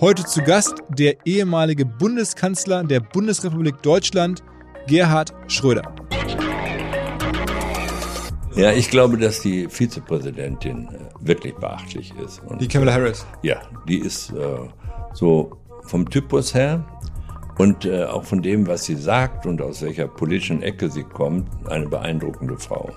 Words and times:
Heute 0.00 0.24
zu 0.24 0.42
Gast 0.42 0.76
der 0.90 1.26
ehemalige 1.26 1.84
Bundeskanzler 1.84 2.84
der 2.84 3.00
Bundesrepublik 3.00 3.82
Deutschland, 3.82 4.44
Gerhard 4.86 5.34
Schröder. 5.48 5.92
Ja, 8.54 8.70
ich 8.70 8.90
glaube, 8.90 9.18
dass 9.18 9.40
die 9.40 9.68
Vizepräsidentin 9.68 10.88
äh, 10.88 11.26
wirklich 11.26 11.56
beachtlich 11.56 12.12
ist. 12.24 12.40
Und, 12.46 12.60
die 12.60 12.68
Kamala 12.68 12.92
Harris. 12.92 13.26
Ja, 13.42 13.60
die 13.88 13.98
ist 13.98 14.30
äh, 14.30 14.36
so 15.14 15.58
vom 15.82 16.08
Typus 16.08 16.54
her 16.54 16.86
und 17.58 17.84
äh, 17.84 18.04
auch 18.04 18.22
von 18.22 18.40
dem, 18.40 18.68
was 18.68 18.84
sie 18.84 18.94
sagt 18.94 19.46
und 19.46 19.60
aus 19.60 19.82
welcher 19.82 20.06
politischen 20.06 20.62
Ecke 20.62 20.90
sie 20.90 21.02
kommt, 21.02 21.48
eine 21.68 21.88
beeindruckende 21.88 22.56
Frau. 22.56 22.92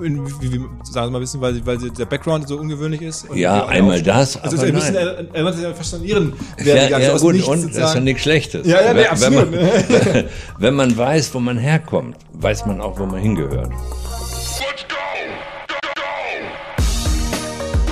In, 0.00 0.26
wie, 0.40 0.52
wie, 0.52 0.58
sagen 0.58 0.68
Sie 0.84 0.94
mal 0.94 1.18
ein 1.18 1.20
bisschen, 1.20 1.40
weil, 1.40 1.64
weil 1.66 1.78
der 1.78 2.06
Background 2.06 2.48
so 2.48 2.56
ungewöhnlich 2.56 3.02
ist? 3.02 3.26
ja, 3.34 3.66
einmal 3.66 4.02
das, 4.02 4.36
also 4.36 4.56
aber 4.56 4.66
ist 4.66 4.92
ja 4.92 5.00
ein 5.00 5.16
bisschen, 5.26 5.34
er, 5.34 5.68
er 5.68 5.74
fast 5.74 5.94
an 5.94 6.04
Ihren 6.04 6.32
Werdegang. 6.56 7.00
Ja, 7.00 7.08
ja 7.08 7.18
gut, 7.18 7.46
und 7.46 7.74
das 7.74 7.90
ist 7.90 7.94
ja 7.94 8.00
nichts 8.00 8.22
Schlechtes. 8.22 8.66
Ja, 8.66 8.80
ja, 8.80 8.94
nee, 8.94 9.06
absolut. 9.06 9.52
Wenn 9.52 9.60
man, 9.62 10.24
wenn 10.58 10.74
man 10.74 10.96
weiß, 10.96 11.34
wo 11.34 11.40
man 11.40 11.58
herkommt, 11.58 12.16
weiß 12.32 12.66
man 12.66 12.80
auch, 12.80 12.98
wo 12.98 13.06
man 13.06 13.20
hingehört. 13.20 13.70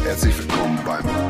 Herzlich 0.05 0.37
willkommen 0.39 0.79
beim 0.85 1.30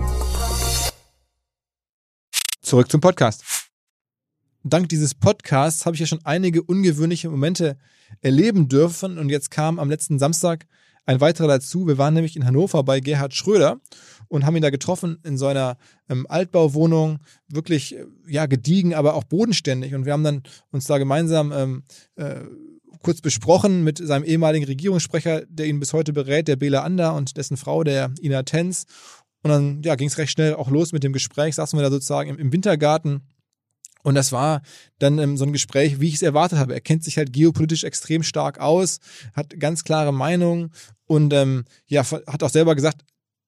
Zurück 2.71 2.89
zum 2.89 3.01
Podcast. 3.01 3.43
Dank 4.63 4.87
dieses 4.87 5.13
Podcasts 5.13 5.85
habe 5.85 5.97
ich 5.97 5.99
ja 5.99 6.05
schon 6.05 6.23
einige 6.23 6.63
ungewöhnliche 6.63 7.29
Momente 7.29 7.77
erleben 8.21 8.69
dürfen 8.69 9.17
und 9.17 9.27
jetzt 9.27 9.51
kam 9.51 9.77
am 9.77 9.89
letzten 9.89 10.19
Samstag 10.19 10.67
ein 11.05 11.19
weiterer 11.19 11.49
dazu. 11.49 11.85
Wir 11.85 11.97
waren 11.97 12.13
nämlich 12.13 12.37
in 12.37 12.45
Hannover 12.45 12.81
bei 12.83 13.01
Gerhard 13.01 13.35
Schröder 13.35 13.81
und 14.29 14.45
haben 14.45 14.55
ihn 14.55 14.61
da 14.61 14.69
getroffen 14.69 15.19
in 15.25 15.37
so 15.37 15.47
einer 15.47 15.75
ähm, 16.07 16.25
Altbauwohnung, 16.29 17.19
wirklich 17.49 17.97
äh, 17.97 18.05
ja 18.25 18.45
gediegen, 18.45 18.93
aber 18.93 19.15
auch 19.15 19.25
bodenständig. 19.25 19.93
Und 19.93 20.05
wir 20.05 20.13
haben 20.13 20.23
dann 20.23 20.43
uns 20.71 20.85
da 20.85 20.97
gemeinsam 20.97 21.51
ähm, 21.51 21.83
äh, 22.15 22.39
kurz 23.03 23.19
besprochen 23.19 23.83
mit 23.83 23.97
seinem 23.97 24.23
ehemaligen 24.23 24.65
Regierungssprecher, 24.65 25.45
der 25.47 25.65
ihn 25.65 25.81
bis 25.81 25.91
heute 25.91 26.13
berät, 26.13 26.47
der 26.47 26.55
Bela 26.55 26.83
Ander 26.83 27.15
und 27.15 27.35
dessen 27.35 27.57
Frau, 27.57 27.83
der 27.83 28.11
Ina 28.21 28.43
Tenz. 28.43 28.85
Und 29.43 29.49
dann 29.49 29.81
ja, 29.83 29.95
ging 29.95 30.07
es 30.07 30.17
recht 30.17 30.31
schnell 30.31 30.55
auch 30.55 30.69
los 30.69 30.91
mit 30.91 31.03
dem 31.03 31.13
Gespräch, 31.13 31.55
saßen 31.55 31.77
wir 31.77 31.83
da 31.83 31.89
sozusagen 31.89 32.29
im, 32.29 32.37
im 32.37 32.53
Wintergarten 32.53 33.21
und 34.03 34.15
das 34.15 34.31
war 34.31 34.61
dann 34.99 35.19
ähm, 35.19 35.37
so 35.37 35.45
ein 35.45 35.53
Gespräch, 35.53 35.99
wie 35.99 36.07
ich 36.07 36.15
es 36.15 36.21
erwartet 36.21 36.59
habe. 36.59 36.73
Er 36.73 36.81
kennt 36.81 37.03
sich 37.03 37.17
halt 37.17 37.33
geopolitisch 37.33 37.83
extrem 37.83 38.23
stark 38.23 38.59
aus, 38.59 38.99
hat 39.33 39.59
ganz 39.59 39.83
klare 39.83 40.11
Meinungen 40.13 40.71
und 41.05 41.33
ähm, 41.33 41.65
ja, 41.87 42.03
hat 42.03 42.43
auch 42.43 42.49
selber 42.49 42.75
gesagt, 42.75 43.03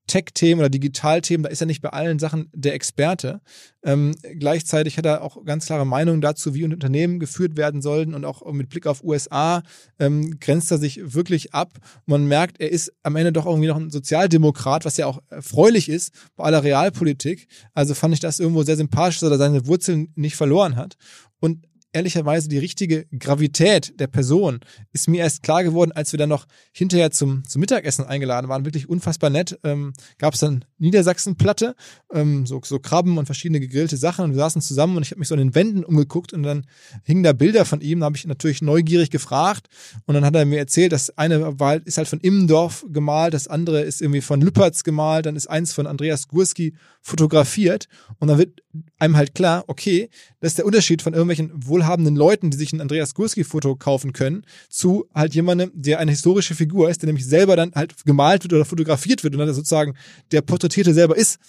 Tech-Themen 0.08 0.60
oder 0.60 0.70
Digital-Themen, 0.70 1.44
da 1.44 1.50
ist 1.50 1.62
er 1.62 1.68
nicht 1.68 1.82
bei 1.82 1.90
allen 1.90 2.20
Sachen 2.20 2.50
der 2.54 2.74
Experte. 2.74 3.42
Ähm, 3.84 4.16
gleichzeitig 4.40 4.98
hat 4.98 5.06
er 5.06 5.22
auch 5.22 5.44
ganz 5.46 5.66
klare 5.66 5.86
Meinungen 5.86 6.22
dazu, 6.22 6.54
wie 6.54 6.64
Unternehmen 6.64 7.20
geführt 7.20 7.58
werden 7.58 7.82
sollten 7.82 8.14
und 8.14 8.26
auch 8.26 8.46
mit 8.52 8.70
Blick 8.70 8.86
auf 8.86 9.04
USA 9.04 9.64
ähm, 10.00 10.40
grenzt 10.40 10.72
er 10.72 10.78
sich 10.78 11.14
wirklich 11.14 11.54
ab. 11.54 11.72
Man 12.06 12.28
merkt, 12.28 12.60
er 12.60 12.72
ist 12.72 12.92
am 13.04 13.16
Ende 13.16 13.32
doch 13.32 13.46
irgendwie 13.46 13.68
noch 13.68 13.78
ein 13.78 13.90
Sozialdemokrat, 13.90 14.86
was 14.86 14.98
ja 14.98 15.08
auch 15.08 15.22
erfreulich 15.30 15.90
ist 15.90 16.14
bei 16.36 16.44
aller 16.44 16.64
Realpolitik. 16.64 17.48
Also 17.74 17.94
fand 17.94 18.14
ich 18.14 18.20
das 18.20 18.40
irgendwo 18.40 18.64
sehr 18.64 18.78
sympathisch, 18.78 19.20
dass 19.20 19.32
er 19.32 19.38
seine 19.38 19.68
Wurzeln 19.68 20.12
nicht 20.16 20.36
verloren 20.36 20.76
hat. 20.76 20.96
Und 21.40 21.66
ehrlicherweise 21.94 22.50
die 22.50 22.58
richtige 22.58 23.06
Gravität 23.18 24.00
der 24.00 24.08
Person 24.08 24.60
ist 24.92 25.08
mir 25.08 25.22
erst 25.22 25.44
klar 25.44 25.64
geworden, 25.64 25.92
als 25.92 26.12
wir 26.12 26.18
dann 26.18 26.30
noch 26.30 26.48
hinterher 26.72 27.12
zum, 27.12 27.48
zum 27.48 27.60
Mittagessen 27.60 28.06
eingeladen 28.06 28.50
waren. 28.50 28.66
Wirklich 28.66 28.90
unfassbar 28.90 29.30
nett. 29.30 29.58
Ähm, 29.64 29.94
Gab 30.18 30.34
es 30.34 30.42
dann 30.42 30.66
Niedersachsenplatte, 30.80 31.76
ähm, 32.12 32.46
so, 32.46 32.60
so 32.64 32.80
Krabben 32.80 33.18
und 33.18 33.26
verschiedene 33.26 33.60
gegrillte 33.60 33.96
Sachen. 33.96 34.26
Und 34.26 34.32
wir 34.32 34.38
saßen 34.38 34.62
zusammen 34.62 34.98
und 34.98 35.04
ich 35.04 35.12
habe 35.12 35.20
mich 35.20 35.28
so 35.28 35.36
an 35.36 35.40
den 35.40 35.56
Wänden 35.56 35.84
umgeguckt 35.84 36.34
und 36.34 36.44
dann 36.44 36.66
hingen 37.04 37.24
da 37.24 37.32
Bilder 37.34 37.64
von 37.64 37.80
ihm. 37.82 38.00
Da 38.00 38.08
habe 38.08 38.18
ich 38.18 38.26
natürlich 38.26 38.62
neugierig 38.62 39.12
gefragt 39.12 39.68
und 40.06 40.16
dann 40.16 40.26
hat 40.26 40.36
er 40.36 40.46
mir 40.46 40.60
erzählt, 40.60 40.92
das 40.92 41.18
eine 41.18 41.60
war, 41.60 41.86
ist 41.86 41.98
halt 41.98 42.08
von 42.08 42.20
Immendorf 42.20 42.86
gemalt, 42.90 43.34
das 43.34 43.48
andere 43.48 43.82
ist 43.82 44.02
irgendwie 44.02 44.22
von 44.22 44.42
Lüpertz 44.42 44.84
gemalt, 44.84 45.28
dann 45.28 45.36
ist 45.36 45.48
eins 45.48 45.74
von 45.74 45.88
Andreas 45.88 46.28
Gurski 46.28 46.74
fotografiert 47.04 47.90
und 48.18 48.30
dann 48.30 48.38
wird 48.38 48.64
einem 48.98 49.18
halt 49.18 49.36
klar, 49.36 49.66
okay, 49.68 50.10
das 50.40 50.54
ist 50.54 50.58
der 50.58 50.66
Unterschied 50.66 51.02
von 51.02 51.14
irgendwelchen 51.14 51.52
wohlhabenden 51.54 52.16
Leuten, 52.16 52.50
die 52.50 52.58
sich 52.58 52.72
ein 52.72 52.80
Andreas 52.80 53.14
Gurski-Foto 53.14 53.76
kaufen 53.76 54.14
können, 54.14 54.46
zu 54.70 55.06
halt 55.14 55.36
jemandem, 55.36 55.70
der 55.74 56.00
eine 56.00 56.12
historische 56.12 56.56
Figur 56.56 56.90
ist, 56.90 57.02
der 57.02 57.08
nämlich 57.08 57.26
selber 57.26 57.58
dann 57.58 57.74
halt 57.76 57.94
gemalt 58.06 58.44
wird 58.44 58.54
oder 58.54 58.64
fotografiert 58.64 59.24
wird 59.24 59.36
und 59.36 59.40
dann 59.40 59.54
sozusagen 59.54 59.96
der 60.32 60.42
Porträtierte 60.42 60.94
selber 60.94 61.18
ist. 61.18 61.40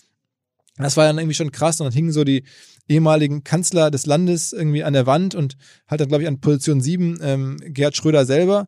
Das 0.77 0.97
war 0.97 1.07
dann 1.07 1.19
irgendwie 1.19 1.37
schon 1.37 1.53
krass 1.53 1.81
und 1.81 1.85
dann 1.85 1.95
hingen 1.95 2.11
so 2.11 2.25
die 2.25 2.43
ehemaligen 2.89 3.45
Kanzler 3.45 3.93
des 3.93 4.07
Landes 4.07 4.53
irgendwie 4.53 4.83
an 4.83 4.93
der 4.93 5.07
Wand 5.07 5.37
und 5.37 5.57
halt 5.87 6.01
dann, 6.01 6.09
glaube 6.09 6.25
ich, 6.25 6.29
an 6.29 6.41
Position 6.41 6.81
7 6.81 7.21
ähm, 7.23 7.57
Gerhard 7.61 7.97
Schröder 7.97 8.27
selber 8.27 8.67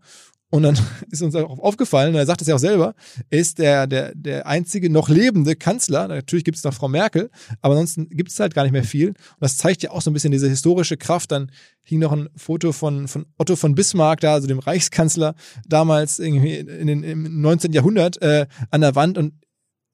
und 0.50 0.62
dann 0.62 0.78
ist 1.10 1.22
uns 1.22 1.34
auch 1.34 1.58
aufgefallen, 1.58 2.14
und 2.14 2.20
er 2.20 2.26
sagt 2.26 2.40
es 2.40 2.48
ja 2.48 2.54
auch 2.54 2.60
selber, 2.60 2.94
er 3.30 3.38
ist 3.38 3.58
der, 3.58 3.86
der, 3.86 4.14
der 4.14 4.46
einzige 4.46 4.90
noch 4.90 5.08
lebende 5.08 5.56
Kanzler. 5.56 6.08
Natürlich 6.08 6.44
gibt 6.44 6.56
es 6.56 6.64
noch 6.64 6.74
Frau 6.74 6.88
Merkel, 6.88 7.30
aber 7.60 7.74
ansonsten 7.74 8.08
gibt 8.10 8.30
es 8.30 8.38
halt 8.38 8.54
gar 8.54 8.62
nicht 8.62 8.72
mehr 8.72 8.84
viel. 8.84 9.08
Und 9.08 9.16
das 9.40 9.56
zeigt 9.56 9.82
ja 9.82 9.90
auch 9.90 10.02
so 10.02 10.10
ein 10.10 10.14
bisschen 10.14 10.32
diese 10.32 10.48
historische 10.48 10.96
Kraft. 10.96 11.32
Dann 11.32 11.50
hing 11.82 11.98
noch 11.98 12.12
ein 12.12 12.28
Foto 12.36 12.72
von, 12.72 13.08
von 13.08 13.26
Otto 13.38 13.56
von 13.56 13.74
Bismarck 13.74 14.20
da, 14.20 14.34
also 14.34 14.46
dem 14.46 14.58
Reichskanzler 14.58 15.34
damals 15.66 16.18
irgendwie 16.18 16.56
in 16.56 16.86
den, 16.86 17.02
im 17.02 17.40
19. 17.40 17.72
Jahrhundert 17.72 18.20
äh, 18.22 18.46
an 18.70 18.80
der 18.80 18.94
Wand. 18.94 19.18
Und 19.18 19.34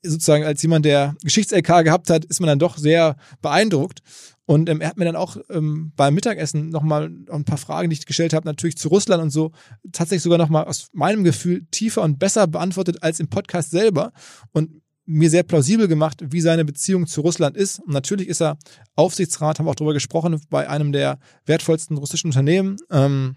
sozusagen 0.03 0.45
als 0.45 0.63
jemand, 0.63 0.85
der 0.85 1.15
Geschichts-LK 1.23 1.85
gehabt 1.85 2.11
hat, 2.11 2.25
ist 2.25 2.41
man 2.41 2.49
dann 2.49 2.59
doch 2.59 2.77
sehr 2.77 3.17
beeindruckt. 3.41 4.01
Und 4.45 4.69
ähm, 4.69 4.81
er 4.81 4.89
hat 4.89 4.97
mir 4.97 5.05
dann 5.05 5.17
auch 5.17 5.37
ähm, 5.51 5.93
beim 5.95 6.15
Mittagessen 6.15 6.71
nochmal 6.71 7.11
ein 7.31 7.45
paar 7.45 7.59
Fragen, 7.59 7.91
die 7.91 7.95
ich 7.95 8.07
gestellt 8.07 8.33
habe, 8.33 8.47
natürlich 8.47 8.77
zu 8.77 8.89
Russland 8.89 9.23
und 9.23 9.31
so, 9.31 9.53
tatsächlich 9.93 10.23
sogar 10.23 10.39
nochmal 10.39 10.65
aus 10.65 10.89
meinem 10.93 11.25
Gefühl 11.25 11.67
tiefer 11.71 12.03
und 12.03 12.19
besser 12.19 12.47
beantwortet 12.47 13.03
als 13.03 13.21
im 13.21 13.29
Podcast 13.29 13.71
selber. 13.71 14.13
Und 14.53 14.83
mir 15.05 15.31
sehr 15.31 15.43
plausibel 15.43 15.89
gemacht, 15.89 16.23
wie 16.29 16.41
seine 16.41 16.65
Beziehung 16.65 17.07
zu 17.07 17.23
Russland 17.23 17.57
ist. 17.57 17.81
Und 17.81 17.93
natürlich 17.93 18.29
ist 18.29 18.41
er 18.41 18.57
Aufsichtsrat, 18.95 19.59
haben 19.59 19.67
wir 19.67 19.71
auch 19.71 19.77
darüber 19.77 19.95
gesprochen, 19.95 20.41
bei 20.49 20.69
einem 20.69 20.93
der 20.93 21.19
wertvollsten 21.45 21.97
russischen 21.99 22.29
Unternehmen. 22.29 22.77
Ähm, 22.91 23.37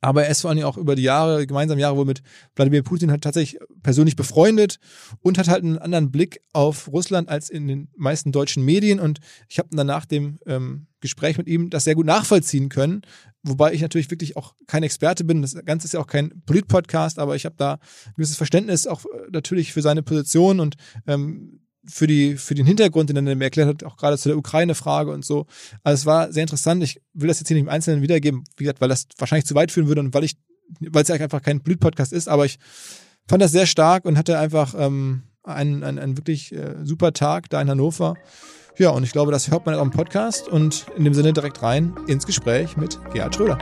Aber 0.00 0.24
er 0.24 0.30
ist 0.30 0.42
vor 0.42 0.50
allem 0.50 0.62
auch 0.62 0.76
über 0.76 0.94
die 0.94 1.02
Jahre, 1.02 1.46
gemeinsam 1.46 1.78
Jahre 1.78 1.96
wohl 1.96 2.04
mit 2.04 2.22
Wladimir 2.54 2.82
Putin 2.82 3.10
hat 3.10 3.22
tatsächlich 3.22 3.60
persönlich 3.82 4.14
befreundet 4.14 4.78
und 5.20 5.38
hat 5.38 5.48
halt 5.48 5.64
einen 5.64 5.78
anderen 5.78 6.12
Blick 6.12 6.40
auf 6.52 6.88
Russland 6.88 7.28
als 7.28 7.50
in 7.50 7.66
den 7.66 7.88
meisten 7.96 8.30
deutschen 8.30 8.64
Medien. 8.64 9.00
Und 9.00 9.18
ich 9.48 9.58
habe 9.58 9.68
dann 9.72 9.88
nach 9.88 10.06
dem 10.06 10.38
ähm, 10.46 10.86
Gespräch 11.00 11.36
mit 11.36 11.48
ihm 11.48 11.70
das 11.70 11.84
sehr 11.84 11.96
gut 11.96 12.06
nachvollziehen 12.06 12.68
können. 12.68 13.02
Wobei 13.42 13.72
ich 13.72 13.80
natürlich 13.80 14.10
wirklich 14.10 14.36
auch 14.36 14.54
kein 14.66 14.82
Experte 14.82 15.24
bin. 15.24 15.42
Das 15.42 15.54
Ganze 15.64 15.86
ist 15.86 15.94
ja 15.94 16.00
auch 16.00 16.06
kein 16.06 16.42
Polit-Podcast, 16.46 17.18
aber 17.18 17.34
ich 17.34 17.44
habe 17.44 17.56
da 17.56 17.74
ein 17.74 18.14
gewisses 18.16 18.36
Verständnis 18.36 18.86
auch 18.86 19.04
äh, 19.04 19.30
natürlich 19.32 19.72
für 19.72 19.82
seine 19.82 20.02
Position 20.02 20.60
und 20.60 20.76
ähm, 21.06 21.60
für, 21.88 22.06
die, 22.06 22.36
für 22.36 22.54
den 22.54 22.66
Hintergrund, 22.66 23.10
den 23.10 23.16
er 23.16 23.34
mir 23.34 23.44
erklärt 23.44 23.68
hat, 23.68 23.84
auch 23.84 23.96
gerade 23.96 24.18
zu 24.18 24.28
der 24.28 24.38
Ukraine-Frage 24.38 25.10
und 25.10 25.24
so. 25.24 25.46
Also 25.82 26.00
es 26.00 26.06
war 26.06 26.32
sehr 26.32 26.42
interessant. 26.42 26.82
Ich 26.82 27.00
will 27.14 27.28
das 27.28 27.40
jetzt 27.40 27.48
hier 27.48 27.56
nicht 27.56 27.64
im 27.64 27.68
Einzelnen 27.68 28.02
wiedergeben, 28.02 28.44
wie 28.56 28.64
gesagt, 28.64 28.80
weil 28.80 28.88
das 28.88 29.06
wahrscheinlich 29.16 29.46
zu 29.46 29.54
weit 29.54 29.72
führen 29.72 29.88
würde 29.88 30.00
und 30.00 30.14
weil 30.14 30.24
ich, 30.24 30.36
weil 30.80 31.02
es 31.02 31.08
ja 31.08 31.16
einfach 31.16 31.42
kein 31.42 31.60
Blütpodcast 31.60 32.12
ist, 32.12 32.28
aber 32.28 32.44
ich 32.44 32.58
fand 33.26 33.42
das 33.42 33.52
sehr 33.52 33.66
stark 33.66 34.04
und 34.04 34.16
hatte 34.16 34.38
einfach 34.38 34.74
ähm, 34.76 35.22
einen, 35.42 35.82
einen, 35.82 35.98
einen 35.98 36.16
wirklich 36.16 36.52
äh, 36.54 36.76
super 36.82 37.12
Tag 37.12 37.50
da 37.50 37.60
in 37.60 37.70
Hannover. 37.70 38.14
Ja, 38.78 38.90
und 38.90 39.02
ich 39.02 39.10
glaube, 39.10 39.32
das 39.32 39.50
hört 39.50 39.66
man 39.66 39.74
auch 39.74 39.82
im 39.82 39.90
Podcast 39.90 40.46
und 40.46 40.86
in 40.96 41.04
dem 41.04 41.14
Sinne 41.14 41.32
direkt 41.32 41.62
rein 41.62 41.94
ins 42.06 42.26
Gespräch 42.26 42.76
mit 42.76 42.98
Gerhard 43.12 43.34
Schröder. 43.34 43.58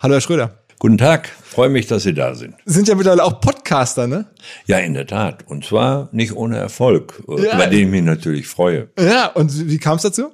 Hallo, 0.00 0.14
Herr 0.14 0.20
Schröder. 0.20 0.63
Guten 0.78 0.98
Tag, 0.98 1.28
freue 1.28 1.68
mich, 1.68 1.86
dass 1.86 2.02
Sie 2.02 2.14
da 2.14 2.34
sind. 2.34 2.54
Sind 2.64 2.88
ja 2.88 2.94
mittlerweile 2.94 3.24
auch 3.24 3.40
Podcaster, 3.40 4.06
ne? 4.06 4.26
Ja, 4.66 4.78
in 4.78 4.94
der 4.94 5.06
Tat. 5.06 5.44
Und 5.46 5.64
zwar 5.64 6.08
nicht 6.12 6.34
ohne 6.34 6.58
Erfolg, 6.58 7.22
äh, 7.28 7.44
ja. 7.44 7.54
über 7.54 7.66
den 7.68 7.86
ich 7.86 7.88
mich 7.88 8.02
natürlich 8.02 8.46
freue. 8.46 8.90
Ja, 8.98 9.28
und 9.28 9.68
wie 9.68 9.78
kam 9.78 9.96
es 9.96 10.02
dazu? 10.02 10.32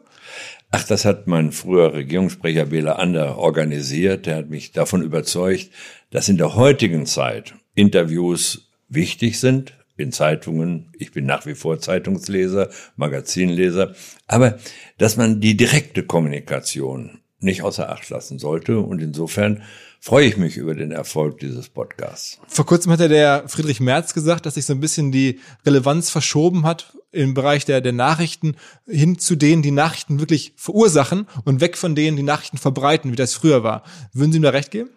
Ach, 0.72 0.84
das 0.84 1.04
hat 1.04 1.26
mein 1.26 1.52
früherer 1.52 1.94
Regierungssprecher 1.94 2.66
Bela 2.66 2.92
Ander 2.92 3.38
organisiert. 3.38 4.26
Der 4.26 4.36
hat 4.36 4.50
mich 4.50 4.72
davon 4.72 5.02
überzeugt, 5.02 5.70
dass 6.10 6.28
in 6.28 6.38
der 6.38 6.54
heutigen 6.54 7.06
Zeit 7.06 7.54
Interviews 7.74 8.70
wichtig 8.88 9.40
sind, 9.40 9.74
in 9.96 10.12
Zeitungen. 10.12 10.92
Ich 10.98 11.12
bin 11.12 11.26
nach 11.26 11.44
wie 11.46 11.54
vor 11.54 11.80
Zeitungsleser, 11.80 12.70
Magazinleser. 12.96 13.94
Aber 14.26 14.58
dass 14.98 15.16
man 15.16 15.40
die 15.40 15.56
direkte 15.56 16.04
Kommunikation 16.04 17.20
nicht 17.40 17.62
außer 17.62 17.90
Acht 17.90 18.08
lassen 18.10 18.38
sollte. 18.38 18.78
Und 18.78 19.00
insofern 19.00 19.62
freue 20.00 20.26
ich 20.26 20.36
mich 20.36 20.56
über 20.56 20.74
den 20.74 20.90
Erfolg 20.90 21.38
dieses 21.38 21.68
Podcasts. 21.68 22.40
Vor 22.48 22.66
kurzem 22.66 22.90
hat 22.92 23.00
ja 23.00 23.08
der 23.08 23.48
Friedrich 23.48 23.80
Merz 23.80 24.14
gesagt, 24.14 24.46
dass 24.46 24.54
sich 24.54 24.64
so 24.64 24.72
ein 24.72 24.80
bisschen 24.80 25.12
die 25.12 25.38
Relevanz 25.64 26.10
verschoben 26.10 26.64
hat 26.64 26.96
im 27.12 27.34
Bereich 27.34 27.64
der, 27.64 27.80
der 27.80 27.92
Nachrichten 27.92 28.56
hin 28.86 29.18
zu 29.18 29.36
denen, 29.36 29.62
die 29.62 29.70
Nachrichten 29.70 30.18
wirklich 30.18 30.54
verursachen 30.56 31.26
und 31.44 31.60
weg 31.60 31.76
von 31.76 31.94
denen, 31.94 32.16
die 32.16 32.22
Nachrichten 32.22 32.58
verbreiten, 32.58 33.12
wie 33.12 33.16
das 33.16 33.34
früher 33.34 33.62
war. 33.62 33.84
Würden 34.12 34.32
Sie 34.32 34.38
ihm 34.38 34.42
da 34.42 34.50
recht 34.50 34.70
geben? 34.70 34.90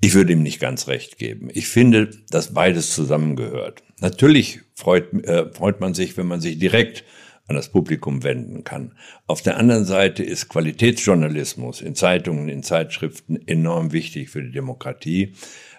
Ich 0.00 0.14
würde 0.14 0.32
ihm 0.32 0.42
nicht 0.42 0.60
ganz 0.60 0.86
recht 0.86 1.18
geben. 1.18 1.48
Ich 1.52 1.68
finde, 1.68 2.10
dass 2.30 2.52
beides 2.54 2.94
zusammengehört. 2.94 3.82
Natürlich 4.00 4.60
freut, 4.74 5.12
äh, 5.24 5.50
freut 5.52 5.80
man 5.80 5.94
sich, 5.94 6.16
wenn 6.16 6.26
man 6.26 6.40
sich 6.40 6.58
direkt 6.58 7.04
an 7.46 7.56
das 7.56 7.68
Publikum 7.68 8.22
wenden 8.22 8.64
kann. 8.64 8.92
Auf 9.26 9.42
der 9.42 9.58
anderen 9.58 9.84
Seite 9.84 10.22
ist 10.22 10.48
Qualitätsjournalismus 10.48 11.82
in 11.82 11.94
Zeitungen, 11.94 12.48
in 12.48 12.62
Zeitschriften 12.62 13.46
enorm 13.46 13.92
wichtig 13.92 14.30
für 14.30 14.42
die 14.42 14.52
Demokratie, 14.52 15.34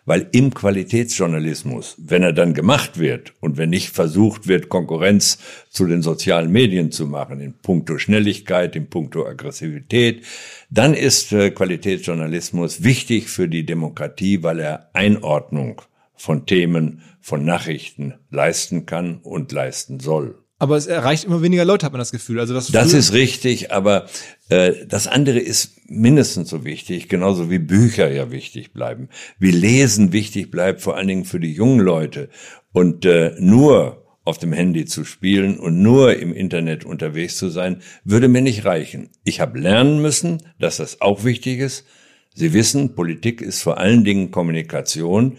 weil 0.06 0.28
im 0.32 0.54
Qualitätsjournalismus, 0.54 1.96
wenn 1.98 2.22
er 2.22 2.34
dann 2.34 2.54
gemacht 2.54 3.00
wird 3.00 3.34
und 3.40 3.58
wenn 3.58 3.72
nicht 3.72 3.90
versucht 3.90 4.48
wird, 4.48 4.70
Konkurrenz 4.70 5.40
zu 5.70 5.88
den 5.88 6.04
sozialen 6.04 6.52
Medien 6.52 6.92
zu 6.92 7.08
machen, 7.08 7.42
in 7.42 7.54
puncto 7.54 7.98
Schnelligkeit, 7.98 8.76
in 8.76 8.88
puncto 8.88 9.26
Aggressivität, 9.26 10.24
dann 10.70 10.94
ist 10.94 11.32
äh, 11.32 11.50
Qualitätsjournalismus 11.50 12.84
wichtig 12.84 13.30
für 13.30 13.48
die 13.48 13.66
Demokratie, 13.66 14.44
weil 14.44 14.60
er 14.60 14.90
Einordnung 14.94 15.82
von 16.16 16.46
Themen, 16.46 17.02
von 17.20 17.44
Nachrichten 17.44 18.14
leisten 18.30 18.86
kann 18.86 19.18
und 19.18 19.52
leisten 19.52 20.00
soll. 20.00 20.45
Aber 20.58 20.78
es 20.78 20.88
erreicht 20.88 21.26
immer 21.26 21.42
weniger 21.42 21.66
Leute, 21.66 21.86
hat 21.86 21.92
man 21.92 22.00
das 22.00 22.14
Gefühl. 22.14 22.40
Also 22.40 22.54
das, 22.54 22.68
das 22.68 22.94
ist 22.94 23.12
richtig, 23.12 23.74
aber 23.74 24.08
äh, 24.48 24.86
das 24.88 25.06
andere 25.08 25.40
ist 25.40 25.90
mindestens 25.90 26.50
so 26.50 26.64
wichtig, 26.64 27.10
genauso 27.10 27.50
wie 27.50 27.60
Bücher 27.60 28.10
ja 28.10 28.32
wichtig 28.32 28.72
bleiben, 28.72 29.10
wie 29.38 29.52
Lesen 29.52 30.14
wichtig 30.14 30.52
bleibt, 30.52 30.82
vor 30.82 30.96
allen 30.96 31.10
Dingen 31.10 31.26
für 31.26 31.42
die 31.42 31.52
jungen 31.52 31.80
Leute. 31.80 32.30
Und 32.72 33.06
äh, 33.06 33.36
nur 33.38 34.06
auf 34.24 34.38
dem 34.40 34.54
Handy 34.54 34.86
zu 34.86 35.04
spielen 35.06 35.60
und 35.60 35.82
nur 35.82 36.18
im 36.18 36.34
Internet 36.34 36.86
unterwegs 36.86 37.38
zu 37.38 37.50
sein, 37.50 37.82
würde 38.04 38.28
mir 38.28 38.42
nicht 38.42 38.66
reichen. 38.66 39.10
Ich 39.24 39.40
habe 39.40 39.60
lernen 39.60 40.02
müssen, 40.02 40.42
dass 40.60 40.78
das 40.78 41.02
auch 41.02 41.24
wichtig 41.24 41.60
ist. 41.60 41.86
Sie 42.34 42.54
wissen, 42.54 42.96
Politik 42.96 43.42
ist 43.42 43.62
vor 43.62 43.78
allen 43.78 44.04
Dingen 44.04 44.32
Kommunikation 44.32 45.38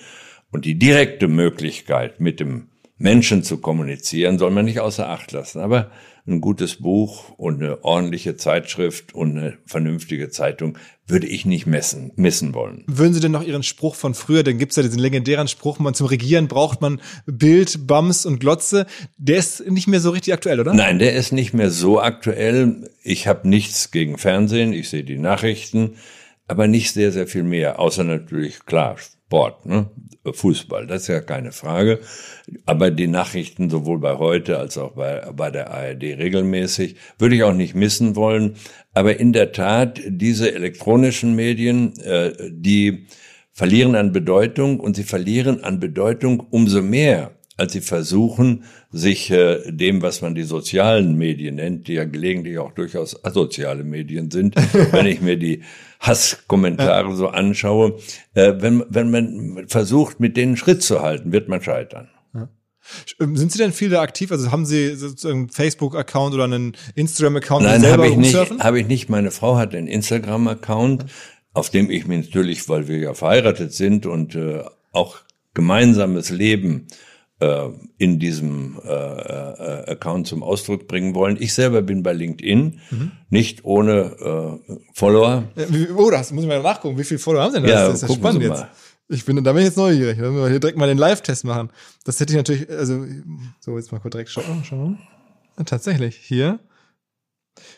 und 0.52 0.64
die 0.64 0.78
direkte 0.78 1.26
Möglichkeit 1.26 2.20
mit 2.20 2.38
dem 2.38 2.68
Menschen 2.98 3.42
zu 3.42 3.58
kommunizieren, 3.58 4.38
soll 4.38 4.50
man 4.50 4.64
nicht 4.64 4.80
außer 4.80 5.08
Acht 5.08 5.32
lassen. 5.32 5.60
Aber 5.60 5.90
ein 6.26 6.40
gutes 6.40 6.76
Buch 6.76 7.30
und 7.36 7.62
eine 7.62 7.84
ordentliche 7.84 8.36
Zeitschrift 8.36 9.14
und 9.14 9.36
eine 9.36 9.58
vernünftige 9.64 10.28
Zeitung 10.28 10.76
würde 11.06 11.28
ich 11.28 11.46
nicht 11.46 11.66
messen, 11.66 12.10
missen 12.16 12.52
wollen. 12.52 12.82
Würden 12.88 13.14
Sie 13.14 13.20
denn 13.20 13.30
noch 13.30 13.44
Ihren 13.44 13.62
Spruch 13.62 13.94
von 13.94 14.14
früher, 14.14 14.42
dann 14.42 14.58
gibt's 14.58 14.74
ja 14.74 14.82
diesen 14.82 14.98
legendären 14.98 15.46
Spruch, 15.46 15.78
man 15.78 15.94
zum 15.94 16.08
Regieren 16.08 16.48
braucht 16.48 16.80
man 16.80 17.00
Bild, 17.26 17.86
Bums 17.86 18.26
und 18.26 18.40
Glotze. 18.40 18.86
Der 19.18 19.36
ist 19.36 19.68
nicht 19.70 19.86
mehr 19.86 20.00
so 20.00 20.10
richtig 20.10 20.34
aktuell, 20.34 20.58
oder? 20.58 20.74
Nein, 20.74 20.98
der 20.98 21.14
ist 21.14 21.32
nicht 21.32 21.54
mehr 21.54 21.70
so 21.70 22.00
aktuell. 22.00 22.90
Ich 23.04 23.28
habe 23.28 23.48
nichts 23.48 23.92
gegen 23.92 24.18
Fernsehen, 24.18 24.72
ich 24.72 24.88
sehe 24.88 25.04
die 25.04 25.18
Nachrichten, 25.18 25.94
aber 26.48 26.66
nicht 26.66 26.92
sehr, 26.92 27.12
sehr 27.12 27.28
viel 27.28 27.44
mehr, 27.44 27.78
außer 27.78 28.02
natürlich, 28.02 28.66
klar, 28.66 28.96
Sport, 29.26 29.66
ne? 29.66 29.90
Fußball, 30.24 30.86
das 30.86 31.02
ist 31.02 31.08
ja 31.08 31.20
keine 31.20 31.52
Frage. 31.52 32.00
Aber 32.64 32.90
die 32.90 33.08
Nachrichten 33.08 33.70
sowohl 33.70 33.98
bei 33.98 34.18
heute 34.18 34.58
als 34.58 34.78
auch 34.78 34.92
bei, 34.92 35.20
bei 35.34 35.50
der 35.50 35.72
ARD 35.72 36.02
regelmäßig 36.02 36.96
würde 37.18 37.36
ich 37.36 37.42
auch 37.42 37.52
nicht 37.52 37.74
missen 37.74 38.16
wollen. 38.16 38.54
Aber 38.94 39.18
in 39.18 39.32
der 39.32 39.52
Tat, 39.52 40.00
diese 40.06 40.54
elektronischen 40.54 41.34
Medien, 41.34 41.98
äh, 42.00 42.32
die 42.50 43.06
verlieren 43.52 43.96
an 43.96 44.12
Bedeutung 44.12 44.78
und 44.80 44.96
sie 44.96 45.04
verlieren 45.04 45.64
an 45.64 45.80
Bedeutung 45.80 46.40
umso 46.50 46.82
mehr, 46.82 47.35
als 47.56 47.72
sie 47.72 47.80
versuchen, 47.80 48.64
sich 48.90 49.30
äh, 49.30 49.70
dem, 49.70 50.02
was 50.02 50.20
man 50.20 50.34
die 50.34 50.42
sozialen 50.42 51.16
Medien 51.16 51.56
nennt, 51.56 51.88
die 51.88 51.94
ja 51.94 52.04
gelegentlich 52.04 52.58
auch 52.58 52.72
durchaus 52.72 53.24
asoziale 53.24 53.84
Medien 53.84 54.30
sind, 54.30 54.54
wenn 54.92 55.06
ich 55.06 55.20
mir 55.20 55.36
die 55.36 55.62
Hasskommentare 56.00 57.14
so 57.16 57.28
anschaue, 57.28 57.98
äh, 58.34 58.54
wenn, 58.58 58.84
wenn 58.88 59.10
man 59.10 59.68
versucht, 59.68 60.20
mit 60.20 60.36
denen 60.36 60.56
Schritt 60.56 60.82
zu 60.82 61.00
halten, 61.00 61.32
wird 61.32 61.48
man 61.48 61.62
scheitern. 61.62 62.08
Ähm, 63.20 63.36
sind 63.36 63.52
Sie 63.52 63.58
denn 63.58 63.72
viel 63.72 63.90
da 63.90 64.00
aktiv? 64.00 64.30
Also 64.30 64.50
haben 64.52 64.64
Sie 64.64 64.94
sozusagen 64.94 65.38
einen 65.38 65.48
Facebook-Account 65.48 66.34
oder 66.34 66.44
einen 66.44 66.76
Instagram-Account? 66.94 67.64
Nein, 67.64 67.84
habe 67.86 68.08
ich 68.08 68.16
nicht. 68.16 68.34
Habe 68.34 68.80
ich 68.80 68.86
nicht. 68.86 69.08
Meine 69.08 69.30
Frau 69.30 69.56
hat 69.56 69.74
einen 69.74 69.88
Instagram-Account, 69.88 71.06
auf 71.52 71.70
dem 71.70 71.90
ich 71.90 72.06
mich 72.06 72.26
natürlich, 72.26 72.68
weil 72.68 72.86
wir 72.86 72.98
ja 72.98 73.14
verheiratet 73.14 73.72
sind 73.72 74.06
und 74.06 74.34
äh, 74.34 74.62
auch 74.92 75.16
gemeinsames 75.54 76.30
Leben 76.30 76.86
äh, 77.40 77.68
in 77.98 78.18
diesem 78.18 78.80
äh, 78.84 78.88
äh, 78.88 79.90
Account 79.90 80.26
zum 80.26 80.42
Ausdruck 80.42 80.88
bringen 80.88 81.14
wollen. 81.14 81.36
Ich 81.40 81.54
selber 81.54 81.82
bin 81.82 82.02
bei 82.02 82.12
LinkedIn, 82.12 82.80
mhm. 82.90 83.12
nicht 83.28 83.64
ohne 83.64 84.60
äh, 84.68 84.76
Follower. 84.94 85.44
Oh, 85.96 86.10
das 86.10 86.32
muss 86.32 86.44
ich 86.44 86.48
mal 86.48 86.62
nachgucken. 86.62 86.98
Wie 86.98 87.04
viele 87.04 87.18
Follower 87.18 87.42
haben 87.42 87.52
Sie 87.52 87.60
denn? 87.60 87.68
Ja, 87.68 87.88
das 87.88 88.02
ist 88.02 88.08
ja 88.08 88.14
spannend 88.14 88.42
jetzt. 88.42 88.64
Ich 89.08 89.24
bin, 89.24 89.42
da 89.44 89.52
bin 89.52 89.60
ich 89.60 89.68
jetzt 89.68 89.76
neugierig. 89.76 90.18
Wenn 90.18 90.34
wir 90.34 90.48
hier 90.48 90.58
direkt 90.58 90.78
mal 90.78 90.88
den 90.88 90.98
Live-Test 90.98 91.44
machen. 91.44 91.70
Das 92.04 92.18
hätte 92.18 92.32
ich 92.32 92.36
natürlich, 92.36 92.68
also, 92.68 93.04
so, 93.60 93.76
jetzt 93.76 93.92
mal 93.92 94.00
kurz 94.00 94.12
direkt 94.12 94.30
schauen. 94.30 94.64
schauen. 94.64 94.98
Ja, 95.58 95.64
tatsächlich, 95.64 96.16
hier 96.16 96.58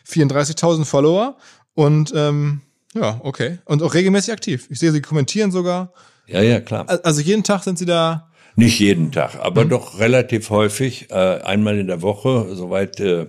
34.000 0.07 0.85
Follower 0.85 1.37
und, 1.73 2.11
ähm, 2.15 2.61
ja, 2.95 3.21
okay. 3.23 3.59
Und 3.65 3.83
auch 3.83 3.93
regelmäßig 3.93 4.33
aktiv. 4.33 4.67
Ich 4.71 4.79
sehe, 4.79 4.91
Sie 4.91 5.01
kommentieren 5.01 5.51
sogar. 5.51 5.93
Ja, 6.25 6.41
ja, 6.41 6.59
klar. 6.59 6.87
Also 7.03 7.21
jeden 7.21 7.43
Tag 7.43 7.63
sind 7.63 7.77
Sie 7.77 7.85
da 7.85 8.28
nicht 8.59 8.79
jeden 8.79 9.11
Tag, 9.11 9.39
aber 9.39 9.65
mhm. 9.65 9.69
doch 9.69 9.99
relativ 9.99 10.49
häufig, 10.51 11.09
äh, 11.09 11.13
einmal 11.15 11.79
in 11.79 11.87
der 11.87 12.01
Woche, 12.01 12.49
soweit 12.53 12.99
äh, 12.99 13.27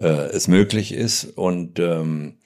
äh, 0.00 0.06
es 0.06 0.48
möglich 0.48 0.94
ist. 0.94 1.24
Und 1.24 1.78
ähm, 1.78 2.36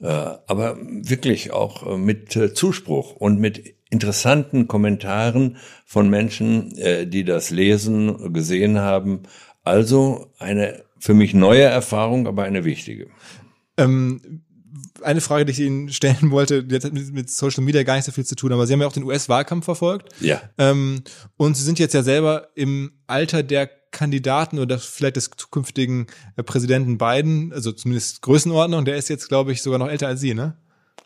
äh, 0.00 0.06
aber 0.06 0.78
wirklich 0.80 1.52
auch 1.52 1.86
äh, 1.86 1.98
mit 1.98 2.34
äh, 2.36 2.54
Zuspruch 2.54 3.16
und 3.16 3.40
mit 3.40 3.74
interessanten 3.90 4.66
Kommentaren 4.66 5.58
von 5.84 6.08
Menschen, 6.08 6.76
äh, 6.78 7.06
die 7.06 7.24
das 7.24 7.50
lesen, 7.50 8.32
gesehen 8.32 8.78
haben. 8.78 9.22
Also 9.62 10.32
eine 10.38 10.82
für 10.98 11.14
mich 11.14 11.34
neue 11.34 11.62
Erfahrung, 11.62 12.26
aber 12.26 12.44
eine 12.44 12.64
wichtige. 12.64 13.08
Ähm, 13.76 14.42
eine 15.04 15.20
Frage, 15.20 15.44
die 15.44 15.52
ich 15.52 15.60
Ihnen 15.60 15.90
stellen 15.92 16.30
wollte, 16.30 16.64
die 16.64 16.76
hat 16.76 16.92
mit 16.92 17.30
Social 17.30 17.62
Media 17.62 17.82
gar 17.82 17.96
nicht 17.96 18.04
so 18.04 18.12
viel 18.12 18.24
zu 18.24 18.34
tun, 18.34 18.52
aber 18.52 18.66
Sie 18.66 18.72
haben 18.72 18.80
ja 18.80 18.86
auch 18.86 18.92
den 18.92 19.04
US-Wahlkampf 19.04 19.64
verfolgt. 19.64 20.08
Ja. 20.20 20.42
Ähm, 20.58 21.02
und 21.36 21.56
Sie 21.56 21.62
sind 21.62 21.78
jetzt 21.78 21.94
ja 21.94 22.02
selber 22.02 22.48
im 22.54 22.92
Alter 23.06 23.42
der 23.42 23.70
Kandidaten 23.90 24.58
oder 24.58 24.78
vielleicht 24.78 25.16
des 25.16 25.30
zukünftigen 25.36 26.06
äh, 26.36 26.42
Präsidenten 26.42 26.98
Biden, 26.98 27.52
also 27.52 27.72
zumindest 27.72 28.22
Größenordnung, 28.22 28.84
der 28.84 28.96
ist 28.96 29.08
jetzt, 29.08 29.28
glaube 29.28 29.52
ich, 29.52 29.62
sogar 29.62 29.78
noch 29.78 29.88
älter 29.88 30.08
als 30.08 30.20
Sie, 30.20 30.34
ne? 30.34 30.56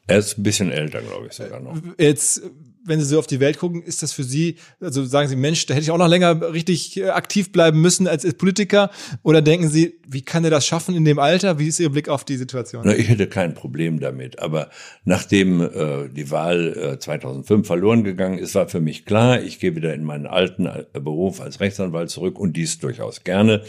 Er 0.07 0.19
ist 0.19 0.38
ein 0.38 0.43
bisschen 0.43 0.73
älter, 0.73 1.02
glaube 1.02 1.26
ich 1.26 1.35
sogar 1.35 1.61
noch. 1.61 1.76
Jetzt, 1.99 2.43
wenn 2.85 3.01
Sie 3.01 3.07
so 3.07 3.19
auf 3.19 3.27
die 3.27 3.41
Welt 3.41 3.59
gucken, 3.59 3.83
ist 3.83 4.03
das 4.03 4.13
für 4.13 4.25
Sie, 4.25 4.57
also 4.81 5.05
sagen 5.05 5.29
Sie, 5.29 5.37
Mensch, 5.37 5.67
da 5.67 5.75
hätte 5.75 5.85
ich 5.85 5.91
auch 5.91 5.99
noch 5.99 6.09
länger 6.09 6.53
richtig 6.53 6.97
äh, 6.97 7.11
aktiv 7.11 7.53
bleiben 7.53 7.81
müssen 7.81 8.07
als 8.07 8.25
Politiker? 8.35 8.91
Oder 9.23 9.43
denken 9.43 9.69
Sie, 9.69 10.01
wie 10.07 10.23
kann 10.23 10.45
er 10.45 10.51
das 10.51 10.67
schaffen 10.67 10.95
in 10.95 11.05
dem 11.05 11.19
Alter? 11.19 11.59
Wie 11.59 11.69
ist 11.69 11.81
Ihr 11.81 11.91
Blick 11.91 12.09
auf 12.09 12.25
die 12.25 12.37
Situation? 12.37 12.83
Na, 12.85 12.95
ich 12.95 13.09
hätte 13.09 13.27
kein 13.27 13.55
Problem 13.55 14.01
damit. 14.01 14.39
Aber 14.39 14.71
nachdem 15.05 15.61
äh, 15.61 16.09
die 16.09 16.31
Wahl 16.31 16.95
äh, 16.95 16.99
2005 16.99 17.67
verloren 17.67 18.05
gegangen 18.05 18.39
ist, 18.39 18.55
war 18.55 18.69
für 18.69 18.81
mich 18.81 19.05
klar, 19.05 19.41
ich 19.43 19.59
gehe 19.59 19.77
wieder 19.77 19.95
in 19.95 20.05
meinen 20.05 20.27
alten 20.27 20.67
äh, 20.67 20.85
Beruf 20.93 21.41
als 21.41 21.61
Rechtsanwalt 21.61 22.11
zurück 22.11 22.39
und 22.39 22.57
dies 22.57 22.79
durchaus 22.79 23.25
gerne. 23.25 23.63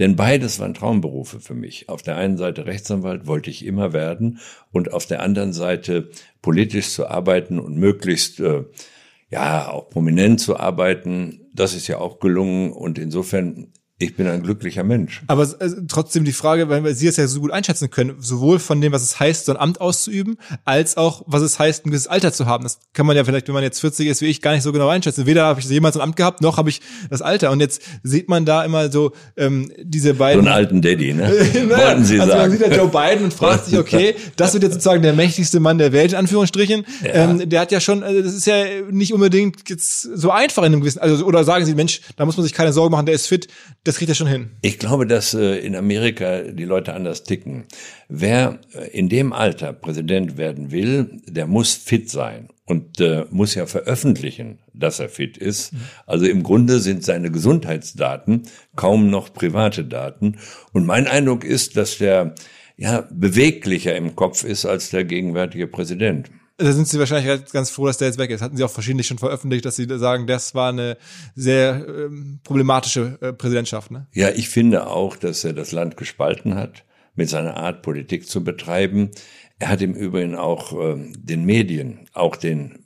Denn 0.00 0.16
beides 0.16 0.58
waren 0.58 0.72
Traumberufe 0.72 1.40
für 1.40 1.54
mich. 1.54 1.90
Auf 1.90 2.02
der 2.02 2.16
einen 2.16 2.38
Seite 2.38 2.64
Rechtsanwalt 2.64 3.26
wollte 3.26 3.50
ich 3.50 3.66
immer 3.66 3.92
werden 3.92 4.40
und 4.72 4.94
auf 4.94 5.04
der 5.04 5.20
anderen 5.20 5.52
Seite 5.52 6.08
politisch 6.40 6.88
zu 6.88 7.06
arbeiten 7.06 7.58
und 7.58 7.76
möglichst 7.76 8.40
äh, 8.40 8.64
ja 9.30 9.70
auch 9.70 9.90
prominent 9.90 10.40
zu 10.40 10.58
arbeiten. 10.58 11.50
Das 11.54 11.74
ist 11.74 11.86
ja 11.86 11.98
auch 11.98 12.18
gelungen 12.18 12.72
und 12.72 12.98
insofern 12.98 13.74
ich 14.02 14.16
bin 14.16 14.26
ein 14.26 14.42
glücklicher 14.42 14.82
Mensch. 14.82 15.22
Aber 15.26 15.42
äh, 15.42 15.68
trotzdem 15.86 16.24
die 16.24 16.32
Frage, 16.32 16.70
weil 16.70 16.94
Sie 16.94 17.06
es 17.06 17.18
ja 17.18 17.26
so 17.26 17.40
gut 17.40 17.52
einschätzen 17.52 17.90
können, 17.90 18.16
sowohl 18.18 18.58
von 18.58 18.80
dem, 18.80 18.92
was 18.92 19.02
es 19.02 19.20
heißt, 19.20 19.44
so 19.44 19.52
ein 19.52 19.58
Amt 19.58 19.78
auszuüben, 19.82 20.38
als 20.64 20.96
auch, 20.96 21.22
was 21.26 21.42
es 21.42 21.58
heißt, 21.58 21.84
ein 21.84 21.90
gewisses 21.90 22.06
Alter 22.06 22.32
zu 22.32 22.46
haben. 22.46 22.64
Das 22.64 22.78
kann 22.94 23.04
man 23.04 23.14
ja 23.14 23.24
vielleicht, 23.24 23.46
wenn 23.48 23.52
man 23.52 23.62
jetzt 23.62 23.78
40 23.78 24.08
ist, 24.08 24.22
wie 24.22 24.28
ich, 24.28 24.40
gar 24.40 24.54
nicht 24.54 24.62
so 24.62 24.72
genau 24.72 24.88
einschätzen. 24.88 25.26
Weder 25.26 25.44
habe 25.44 25.60
ich 25.60 25.68
jemals 25.68 25.96
ein 25.96 26.00
Amt 26.00 26.16
gehabt, 26.16 26.40
noch 26.40 26.56
habe 26.56 26.70
ich 26.70 26.80
das 27.10 27.20
Alter. 27.20 27.50
Und 27.50 27.60
jetzt 27.60 27.82
sieht 28.02 28.30
man 28.30 28.46
da 28.46 28.64
immer 28.64 28.90
so 28.90 29.12
ähm, 29.36 29.70
diese 29.78 30.14
beiden. 30.14 30.44
So 30.44 30.48
einen 30.48 30.56
alten 30.56 30.80
Daddy, 30.80 31.12
ne? 31.12 31.30
naja, 31.68 31.88
Wollten 31.88 32.04
Sie 32.06 32.18
also 32.18 32.32
sagen. 32.32 32.42
man 32.42 32.58
sieht 32.58 32.66
ja 32.68 32.74
Joe 32.74 32.88
Biden 32.88 33.24
und 33.24 33.34
fragt 33.34 33.66
sich, 33.66 33.78
okay, 33.78 34.14
das 34.36 34.54
wird 34.54 34.62
jetzt 34.62 34.72
sozusagen 34.72 35.02
der 35.02 35.12
mächtigste 35.12 35.60
Mann 35.60 35.76
der 35.76 35.92
Welt, 35.92 36.12
in 36.12 36.18
Anführungsstrichen. 36.18 36.86
Ja. 37.04 37.30
Ähm, 37.30 37.50
der 37.50 37.60
hat 37.60 37.70
ja 37.70 37.80
schon, 37.80 38.02
also 38.02 38.22
das 38.22 38.32
ist 38.32 38.46
ja 38.46 38.64
nicht 38.90 39.12
unbedingt 39.12 39.68
jetzt 39.68 40.00
so 40.00 40.30
einfach 40.30 40.62
in 40.62 40.72
einem 40.72 40.80
gewissen, 40.80 41.00
also 41.00 41.22
oder 41.26 41.44
sagen 41.44 41.66
Sie, 41.66 41.74
Mensch, 41.74 42.00
da 42.16 42.24
muss 42.24 42.38
man 42.38 42.44
sich 42.44 42.54
keine 42.54 42.72
Sorgen 42.72 42.92
machen, 42.92 43.04
der 43.04 43.14
ist 43.14 43.26
fit 43.26 43.48
das 43.89 43.89
kriegt 43.96 44.08
er 44.08 44.14
schon 44.14 44.26
hin. 44.26 44.50
Ich 44.62 44.78
glaube, 44.78 45.06
dass 45.06 45.34
äh, 45.34 45.58
in 45.58 45.76
Amerika 45.76 46.42
die 46.42 46.64
Leute 46.64 46.94
anders 46.94 47.24
ticken. 47.24 47.64
Wer 48.08 48.58
äh, 48.74 48.88
in 48.90 49.08
dem 49.08 49.32
Alter 49.32 49.72
Präsident 49.72 50.36
werden 50.36 50.70
will, 50.70 51.20
der 51.26 51.46
muss 51.46 51.74
fit 51.74 52.10
sein 52.10 52.48
und 52.66 53.00
äh, 53.00 53.24
muss 53.30 53.54
ja 53.54 53.66
veröffentlichen, 53.66 54.58
dass 54.72 55.00
er 55.00 55.08
fit 55.08 55.36
ist. 55.36 55.72
Also 56.06 56.26
im 56.26 56.42
Grunde 56.42 56.78
sind 56.80 57.04
seine 57.04 57.30
Gesundheitsdaten 57.30 58.42
kaum 58.76 59.10
noch 59.10 59.32
private 59.32 59.84
Daten. 59.84 60.38
Und 60.72 60.86
mein 60.86 61.06
Eindruck 61.06 61.44
ist, 61.44 61.76
dass 61.76 61.98
der 61.98 62.34
ja 62.76 63.06
beweglicher 63.10 63.94
im 63.96 64.16
Kopf 64.16 64.44
ist 64.44 64.64
als 64.64 64.90
der 64.90 65.04
gegenwärtige 65.04 65.66
Präsident 65.66 66.30
da 66.60 66.72
sind 66.72 66.86
Sie 66.86 66.98
wahrscheinlich 66.98 67.52
ganz 67.52 67.70
froh, 67.70 67.86
dass 67.86 67.98
der 67.98 68.08
jetzt 68.08 68.18
weg 68.18 68.30
ist. 68.30 68.42
Hatten 68.42 68.56
Sie 68.56 68.64
auch 68.64 68.70
verschiedentlich 68.70 69.06
schon 69.06 69.18
veröffentlicht, 69.18 69.64
dass 69.64 69.76
Sie 69.76 69.86
sagen, 69.88 70.26
das 70.26 70.54
war 70.54 70.68
eine 70.68 70.96
sehr 71.34 71.86
ähm, 71.88 72.40
problematische 72.44 73.18
äh, 73.20 73.32
Präsidentschaft. 73.32 73.90
Ne? 73.90 74.06
Ja, 74.12 74.30
ich 74.30 74.48
finde 74.48 74.86
auch, 74.86 75.16
dass 75.16 75.44
er 75.44 75.52
das 75.52 75.72
Land 75.72 75.96
gespalten 75.96 76.54
hat 76.54 76.84
mit 77.14 77.28
seiner 77.28 77.56
Art, 77.56 77.82
Politik 77.82 78.26
zu 78.26 78.44
betreiben. 78.44 79.10
Er 79.58 79.68
hat 79.68 79.82
im 79.82 79.94
Übrigen 79.94 80.34
auch 80.34 80.72
ähm, 80.72 81.12
den 81.18 81.44
Medien, 81.44 82.06
auch 82.12 82.36
den 82.36 82.79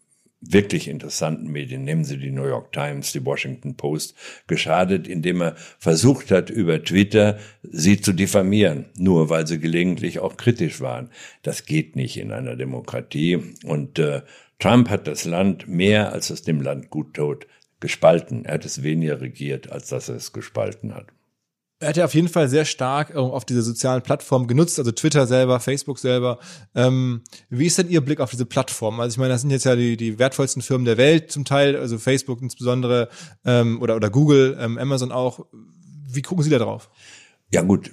wirklich 0.46 0.88
interessanten 0.88 1.50
Medien, 1.50 1.84
nehmen 1.84 2.04
Sie 2.04 2.18
die 2.18 2.30
New 2.30 2.46
York 2.46 2.72
Times, 2.72 3.12
die 3.12 3.24
Washington 3.24 3.76
Post, 3.76 4.14
geschadet, 4.46 5.08
indem 5.08 5.42
er 5.42 5.54
versucht 5.78 6.30
hat, 6.30 6.50
über 6.50 6.82
Twitter 6.82 7.38
sie 7.62 8.00
zu 8.00 8.12
diffamieren, 8.12 8.86
nur 8.96 9.30
weil 9.30 9.46
sie 9.46 9.58
gelegentlich 9.58 10.18
auch 10.18 10.36
kritisch 10.36 10.80
waren. 10.80 11.10
Das 11.42 11.66
geht 11.66 11.96
nicht 11.96 12.16
in 12.16 12.32
einer 12.32 12.56
Demokratie. 12.56 13.54
Und 13.64 13.98
äh, 13.98 14.22
Trump 14.58 14.88
hat 14.90 15.06
das 15.06 15.24
Land 15.24 15.68
mehr, 15.68 16.12
als 16.12 16.30
es 16.30 16.42
dem 16.42 16.60
Land 16.60 16.90
gut 16.90 17.14
tut, 17.14 17.46
gespalten. 17.80 18.44
Er 18.44 18.54
hat 18.54 18.64
es 18.64 18.82
weniger 18.82 19.20
regiert, 19.20 19.70
als 19.70 19.88
dass 19.88 20.08
er 20.08 20.16
es 20.16 20.32
gespalten 20.32 20.94
hat 20.94 21.06
er 21.84 21.90
hat 21.90 21.96
ja 21.96 22.04
auf 22.04 22.14
jeden 22.14 22.28
Fall 22.28 22.48
sehr 22.48 22.64
stark 22.64 23.10
äh, 23.10 23.18
auf 23.18 23.44
diese 23.44 23.62
sozialen 23.62 24.02
Plattformen 24.02 24.46
genutzt, 24.46 24.78
also 24.78 24.90
Twitter 24.90 25.26
selber, 25.26 25.60
Facebook 25.60 25.98
selber. 25.98 26.38
Ähm, 26.74 27.22
wie 27.50 27.66
ist 27.66 27.78
denn 27.78 27.88
Ihr 27.88 28.00
Blick 28.00 28.20
auf 28.20 28.30
diese 28.30 28.46
Plattformen? 28.46 29.00
Also 29.00 29.14
ich 29.14 29.18
meine, 29.18 29.30
das 29.30 29.42
sind 29.42 29.50
jetzt 29.50 29.64
ja 29.64 29.76
die, 29.76 29.96
die 29.96 30.18
wertvollsten 30.18 30.62
Firmen 30.62 30.84
der 30.84 30.96
Welt 30.96 31.30
zum 31.30 31.44
Teil, 31.44 31.76
also 31.76 31.98
Facebook 31.98 32.42
insbesondere 32.42 33.08
ähm, 33.44 33.80
oder, 33.80 33.96
oder 33.96 34.10
Google, 34.10 34.56
ähm, 34.58 34.78
Amazon 34.78 35.12
auch. 35.12 35.46
Wie 36.10 36.22
gucken 36.22 36.42
Sie 36.42 36.50
da 36.50 36.58
drauf? 36.58 36.90
Ja 37.52 37.62
gut, 37.62 37.90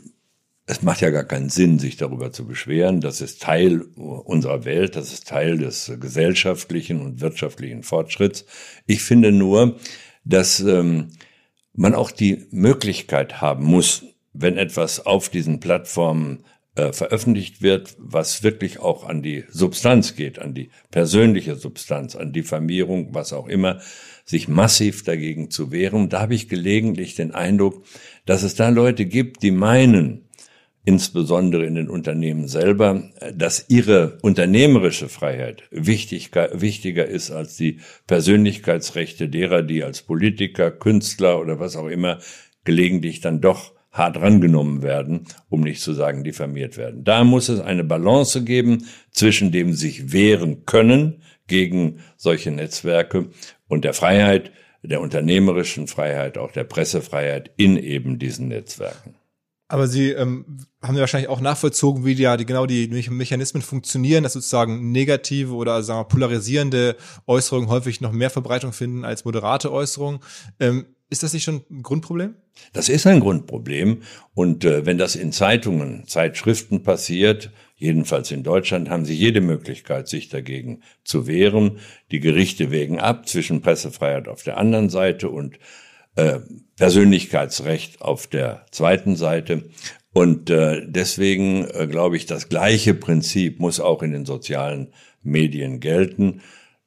es 0.66 0.82
macht 0.82 1.02
ja 1.02 1.10
gar 1.10 1.26
keinen 1.26 1.50
Sinn, 1.50 1.80
sich 1.80 1.98
darüber 1.98 2.32
zu 2.32 2.48
beschweren. 2.48 3.02
Das 3.02 3.20
ist 3.20 3.42
Teil 3.42 3.82
unserer 3.82 4.64
Welt, 4.64 4.96
das 4.96 5.12
ist 5.12 5.28
Teil 5.28 5.58
des 5.58 5.92
gesellschaftlichen 6.00 7.02
und 7.02 7.20
wirtschaftlichen 7.20 7.84
Fortschritts. 7.84 8.46
Ich 8.86 9.04
finde 9.04 9.32
nur, 9.32 9.76
dass 10.24 10.60
ähm, 10.62 11.10
man 11.74 11.96
auch 11.96 12.12
die 12.12 12.46
Möglichkeit 12.52 13.42
haben 13.42 13.66
muss, 13.66 14.04
wenn 14.34 14.58
etwas 14.58 15.06
auf 15.06 15.30
diesen 15.30 15.60
Plattformen 15.60 16.44
äh, 16.76 16.94
veröffentlicht 16.94 17.62
wird, 17.62 17.96
was 18.00 18.44
wirklich 18.44 18.80
auch 18.80 19.06
an 19.06 19.22
die 19.22 19.44
Substanz 19.50 20.16
geht, 20.16 20.40
an 20.40 20.54
die 20.54 20.70
persönliche 20.90 21.56
Substanz, 21.56 22.16
an 22.16 22.32
Diffamierung, 22.32 23.14
was 23.14 23.34
auch 23.34 23.48
immer, 23.48 23.82
sich 24.24 24.48
massiv 24.48 25.04
dagegen 25.04 25.52
zu 25.52 25.72
wehren. 25.72 26.08
Da 26.08 26.22
habe 26.22 26.36
ich 26.36 26.48
gelegentlich 26.48 27.16
den 27.16 27.34
Eindruck, 27.34 27.84
dass 28.26 28.44
es 28.44 28.56
da 28.56 28.70
Leute 28.70 29.06
gibt, 29.06 29.44
die 29.44 29.52
meinen, 29.52 30.30
insbesondere 30.84 31.66
in 31.66 31.76
den 31.76 31.90
Unternehmen 31.90 32.48
selber, 32.48 33.10
dass 33.34 33.66
ihre 33.70 34.18
unternehmerische 34.22 35.10
Freiheit 35.10 35.64
wichtiger, 35.72 37.06
ist 37.06 37.32
als 37.32 37.56
die 37.56 37.80
Persönlichkeitsrechte 38.08 39.30
derer, 39.30 39.62
die 39.62 39.84
als 39.84 40.02
Politiker, 40.02 40.72
Künstler 40.72 41.40
oder 41.40 41.60
was 41.60 41.76
auch 41.76 41.88
immer 41.88 42.20
gelegentlich 42.64 43.22
dann 43.22 43.42
doch 43.42 43.74
hart 43.92 44.18
rangenommen 44.22 44.82
werden, 44.82 45.26
um 45.50 45.62
nicht 45.62 45.82
zu 45.82 45.94
sagen 45.94 46.24
diffamiert 46.24 46.78
werden. 46.78 47.04
Da 47.04 47.24
muss 47.24 47.50
es 47.50 47.60
eine 47.60 47.84
Balance 47.84 48.44
geben 48.44 48.86
zwischen 49.12 49.52
dem 49.52 49.74
sich 49.74 50.14
wehren 50.14 50.66
können 50.66 51.22
gegen 51.48 52.00
solche 52.16 52.52
Netzwerke 52.52 53.30
und 53.68 53.84
der 53.84 53.94
Freiheit, 53.94 54.52
der 54.82 55.02
unternehmerischen 55.02 55.88
Freiheit, 55.88 56.38
auch 56.38 56.52
der 56.52 56.64
Pressefreiheit 56.64 57.52
in 57.58 57.78
eben 57.78 58.18
diesen 58.18 58.48
Netzwerken. 58.48 59.16
Aber 59.72 59.88
Sie 59.88 60.10
ähm, 60.10 60.58
haben 60.82 60.96
ja 60.96 61.00
wahrscheinlich 61.00 61.30
auch 61.30 61.40
nachvollzogen, 61.40 62.04
wie 62.04 62.12
ja 62.12 62.36
die 62.36 62.46
genau 62.46 62.66
die 62.66 62.90
Mechanismen 63.10 63.64
funktionieren, 63.64 64.24
dass 64.24 64.34
sozusagen 64.34 64.92
negative 64.92 65.54
oder 65.54 65.82
sagen 65.82 66.02
wir, 66.02 66.04
polarisierende 66.10 66.98
Äußerungen 67.26 67.70
häufig 67.70 68.02
noch 68.02 68.12
mehr 68.12 68.30
Verbreitung 68.30 68.74
finden 68.74 69.06
als 69.06 69.24
moderate 69.24 69.72
Äußerungen. 69.72 70.20
Ähm, 70.60 70.88
ist 71.10 71.24
das 71.24 71.32
nicht 71.32 71.46
schon 71.46 71.62
ein 71.72 71.84
Grundproblem? 71.84 72.36
Das 72.74 72.90
ist 72.90 73.08
ein 73.08 73.22
Grundproblem. 73.22 74.02
Und 74.34 74.66
äh, 74.66 74.86
wenn 74.86 74.98
das 74.98 75.16
in 75.16 75.32
Zeitungen, 75.32 76.06
Zeitschriften 76.06 76.84
passiert, 76.84 77.52
jedenfalls 77.78 78.30
in 78.32 78.44
Deutschland, 78.44 78.90
haben 78.90 79.06
sie 79.06 79.16
jede 79.16 79.40
Möglichkeit, 79.40 80.10
sich 80.10 80.28
dagegen 80.28 80.82
zu 81.06 81.28
wehren. 81.28 81.80
Die 82.12 82.20
Gerichte 82.20 82.72
wägen 82.72 83.00
ab 83.00 83.26
zwischen 83.26 83.62
Pressefreiheit 83.62 84.28
auf 84.28 84.44
der 84.44 84.58
anderen 84.58 84.90
Seite 84.90 85.30
und 85.30 85.60
äh, 86.16 86.40
Persönlichkeitsrecht 86.78 88.02
auf 88.02 88.28
der 88.28 88.66
zweiten 88.72 89.16
Seite. 89.16 89.70
Und 90.14 90.50
äh, 90.50 90.82
deswegen 90.86 91.66
äh, 91.66 91.88
glaube 91.88 92.18
ich, 92.18 92.26
das 92.26 92.50
gleiche 92.50 92.94
Prinzip 92.94 93.60
muss 93.60 93.80
auch 93.80 94.04
in 94.04 94.12
den 94.12 94.26
sozialen 94.26 94.94
Medien 95.24 95.80
gelten. 95.80 96.42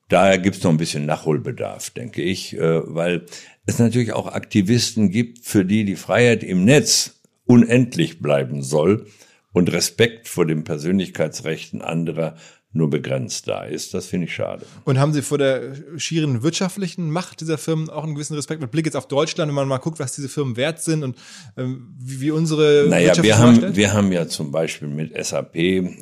Daher 0.09 0.39
gibt 0.39 0.57
es 0.57 0.63
noch 0.63 0.71
ein 0.71 0.77
bisschen 0.77 1.07
Nachholbedarf, 1.07 1.91
denke 1.91 2.23
ich, 2.23 2.57
äh, 2.57 2.81
weil 2.95 3.25
es 3.67 3.79
natürlich 3.79 4.13
auch 4.13 4.27
Aktivisten 4.27 5.11
gibt, 5.11 5.45
für 5.45 5.65
die 5.65 5.85
die 5.85 5.97
Freiheit 5.97 6.43
im 6.43 6.65
Netz 6.65 7.23
unendlich 7.47 8.21
bleiben 8.21 8.63
soll 8.63 9.07
und 9.53 9.73
Respekt 9.73 10.29
vor 10.29 10.45
den 10.45 10.65
Persönlichkeitsrechten 10.65 11.81
anderer 11.81 12.37
nur 12.75 12.91
begrenzt 12.91 13.49
da 13.49 13.63
ist. 13.65 13.95
Das 13.95 14.07
finde 14.07 14.27
ich 14.27 14.35
schade. 14.35 14.67
Und 14.85 14.99
haben 14.99 15.13
Sie 15.13 15.23
vor 15.23 15.39
der 15.39 15.75
schieren 15.97 16.43
wirtschaftlichen 16.43 17.11
Macht 17.11 17.41
dieser 17.41 17.57
Firmen 17.57 17.89
auch 17.89 18.05
einen 18.05 18.15
gewissen 18.15 18.35
Respekt 18.35 18.61
mit 18.61 18.71
Blick 18.71 18.85
jetzt 18.85 18.97
auf 18.97 19.09
Deutschland, 19.09 19.49
wenn 19.49 19.55
man 19.55 19.69
mal 19.69 19.79
guckt, 19.79 20.01
was 20.01 20.15
diese 20.15 20.29
Firmen 20.29 20.57
wert 20.57 20.83
sind 20.83 21.05
und 21.05 21.17
ähm, 21.57 21.95
wie, 21.99 22.21
wie 22.21 22.31
unsere 22.33 22.87
Naja, 22.89 23.23
wir 23.23 23.39
haben, 23.39 23.77
wir 23.77 23.93
haben 23.93 24.13
ja 24.13 24.27
zum 24.27 24.51
Beispiel 24.51 24.89
mit 24.89 25.13
SAP 25.25 25.57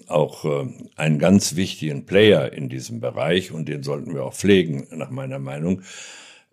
auch 0.09 0.45
äh, 0.45 0.67
einen 0.97 1.19
ganz 1.19 1.57
wichtigen 1.57 2.07
Player 2.07 2.53
in 2.53 2.69
diesem 2.69 3.01
Bereich 3.01 3.53
und 3.53 3.69
den 3.69 3.83
sollten 3.83 4.15
wir 4.15 4.25
auch 4.25 4.35
pflegen, 4.35 4.87
nach 4.91 5.11
meiner 5.11 5.39
Meinung. 5.39 5.83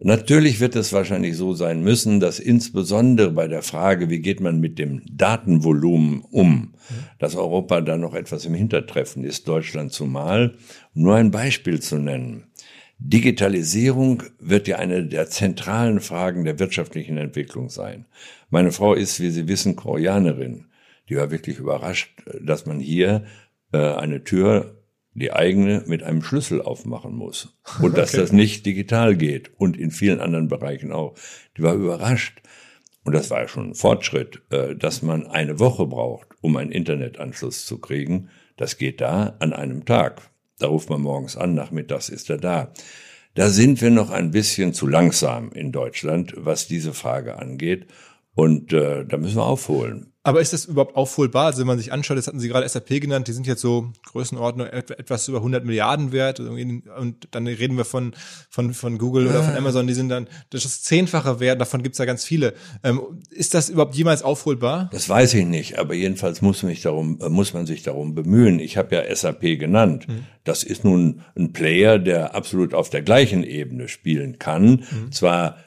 Natürlich 0.01 0.61
wird 0.61 0.77
es 0.77 0.93
wahrscheinlich 0.93 1.35
so 1.35 1.53
sein 1.53 1.83
müssen, 1.83 2.21
dass 2.21 2.39
insbesondere 2.39 3.31
bei 3.31 3.49
der 3.49 3.61
Frage, 3.61 4.09
wie 4.09 4.19
geht 4.19 4.39
man 4.39 4.61
mit 4.61 4.79
dem 4.79 5.01
Datenvolumen 5.11 6.21
um, 6.21 6.73
dass 7.19 7.35
Europa 7.35 7.81
da 7.81 7.97
noch 7.97 8.13
etwas 8.13 8.45
im 8.45 8.53
Hintertreffen 8.53 9.25
ist, 9.25 9.47
Deutschland 9.49 9.91
zumal. 9.91 10.55
Um 10.95 11.03
nur 11.03 11.15
ein 11.15 11.31
Beispiel 11.31 11.81
zu 11.81 11.97
nennen. 11.97 12.45
Digitalisierung 12.97 14.23
wird 14.39 14.67
ja 14.69 14.77
eine 14.77 15.05
der 15.05 15.29
zentralen 15.29 15.99
Fragen 15.99 16.45
der 16.45 16.59
wirtschaftlichen 16.59 17.17
Entwicklung 17.17 17.69
sein. 17.69 18.05
Meine 18.49 18.71
Frau 18.71 18.93
ist, 18.93 19.19
wie 19.19 19.29
Sie 19.29 19.47
wissen, 19.47 19.75
Koreanerin. 19.75 20.65
Die 21.09 21.15
war 21.15 21.31
wirklich 21.31 21.59
überrascht, 21.59 22.21
dass 22.41 22.65
man 22.65 22.79
hier 22.79 23.23
äh, 23.73 23.77
eine 23.77 24.23
Tür 24.23 24.78
die 25.19 25.33
eigene, 25.33 25.83
mit 25.85 26.01
einem 26.01 26.23
Schlüssel 26.23 26.61
aufmachen 26.61 27.15
muss. 27.15 27.57
Und 27.81 27.97
dass 27.97 28.13
okay. 28.13 28.21
das 28.21 28.31
nicht 28.31 28.65
digital 28.65 29.15
geht 29.15 29.51
und 29.57 29.77
in 29.77 29.91
vielen 29.91 30.19
anderen 30.19 30.47
Bereichen 30.47 30.91
auch. 30.91 31.15
Die 31.57 31.61
war 31.61 31.73
überrascht. 31.73 32.41
Und 33.03 33.13
das 33.13 33.29
war 33.29 33.41
ja 33.41 33.47
schon 33.47 33.71
ein 33.71 33.75
Fortschritt, 33.75 34.41
äh, 34.49 34.75
dass 34.75 35.01
man 35.01 35.27
eine 35.27 35.59
Woche 35.59 35.85
braucht, 35.85 36.27
um 36.41 36.55
einen 36.57 36.71
Internetanschluss 36.71 37.65
zu 37.65 37.79
kriegen. 37.79 38.29
Das 38.57 38.77
geht 38.77 39.01
da 39.01 39.35
an 39.39 39.53
einem 39.53 39.85
Tag. 39.85 40.21
Da 40.59 40.67
ruft 40.67 40.89
man 40.89 41.01
morgens 41.01 41.38
an, 41.38 41.53
nachmittags 41.53 42.09
ist 42.09 42.29
er 42.29 42.38
da. 42.38 42.73
Da 43.35 43.49
sind 43.49 43.81
wir 43.81 43.89
noch 43.89 44.09
ein 44.09 44.31
bisschen 44.31 44.73
zu 44.73 44.85
langsam 44.85 45.51
in 45.51 45.71
Deutschland, 45.71 46.33
was 46.35 46.67
diese 46.67 46.93
Frage 46.93 47.39
angeht. 47.39 47.88
Und 48.35 48.73
äh, 48.73 49.05
da 49.05 49.17
müssen 49.17 49.38
wir 49.38 49.45
aufholen. 49.45 50.08
Aber 50.21 50.41
ist 50.41 50.51
das 50.51 50.65
überhaupt 50.65 50.97
aufholbar? 50.97 51.45
Also 51.45 51.59
wenn 51.59 51.67
man 51.67 51.79
sich 51.79 51.93
anschaut, 51.93 52.17
das 52.17 52.27
hatten 52.27 52.41
Sie 52.41 52.49
gerade 52.49 52.67
SAP 52.67 52.99
genannt, 52.99 53.29
die 53.29 53.31
sind 53.31 53.47
jetzt 53.47 53.61
so 53.61 53.93
Größenordnung 54.05 54.67
etwas 54.67 55.29
über 55.29 55.38
100 55.38 55.63
Milliarden 55.63 56.11
wert 56.11 56.41
und 56.41 57.27
dann 57.31 57.47
reden 57.47 57.77
wir 57.77 57.85
von, 57.85 58.13
von, 58.49 58.73
von 58.73 58.97
Google 58.97 59.27
oder 59.27 59.43
von 59.43 59.53
ah. 59.53 59.57
Amazon, 59.57 59.88
die 59.88 59.93
sind 59.93 60.09
dann, 60.09 60.27
das 60.49 60.65
ist 60.65 60.83
zehnfache 60.83 61.39
Wert, 61.39 61.61
davon 61.61 61.83
gibt's 61.83 61.99
ja 61.99 62.05
ganz 62.05 62.25
viele. 62.25 62.53
Ähm, 62.83 63.01
ist 63.29 63.53
das 63.53 63.69
überhaupt 63.69 63.95
jemals 63.95 64.21
aufholbar? 64.21 64.89
Das 64.91 65.07
weiß 65.07 65.35
ich 65.35 65.45
nicht, 65.45 65.79
aber 65.79 65.93
jedenfalls 65.93 66.41
muss, 66.41 66.63
mich 66.63 66.81
darum, 66.81 67.19
äh, 67.21 67.29
muss 67.29 67.53
man 67.53 67.65
sich 67.65 67.83
darum 67.83 68.13
bemühen. 68.13 68.59
Ich 68.59 68.75
habe 68.75 68.95
ja 68.95 69.15
SAP 69.15 69.57
genannt. 69.57 70.09
Mhm. 70.09 70.25
Das 70.43 70.63
ist 70.63 70.83
nun 70.83 71.21
ein 71.38 71.53
Player, 71.53 71.97
der 71.97 72.35
absolut 72.35 72.73
auf 72.73 72.89
der 72.89 73.03
gleichen 73.03 73.43
Ebene 73.43 73.88
spielen 73.88 74.38
kann. 74.38 74.85
Mhm. 74.91 75.11
Zwar 75.11 75.57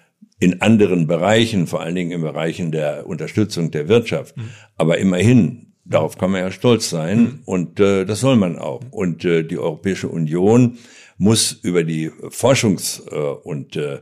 in 0.42 0.60
anderen 0.60 1.06
Bereichen, 1.06 1.68
vor 1.68 1.82
allen 1.82 1.94
Dingen 1.94 2.10
in 2.10 2.20
Bereichen 2.20 2.72
der 2.72 3.06
Unterstützung 3.06 3.70
der 3.70 3.86
Wirtschaft. 3.88 4.36
Mhm. 4.36 4.48
Aber 4.76 4.98
immerhin, 4.98 5.72
darauf 5.84 6.18
kann 6.18 6.32
man 6.32 6.40
ja 6.40 6.50
stolz 6.50 6.90
sein 6.90 7.20
mhm. 7.20 7.42
und 7.44 7.78
äh, 7.78 8.04
das 8.04 8.18
soll 8.18 8.34
man 8.34 8.58
auch. 8.58 8.82
Und 8.90 9.24
äh, 9.24 9.44
die 9.44 9.58
Europäische 9.58 10.08
Union 10.08 10.78
muss 11.16 11.52
über 11.52 11.84
die 11.84 12.10
Forschungs- 12.10 13.08
äh, 13.08 13.14
und 13.14 13.76
äh, 13.76 14.00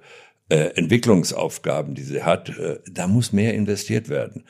äh, 0.49 0.71
Entwicklungsaufgaben, 0.77 1.95
die 1.95 2.05
sie 2.05 2.23
hat, 2.23 2.49
äh, 2.59 2.79
da 2.91 3.07
muss 3.07 3.35
mehr 3.35 3.53
investiert 3.53 4.09
werden. 4.09 4.45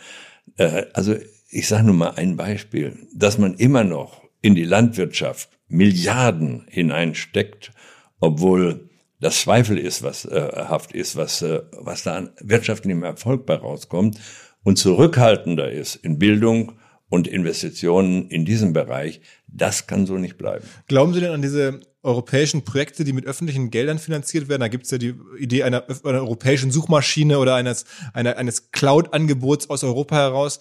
Also 0.92 1.14
ich 1.48 1.68
sage 1.68 1.84
nur 1.86 1.94
mal 1.94 2.10
ein 2.16 2.36
Beispiel, 2.36 3.08
dass 3.14 3.38
man 3.38 3.54
immer 3.54 3.82
noch 3.82 4.22
in 4.42 4.54
die 4.54 4.64
Landwirtschaft 4.64 5.48
Milliarden 5.68 6.66
hineinsteckt, 6.68 7.72
obwohl 8.18 8.89
das 9.20 9.42
Zweifel 9.42 9.78
ist, 9.78 10.02
was 10.02 10.24
äh, 10.24 10.50
haft 10.56 10.92
ist, 10.92 11.16
was, 11.16 11.42
äh, 11.42 11.60
was 11.72 12.02
da 12.02 12.16
an 12.16 12.30
wirtschaftlichem 12.40 13.02
Erfolg 13.02 13.46
bei 13.46 13.54
rauskommt 13.54 14.18
und 14.62 14.76
zurückhaltender 14.76 15.70
ist 15.70 15.96
in 15.96 16.18
Bildung 16.18 16.72
und 17.08 17.26
Investitionen 17.26 18.28
in 18.28 18.44
diesem 18.44 18.72
Bereich, 18.72 19.20
das 19.46 19.86
kann 19.86 20.06
so 20.06 20.16
nicht 20.16 20.38
bleiben. 20.38 20.64
Glauben 20.86 21.12
Sie 21.12 21.20
denn 21.20 21.32
an 21.32 21.42
diese 21.42 21.80
europäischen 22.02 22.64
Projekte, 22.64 23.04
die 23.04 23.12
mit 23.12 23.26
öffentlichen 23.26 23.70
Geldern 23.70 23.98
finanziert 23.98 24.48
werden? 24.48 24.60
Da 24.60 24.68
gibt 24.68 24.84
es 24.84 24.90
ja 24.92 24.98
die 24.98 25.14
Idee 25.38 25.64
einer, 25.64 25.84
einer 26.04 26.20
europäischen 26.20 26.70
Suchmaschine 26.70 27.38
oder 27.38 27.56
eines, 27.56 27.84
einer, 28.14 28.38
eines 28.38 28.70
Cloud-Angebots 28.70 29.68
aus 29.68 29.84
Europa 29.84 30.16
heraus. 30.16 30.60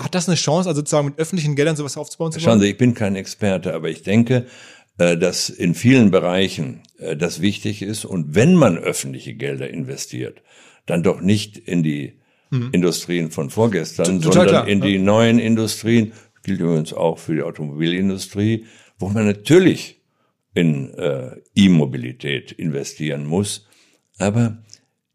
Hat 0.00 0.14
das 0.14 0.28
eine 0.28 0.36
Chance, 0.36 0.68
also 0.68 0.80
sozusagen 0.80 1.06
mit 1.06 1.18
öffentlichen 1.18 1.56
Geldern 1.56 1.74
sowas 1.74 1.96
aufzubauen? 1.96 2.32
Schauen 2.38 2.60
Sie, 2.60 2.70
ich 2.70 2.78
bin 2.78 2.94
kein 2.94 3.16
Experte, 3.16 3.74
aber 3.74 3.88
ich 3.88 4.02
denke, 4.02 4.46
dass 5.16 5.48
in 5.48 5.74
vielen 5.74 6.10
Bereichen 6.10 6.82
äh, 6.98 7.16
das 7.16 7.40
wichtig 7.40 7.82
ist 7.82 8.04
und 8.04 8.34
wenn 8.34 8.54
man 8.54 8.76
öffentliche 8.76 9.34
Gelder 9.34 9.70
investiert, 9.70 10.42
dann 10.86 11.02
doch 11.02 11.20
nicht 11.20 11.56
in 11.56 11.82
die 11.82 12.18
hm. 12.50 12.70
Industrien 12.72 13.30
von 13.30 13.50
vorgestern, 13.50 14.20
Total 14.20 14.32
sondern 14.32 14.48
klar, 14.48 14.68
in 14.68 14.80
die 14.80 14.98
neuen 14.98 15.38
Industrien, 15.38 16.12
gilt 16.42 16.60
übrigens 16.60 16.92
auch 16.92 17.18
für 17.18 17.34
die 17.34 17.42
Automobilindustrie, 17.42 18.64
wo 18.98 19.08
man 19.08 19.26
natürlich 19.26 20.00
in 20.54 20.94
äh, 20.94 21.36
E-Mobilität 21.54 22.52
investieren 22.52 23.26
muss. 23.26 23.68
Aber 24.18 24.62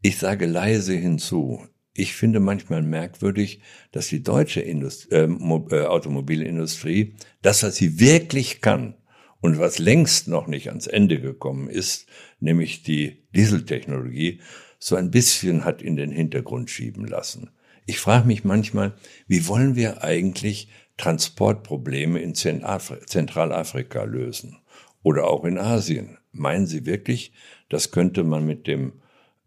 ich 0.01 0.17
sage 0.17 0.45
leise 0.45 0.93
hinzu, 0.93 1.67
ich 1.93 2.13
finde 2.13 2.39
manchmal 2.39 2.81
merkwürdig, 2.81 3.61
dass 3.91 4.07
die 4.07 4.23
deutsche 4.23 4.61
Indust 4.61 5.11
äh, 5.11 5.25
äh, 5.25 5.85
Automobilindustrie 5.85 7.15
das, 7.41 7.63
was 7.63 7.75
sie 7.75 7.99
wirklich 7.99 8.61
kann, 8.61 8.95
und 9.43 9.59
was 9.59 9.77
längst 9.77 10.29
noch 10.29 10.47
nicht 10.47 10.69
ans 10.69 10.87
Ende 10.87 11.19
gekommen 11.19 11.69
ist, 11.69 12.07
nämlich 12.39 12.81
die 12.81 13.25
Dieseltechnologie, 13.35 14.39
so 14.79 14.95
ein 14.95 15.11
bisschen 15.11 15.65
hat 15.65 15.81
in 15.81 15.97
den 15.97 16.11
Hintergrund 16.11 16.69
schieben 16.69 17.05
lassen. 17.05 17.49
Ich 17.85 17.99
frage 17.99 18.25
mich 18.25 18.45
manchmal, 18.45 18.93
wie 19.27 19.45
wollen 19.49 19.75
wir 19.75 20.01
eigentlich 20.01 20.69
Transportprobleme 20.95 22.21
in 22.21 22.35
Zentralafrika 22.35 24.03
lösen 24.03 24.59
oder 25.03 25.27
auch 25.27 25.43
in 25.43 25.57
Asien? 25.57 26.19
Meinen 26.31 26.65
Sie 26.65 26.85
wirklich, 26.85 27.33
das 27.67 27.91
könnte 27.91 28.23
man 28.23 28.45
mit 28.45 28.65
dem 28.65 28.93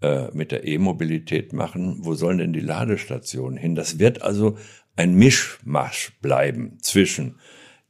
äh, 0.03 0.29
mit 0.35 0.53
der 0.53 0.67
E-Mobilität 0.67 1.55
machen? 1.55 2.01
Wo 2.01 2.13
sollen 2.13 2.37
denn 2.37 2.53
die 2.53 2.61
Ladestationen 2.61 3.57
hin? 3.57 3.75
Das 3.75 3.99
wird 3.99 4.21
also 4.21 4.59
ein 4.95 5.15
Mischmasch 5.15 6.13
bleiben 6.21 6.77
zwischen 6.83 7.37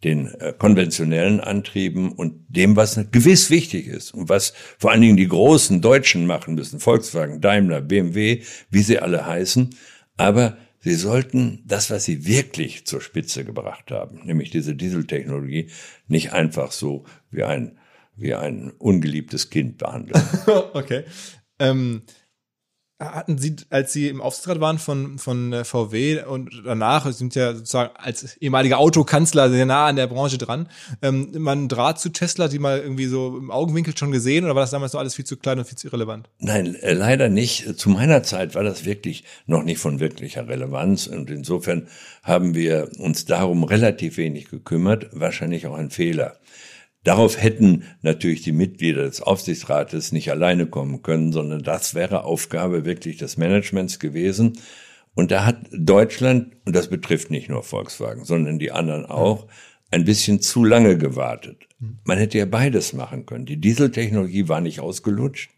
den 0.04 0.28
äh, 0.40 0.52
konventionellen 0.56 1.40
Antrieben 1.40 2.12
und 2.12 2.44
dem, 2.48 2.76
was 2.76 3.00
gewiss 3.12 3.50
wichtig 3.50 3.86
ist 3.86 4.12
und 4.12 4.28
was 4.28 4.52
vor 4.78 4.90
allen 4.90 5.00
Dingen 5.00 5.16
die 5.16 5.28
großen 5.28 5.80
Deutschen 5.80 6.26
machen 6.26 6.54
müssen, 6.54 6.80
Volkswagen, 6.80 7.40
Daimler, 7.40 7.80
BMW, 7.80 8.42
wie 8.70 8.82
sie 8.82 8.98
alle 8.98 9.26
heißen. 9.26 9.74
Aber 10.16 10.58
sie 10.80 10.94
sollten 10.94 11.62
das, 11.66 11.90
was 11.90 12.04
sie 12.04 12.26
wirklich 12.26 12.86
zur 12.86 13.00
Spitze 13.00 13.44
gebracht 13.44 13.90
haben, 13.90 14.20
nämlich 14.24 14.50
diese 14.50 14.74
Dieseltechnologie, 14.74 15.70
nicht 16.08 16.32
einfach 16.32 16.72
so 16.72 17.04
wie 17.30 17.44
ein, 17.44 17.78
wie 18.16 18.34
ein 18.34 18.72
ungeliebtes 18.78 19.50
Kind 19.50 19.78
behandeln. 19.78 20.22
okay. 20.74 21.04
Ähm 21.58 22.02
hatten 22.98 23.36
Sie, 23.36 23.56
als 23.68 23.92
Sie 23.92 24.08
im 24.08 24.22
Aufsichtsrat 24.22 24.60
waren 24.60 24.78
von, 24.78 25.18
von 25.18 25.64
VW 25.64 26.22
und 26.24 26.50
danach, 26.64 27.10
sind 27.12 27.34
ja 27.34 27.54
sozusagen 27.54 27.94
als 27.96 28.36
ehemaliger 28.38 28.78
Autokanzler 28.78 29.50
sehr 29.50 29.66
nah 29.66 29.86
an 29.86 29.96
der 29.96 30.06
Branche 30.06 30.38
dran, 30.38 30.68
ähm, 31.02 31.30
man 31.36 31.68
Draht 31.68 32.00
zu 32.00 32.08
Tesla, 32.08 32.48
die 32.48 32.58
mal 32.58 32.78
irgendwie 32.78 33.06
so 33.06 33.36
im 33.36 33.50
Augenwinkel 33.50 33.96
schon 33.96 34.12
gesehen 34.12 34.44
oder 34.44 34.54
war 34.54 34.62
das 34.62 34.70
damals 34.70 34.94
noch 34.94 35.00
alles 35.00 35.14
viel 35.14 35.26
zu 35.26 35.36
klein 35.36 35.58
und 35.58 35.66
viel 35.66 35.76
zu 35.76 35.88
irrelevant? 35.88 36.28
Nein, 36.38 36.74
äh, 36.76 36.94
leider 36.94 37.28
nicht. 37.28 37.78
Zu 37.78 37.90
meiner 37.90 38.22
Zeit 38.22 38.54
war 38.54 38.62
das 38.62 38.84
wirklich 38.86 39.24
noch 39.46 39.62
nicht 39.62 39.78
von 39.78 40.00
wirklicher 40.00 40.48
Relevanz 40.48 41.06
und 41.06 41.30
insofern 41.30 41.88
haben 42.22 42.54
wir 42.54 42.90
uns 42.98 43.26
darum 43.26 43.64
relativ 43.64 44.16
wenig 44.16 44.48
gekümmert, 44.48 45.08
wahrscheinlich 45.12 45.66
auch 45.66 45.76
ein 45.76 45.90
Fehler. 45.90 46.36
Darauf 47.06 47.40
hätten 47.40 47.84
natürlich 48.02 48.42
die 48.42 48.50
Mitglieder 48.50 49.02
des 49.02 49.22
Aufsichtsrates 49.22 50.10
nicht 50.10 50.28
alleine 50.32 50.66
kommen 50.66 51.02
können, 51.02 51.30
sondern 51.30 51.62
das 51.62 51.94
wäre 51.94 52.24
Aufgabe 52.24 52.84
wirklich 52.84 53.16
des 53.16 53.36
Managements 53.36 54.00
gewesen. 54.00 54.58
Und 55.14 55.30
da 55.30 55.46
hat 55.46 55.68
Deutschland, 55.70 56.56
und 56.64 56.74
das 56.74 56.88
betrifft 56.88 57.30
nicht 57.30 57.48
nur 57.48 57.62
Volkswagen, 57.62 58.24
sondern 58.24 58.58
die 58.58 58.72
anderen 58.72 59.06
auch, 59.06 59.46
ein 59.92 60.04
bisschen 60.04 60.40
zu 60.40 60.64
lange 60.64 60.98
gewartet. 60.98 61.68
Man 62.02 62.18
hätte 62.18 62.38
ja 62.38 62.44
beides 62.44 62.92
machen 62.92 63.24
können. 63.24 63.46
Die 63.46 63.60
Dieseltechnologie 63.60 64.48
war 64.48 64.60
nicht 64.60 64.80
ausgelutscht 64.80 65.52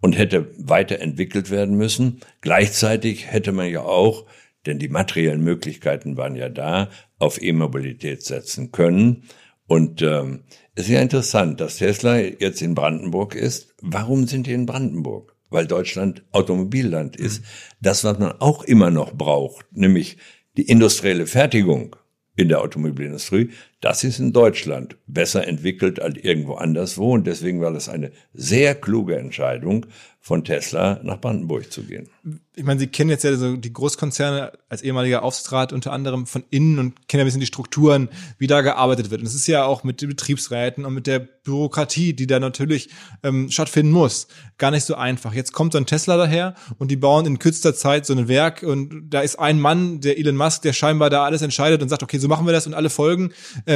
und 0.00 0.16
hätte 0.16 0.50
weiterentwickelt 0.56 1.50
werden 1.50 1.76
müssen. 1.76 2.20
Gleichzeitig 2.40 3.30
hätte 3.30 3.52
man 3.52 3.68
ja 3.68 3.82
auch, 3.82 4.24
denn 4.64 4.78
die 4.78 4.88
materiellen 4.88 5.44
Möglichkeiten 5.44 6.16
waren 6.16 6.36
ja 6.36 6.48
da, 6.48 6.88
auf 7.18 7.42
E-Mobilität 7.42 8.22
setzen 8.22 8.72
können. 8.72 9.24
Und 9.66 10.00
ähm, 10.00 10.44
es 10.76 10.84
ist 10.84 10.90
ja 10.90 11.00
interessant, 11.00 11.60
dass 11.60 11.78
Tesla 11.78 12.18
jetzt 12.18 12.60
in 12.60 12.74
Brandenburg 12.74 13.34
ist. 13.34 13.74
Warum 13.80 14.26
sind 14.26 14.46
die 14.46 14.52
in 14.52 14.66
Brandenburg? 14.66 15.34
Weil 15.48 15.66
Deutschland 15.66 16.22
Automobilland 16.32 17.16
ist. 17.16 17.40
Mhm. 17.40 17.44
Das, 17.80 18.04
was 18.04 18.18
man 18.18 18.32
auch 18.40 18.62
immer 18.62 18.90
noch 18.90 19.14
braucht, 19.14 19.64
nämlich 19.72 20.18
die 20.58 20.68
industrielle 20.68 21.26
Fertigung 21.26 21.96
in 22.36 22.50
der 22.50 22.60
Automobilindustrie, 22.60 23.50
das 23.86 24.02
ist 24.02 24.18
in 24.18 24.32
Deutschland 24.32 24.96
besser 25.06 25.46
entwickelt 25.46 26.02
als 26.02 26.16
irgendwo 26.16 26.54
anderswo. 26.54 27.12
Und 27.12 27.24
deswegen 27.24 27.60
war 27.60 27.72
das 27.72 27.88
eine 27.88 28.10
sehr 28.34 28.74
kluge 28.74 29.16
Entscheidung, 29.16 29.86
von 30.26 30.42
Tesla 30.42 30.98
nach 31.04 31.20
Brandenburg 31.20 31.72
zu 31.72 31.84
gehen. 31.84 32.08
Ich 32.56 32.64
meine, 32.64 32.80
Sie 32.80 32.88
kennen 32.88 33.10
jetzt 33.10 33.22
ja 33.22 33.36
so 33.36 33.56
die 33.56 33.72
Großkonzerne 33.72 34.50
als 34.68 34.82
ehemaliger 34.82 35.22
Aufsichtsrat 35.22 35.72
unter 35.72 35.92
anderem 35.92 36.26
von 36.26 36.42
innen 36.50 36.80
und 36.80 37.06
kennen 37.06 37.20
ein 37.20 37.26
bisschen 37.26 37.38
die 37.38 37.46
Strukturen, 37.46 38.08
wie 38.36 38.48
da 38.48 38.60
gearbeitet 38.62 39.12
wird. 39.12 39.20
Und 39.20 39.28
es 39.28 39.36
ist 39.36 39.46
ja 39.46 39.64
auch 39.64 39.84
mit 39.84 40.02
den 40.02 40.08
Betriebsräten 40.08 40.84
und 40.84 40.94
mit 40.94 41.06
der 41.06 41.20
Bürokratie, 41.20 42.12
die 42.12 42.26
da 42.26 42.40
natürlich 42.40 42.90
ähm, 43.22 43.52
stattfinden 43.52 43.92
muss, 43.92 44.26
gar 44.58 44.72
nicht 44.72 44.84
so 44.84 44.96
einfach. 44.96 45.32
Jetzt 45.32 45.52
kommt 45.52 45.74
so 45.74 45.78
ein 45.78 45.86
Tesla 45.86 46.16
daher 46.16 46.54
und 46.78 46.90
die 46.90 46.96
bauen 46.96 47.24
in 47.24 47.38
kürzester 47.38 47.76
Zeit 47.76 48.04
so 48.04 48.12
ein 48.12 48.26
Werk 48.26 48.64
und 48.64 49.08
da 49.08 49.20
ist 49.20 49.38
ein 49.38 49.60
Mann, 49.60 50.00
der 50.00 50.18
Elon 50.18 50.34
Musk, 50.34 50.62
der 50.62 50.72
scheinbar 50.72 51.08
da 51.08 51.22
alles 51.22 51.42
entscheidet 51.42 51.82
und 51.82 51.88
sagt, 51.88 52.02
okay, 52.02 52.18
so 52.18 52.26
machen 52.26 52.46
wir 52.46 52.52
das 52.52 52.66
und 52.66 52.74
alle 52.74 52.90
folgen. 52.90 53.32
Ähm, 53.64 53.75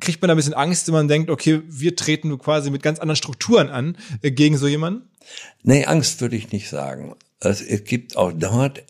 kriegt 0.00 0.22
man 0.22 0.28
da 0.28 0.34
ein 0.34 0.36
bisschen 0.36 0.54
Angst, 0.54 0.86
wenn 0.86 0.94
man 0.94 1.08
denkt, 1.08 1.30
okay, 1.30 1.62
wir 1.66 1.96
treten 1.96 2.36
quasi 2.38 2.70
mit 2.70 2.82
ganz 2.82 2.98
anderen 2.98 3.16
Strukturen 3.16 3.68
an 3.68 3.96
äh, 4.22 4.30
gegen 4.30 4.56
so 4.56 4.66
jemanden? 4.66 5.08
Nee, 5.62 5.84
Angst 5.84 6.20
würde 6.20 6.36
ich 6.36 6.52
nicht 6.52 6.68
sagen. 6.68 7.14
Es, 7.40 7.60
es 7.60 7.84
gibt 7.84 8.16
auch 8.16 8.32
dort 8.32 8.82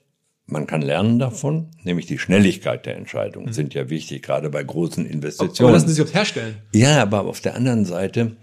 man 0.50 0.66
kann 0.66 0.82
lernen 0.82 1.18
davon, 1.18 1.68
nämlich 1.84 2.06
die 2.06 2.18
Schnelligkeit 2.18 2.86
der 2.86 2.96
Entscheidungen 2.96 3.46
mhm. 3.46 3.52
sind 3.52 3.74
ja 3.74 3.88
wichtig, 3.88 4.22
gerade 4.22 4.50
bei 4.50 4.62
großen 4.62 5.06
Investitionen. 5.06 5.68
Aber 5.68 5.72
lassen 5.72 5.88
Sie 5.88 6.02
sich 6.02 6.12
herstellen. 6.14 6.56
Ja, 6.72 7.02
aber 7.02 7.24
auf 7.24 7.40
der 7.40 7.54
anderen 7.54 7.84
Seite, 7.84 8.36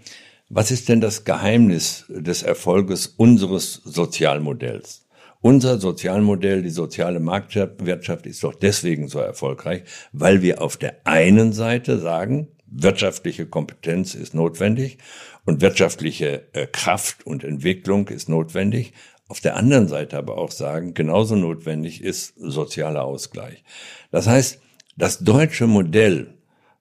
was 0.48 0.70
ist 0.70 0.88
denn 0.88 1.00
das 1.00 1.24
Geheimnis 1.24 2.06
des 2.08 2.42
Erfolges 2.42 3.06
unseres 3.06 3.74
Sozialmodells? 3.84 5.06
Unser 5.40 5.78
Sozialmodell, 5.78 6.62
die 6.62 6.70
soziale 6.70 7.20
Marktwirtschaft 7.20 8.26
ist 8.26 8.42
doch 8.42 8.54
deswegen 8.54 9.06
so 9.06 9.20
erfolgreich, 9.20 9.84
weil 10.12 10.42
wir 10.42 10.60
auf 10.60 10.76
der 10.76 11.06
einen 11.06 11.52
Seite 11.52 11.98
sagen, 11.98 12.48
wirtschaftliche 12.66 13.46
Kompetenz 13.46 14.14
ist 14.14 14.34
notwendig 14.34 14.98
und 15.44 15.60
wirtschaftliche 15.60 16.48
äh, 16.54 16.66
Kraft 16.66 17.24
und 17.24 17.44
Entwicklung 17.44 18.08
ist 18.08 18.28
notwendig. 18.28 18.92
Auf 19.28 19.40
der 19.40 19.56
anderen 19.56 19.88
Seite 19.88 20.18
aber 20.18 20.38
auch 20.38 20.50
sagen, 20.50 20.92
genauso 20.94 21.36
notwendig 21.36 22.02
ist 22.02 22.34
sozialer 22.36 23.04
Ausgleich. 23.04 23.62
Das 24.10 24.26
heißt, 24.26 24.60
das 24.96 25.20
deutsche 25.20 25.68
Modell, 25.68 26.34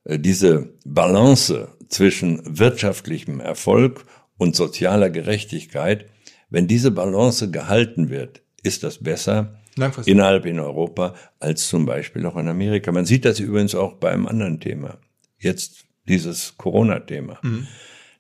äh, 0.04 0.18
diese 0.18 0.74
Balance 0.84 1.70
zwischen 1.90 2.42
wirtschaftlichem 2.58 3.40
Erfolg 3.40 4.06
und 4.38 4.56
sozialer 4.56 5.12
Gerechtigkeit, 5.12 6.08
wenn 6.50 6.68
diese 6.68 6.92
Balance 6.92 7.52
gehalten 7.52 8.10
wird, 8.10 8.42
ist 8.68 8.84
das 8.84 9.00
besser 9.00 9.56
innerhalb 10.06 10.46
in 10.46 10.60
Europa 10.60 11.16
als 11.40 11.68
zum 11.68 11.86
Beispiel 11.86 12.26
auch 12.26 12.36
in 12.36 12.48
Amerika. 12.48 12.92
Man 12.92 13.06
sieht 13.06 13.26
das 13.26 13.40
übrigens 13.40 13.76
auch 13.76 13.94
bei 13.94 14.12
einem 14.12 14.28
anderen 14.28 14.60
Thema. 14.60 14.98
Jetzt 15.40 15.86
dieses 16.08 16.58
Corona-Thema. 16.58 17.40
Mhm. 17.42 17.68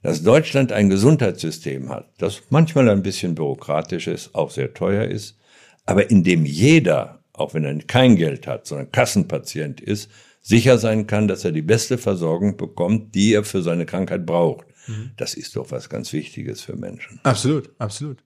Dass 0.03 0.23
Deutschland 0.23 0.71
ein 0.71 0.89
Gesundheitssystem 0.89 1.89
hat, 1.89 2.09
das 2.17 2.43
manchmal 2.49 2.89
ein 2.89 3.01
bisschen 3.01 3.35
bürokratisch 3.35 4.07
ist, 4.07 4.35
auch 4.35 4.51
sehr 4.51 4.73
teuer 4.73 5.05
ist, 5.05 5.37
aber 5.85 6.09
in 6.09 6.23
dem 6.23 6.45
jeder, 6.45 7.23
auch 7.33 7.53
wenn 7.53 7.65
er 7.65 7.77
kein 7.79 8.15
Geld 8.15 8.45
hat, 8.45 8.67
sondern 8.67 8.91
Kassenpatient 8.91 9.81
ist, 9.81 10.09
sicher 10.41 10.77
sein 10.77 11.07
kann, 11.07 11.27
dass 11.27 11.43
er 11.43 11.51
die 11.51 11.61
beste 11.61 11.97
Versorgung 11.97 12.55
bekommt, 12.55 13.15
die 13.15 13.33
er 13.33 13.43
für 13.43 13.61
seine 13.61 13.85
Krankheit 13.85 14.25
braucht. 14.25 14.67
Mhm. 14.87 15.11
Das 15.17 15.33
ist 15.33 15.55
doch 15.55 15.71
was 15.71 15.89
ganz 15.89 16.13
Wichtiges 16.13 16.61
für 16.61 16.75
Menschen. 16.75 17.19
Absolut, 17.23 17.71
absolut. 17.79 18.23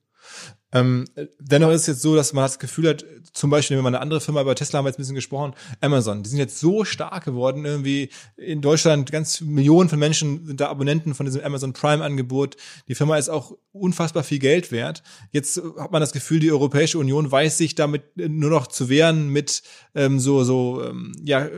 Ähm, 0.73 1.05
dennoch 1.39 1.71
ist 1.71 1.81
es 1.81 1.87
jetzt 1.87 2.01
so, 2.01 2.15
dass 2.15 2.33
man 2.33 2.45
das 2.45 2.59
Gefühl 2.59 2.89
hat, 2.89 3.05
zum 3.33 3.49
Beispiel, 3.49 3.77
wenn 3.77 3.83
man 3.83 3.95
eine 3.95 4.01
andere 4.01 4.21
Firma, 4.21 4.41
über 4.41 4.55
Tesla 4.55 4.77
haben 4.77 4.85
wir 4.85 4.89
jetzt 4.89 4.97
ein 4.97 5.03
bisschen 5.03 5.15
gesprochen, 5.15 5.53
Amazon, 5.81 6.23
die 6.23 6.29
sind 6.29 6.39
jetzt 6.39 6.59
so 6.59 6.85
stark 6.85 7.25
geworden, 7.25 7.65
irgendwie 7.65 8.09
in 8.37 8.61
Deutschland 8.61 9.11
ganz 9.11 9.41
Millionen 9.41 9.89
von 9.89 9.99
Menschen 9.99 10.45
sind 10.45 10.61
da 10.61 10.69
Abonnenten 10.69 11.13
von 11.13 11.25
diesem 11.25 11.43
Amazon 11.43 11.73
Prime 11.73 12.03
Angebot. 12.03 12.55
Die 12.87 12.95
Firma 12.95 13.17
ist 13.17 13.29
auch 13.29 13.57
unfassbar 13.73 14.23
viel 14.23 14.39
Geld 14.39 14.71
wert. 14.71 15.03
Jetzt 15.31 15.61
hat 15.77 15.91
man 15.91 16.01
das 16.01 16.13
Gefühl, 16.13 16.39
die 16.39 16.51
Europäische 16.51 16.99
Union 16.99 17.31
weiß 17.31 17.57
sich 17.57 17.75
damit 17.75 18.03
nur 18.15 18.49
noch 18.49 18.67
zu 18.67 18.89
wehren 18.89 19.29
mit 19.29 19.63
ähm, 19.95 20.19
so, 20.19 20.43
so, 20.43 20.83
ähm, 20.83 21.13
ja, 21.23 21.49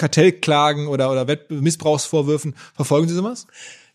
Kartellklagen 0.00 0.86
oder, 0.86 1.10
oder 1.12 1.26
Missbrauchsvorwürfen. 1.50 2.54
Verfolgen 2.74 3.06
Sie 3.06 3.14
sowas? 3.14 3.46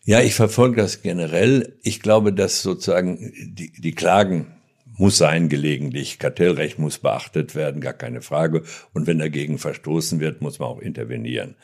Ja, 0.06 0.20
ich 0.20 0.36
verfolge 0.36 0.80
das 0.80 1.02
generell. 1.02 1.76
Ich 1.82 2.00
glaube, 2.00 2.32
dass 2.32 2.62
sozusagen 2.62 3.32
die, 3.44 3.72
die 3.72 3.92
Klagen 3.92 4.46
muss 4.96 5.18
sein 5.18 5.48
gelegentlich. 5.48 6.20
Kartellrecht 6.20 6.78
muss 6.78 6.98
beachtet 6.98 7.56
werden, 7.56 7.80
gar 7.80 7.92
keine 7.92 8.22
Frage. 8.22 8.62
Und 8.94 9.08
wenn 9.08 9.18
dagegen 9.18 9.58
verstoßen 9.58 10.20
wird, 10.20 10.42
muss 10.42 10.60
man 10.60 10.68
auch 10.68 10.78
intervenieren. 10.78 11.56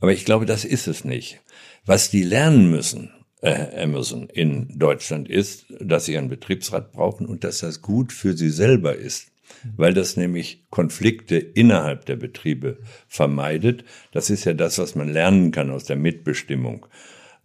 Aber 0.00 0.12
ich 0.12 0.24
glaube, 0.24 0.44
das 0.44 0.64
ist 0.64 0.88
es 0.88 1.04
nicht. 1.04 1.40
Was 1.86 2.10
die 2.10 2.24
lernen 2.24 2.68
müssen, 2.68 3.10
äh, 3.42 3.84
Amazon 3.84 4.28
in 4.28 4.76
Deutschland 4.76 5.28
ist, 5.28 5.66
dass 5.78 6.06
sie 6.06 6.18
einen 6.18 6.28
Betriebsrat 6.28 6.92
brauchen 6.92 7.26
und 7.26 7.44
dass 7.44 7.58
das 7.58 7.80
gut 7.80 8.12
für 8.12 8.36
sie 8.36 8.50
selber 8.50 8.96
ist 8.96 9.28
weil 9.76 9.94
das 9.94 10.16
nämlich 10.16 10.64
Konflikte 10.70 11.36
innerhalb 11.36 12.06
der 12.06 12.16
Betriebe 12.16 12.78
vermeidet. 13.08 13.84
Das 14.12 14.30
ist 14.30 14.44
ja 14.44 14.52
das, 14.52 14.78
was 14.78 14.94
man 14.94 15.08
lernen 15.08 15.52
kann 15.52 15.70
aus 15.70 15.84
der 15.84 15.96
Mitbestimmung. 15.96 16.86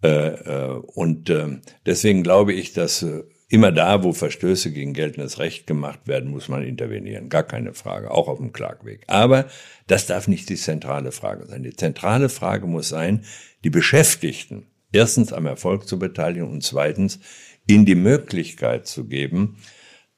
Äh, 0.03 0.07
äh, 0.07 0.81
und 0.93 1.29
äh, 1.29 1.59
deswegen 1.85 2.23
glaube 2.23 2.53
ich, 2.53 2.73
dass 2.73 3.05
immer 3.49 3.71
da, 3.71 4.03
wo 4.03 4.13
Verstöße 4.13 4.71
gegen 4.71 4.93
geltendes 4.93 5.39
Recht 5.39 5.65
gemacht 5.65 6.07
werden, 6.07 6.29
muss 6.29 6.47
man 6.47 6.63
intervenieren. 6.63 7.29
Gar 7.29 7.43
keine 7.43 7.73
Frage, 7.73 8.11
auch 8.11 8.27
auf 8.27 8.37
dem 8.37 8.53
Klagweg. 8.53 9.03
Aber 9.07 9.47
das 9.87 10.05
darf 10.05 10.27
nicht 10.27 10.49
die 10.49 10.55
zentrale 10.55 11.11
Frage 11.11 11.47
sein. 11.47 11.63
Die 11.63 11.75
zentrale 11.75 12.29
Frage 12.29 12.67
muss 12.67 12.89
sein, 12.89 13.25
die 13.63 13.71
Beschäftigten 13.71 14.67
erstens 14.91 15.33
am 15.33 15.47
Erfolg 15.47 15.87
zu 15.87 15.99
beteiligen 15.99 16.49
und 16.49 16.63
zweitens 16.63 17.19
ihnen 17.67 17.85
die 17.85 17.95
Möglichkeit 17.95 18.87
zu 18.87 19.07
geben, 19.07 19.57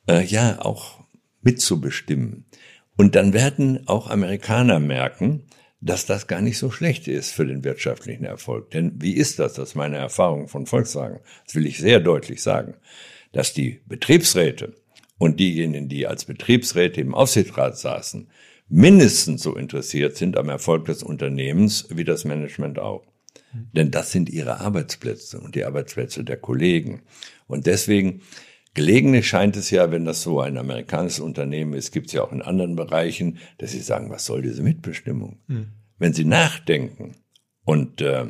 äh, 0.07 0.23
ja, 0.23 0.59
auch 0.61 0.99
mitzubestimmen. 1.41 2.45
Und 2.97 3.15
dann 3.15 3.33
werden 3.33 3.87
auch 3.87 4.09
Amerikaner 4.09 4.79
merken, 4.79 5.47
dass 5.81 6.05
das 6.05 6.27
gar 6.27 6.41
nicht 6.41 6.59
so 6.59 6.69
schlecht 6.69 7.07
ist 7.07 7.31
für 7.31 7.45
den 7.45 7.63
wirtschaftlichen 7.63 8.23
Erfolg. 8.23 8.69
Denn 8.71 9.01
wie 9.01 9.13
ist 9.13 9.39
das? 9.39 9.53
Das 9.53 9.69
ist 9.69 9.75
meine 9.75 9.97
Erfahrung 9.97 10.47
von 10.47 10.67
Volkswagen. 10.67 11.19
Das 11.45 11.55
will 11.55 11.65
ich 11.65 11.79
sehr 11.79 11.99
deutlich 11.99 12.43
sagen, 12.43 12.75
dass 13.31 13.53
die 13.53 13.81
Betriebsräte 13.87 14.75
und 15.17 15.39
diejenigen, 15.39 15.89
die 15.89 16.05
als 16.05 16.25
Betriebsräte 16.25 17.01
im 17.01 17.15
Aufsichtsrat 17.15 17.77
saßen, 17.77 18.27
mindestens 18.69 19.41
so 19.41 19.55
interessiert 19.55 20.15
sind 20.15 20.37
am 20.37 20.49
Erfolg 20.49 20.85
des 20.85 21.03
Unternehmens 21.03 21.87
wie 21.89 22.03
das 22.03 22.25
Management 22.25 22.79
auch. 22.79 23.03
Denn 23.73 23.91
das 23.91 24.11
sind 24.11 24.29
ihre 24.29 24.59
Arbeitsplätze 24.61 25.39
und 25.39 25.55
die 25.55 25.65
Arbeitsplätze 25.65 26.23
der 26.23 26.37
Kollegen. 26.37 27.01
Und 27.47 27.65
deswegen 27.65 28.21
Gelegentlich 28.73 29.27
scheint 29.27 29.57
es 29.57 29.69
ja, 29.69 29.91
wenn 29.91 30.05
das 30.05 30.21
so 30.21 30.39
ein 30.39 30.57
amerikanisches 30.57 31.19
Unternehmen 31.19 31.73
ist, 31.73 31.91
gibt 31.91 32.07
es 32.07 32.13
ja 32.13 32.23
auch 32.23 32.31
in 32.31 32.41
anderen 32.41 32.75
Bereichen, 32.75 33.37
dass 33.57 33.71
sie 33.71 33.81
sagen, 33.81 34.09
was 34.09 34.25
soll 34.25 34.41
diese 34.41 34.63
Mitbestimmung? 34.63 35.39
Mhm. 35.47 35.67
Wenn 35.97 36.13
sie 36.13 36.23
nachdenken 36.23 37.17
und 37.65 38.01
äh, 38.01 38.27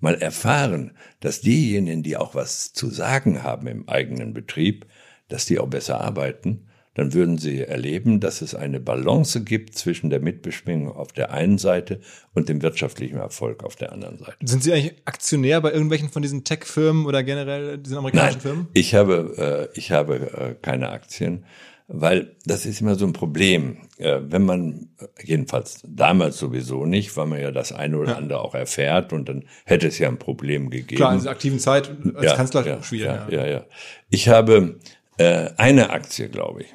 mal 0.00 0.14
erfahren, 0.16 0.92
dass 1.20 1.40
diejenigen, 1.40 2.02
die 2.02 2.16
auch 2.16 2.34
was 2.34 2.72
zu 2.72 2.90
sagen 2.90 3.42
haben 3.42 3.68
im 3.68 3.88
eigenen 3.88 4.34
Betrieb, 4.34 4.86
dass 5.28 5.46
die 5.46 5.58
auch 5.58 5.68
besser 5.68 6.00
arbeiten, 6.00 6.66
dann 6.94 7.12
würden 7.12 7.38
Sie 7.38 7.60
erleben, 7.60 8.20
dass 8.20 8.40
es 8.40 8.54
eine 8.54 8.80
Balance 8.80 9.42
gibt 9.42 9.76
zwischen 9.76 10.10
der 10.10 10.20
Mitbestimmung 10.20 10.94
auf 10.94 11.12
der 11.12 11.32
einen 11.32 11.58
Seite 11.58 12.00
und 12.32 12.48
dem 12.48 12.62
wirtschaftlichen 12.62 13.18
Erfolg 13.18 13.64
auf 13.64 13.76
der 13.76 13.92
anderen 13.92 14.18
Seite. 14.18 14.36
Sind 14.44 14.62
Sie 14.62 14.72
eigentlich 14.72 14.94
Aktionär 15.04 15.60
bei 15.60 15.72
irgendwelchen 15.72 16.08
von 16.08 16.22
diesen 16.22 16.44
Tech-Firmen 16.44 17.06
oder 17.06 17.22
generell 17.22 17.78
diesen 17.78 17.98
amerikanischen 17.98 18.34
Nein, 18.34 18.40
Firmen? 18.40 18.68
Ich 18.74 18.94
habe, 18.94 19.70
äh, 19.74 19.78
ich 19.78 19.90
habe 19.90 20.14
äh, 20.14 20.54
keine 20.62 20.90
Aktien, 20.90 21.44
weil 21.86 22.36
das 22.46 22.64
ist 22.64 22.80
immer 22.80 22.94
so 22.94 23.06
ein 23.06 23.12
Problem. 23.12 23.78
Äh, 23.98 24.20
wenn 24.28 24.44
man, 24.44 24.88
jedenfalls 25.22 25.82
damals 25.86 26.38
sowieso 26.38 26.86
nicht, 26.86 27.16
weil 27.16 27.26
man 27.26 27.40
ja 27.40 27.50
das 27.50 27.72
eine 27.72 27.98
oder 27.98 28.12
ja. 28.12 28.16
andere 28.16 28.40
auch 28.40 28.54
erfährt 28.54 29.12
und 29.12 29.28
dann 29.28 29.44
hätte 29.64 29.88
es 29.88 29.98
ja 29.98 30.08
ein 30.08 30.18
Problem 30.18 30.70
gegeben. 30.70 30.96
Klar, 30.96 31.12
in 31.12 31.18
dieser 31.18 31.30
aktiven 31.30 31.58
Zeit 31.58 31.90
als 32.14 32.24
ja, 32.24 32.36
Kanzler 32.36 32.66
ja, 32.66 32.82
schwierig. 32.82 33.06
Ja, 33.06 33.28
ja, 33.28 33.46
ja. 33.46 33.64
Ich 34.08 34.28
habe 34.28 34.78
äh, 35.18 35.50
eine 35.56 35.90
Aktie, 35.90 36.28
glaube 36.28 36.62
ich. 36.62 36.74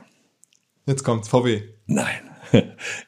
Jetzt 0.90 1.04
kommt's, 1.04 1.30
VW. 1.30 1.62
Nein. 1.86 2.08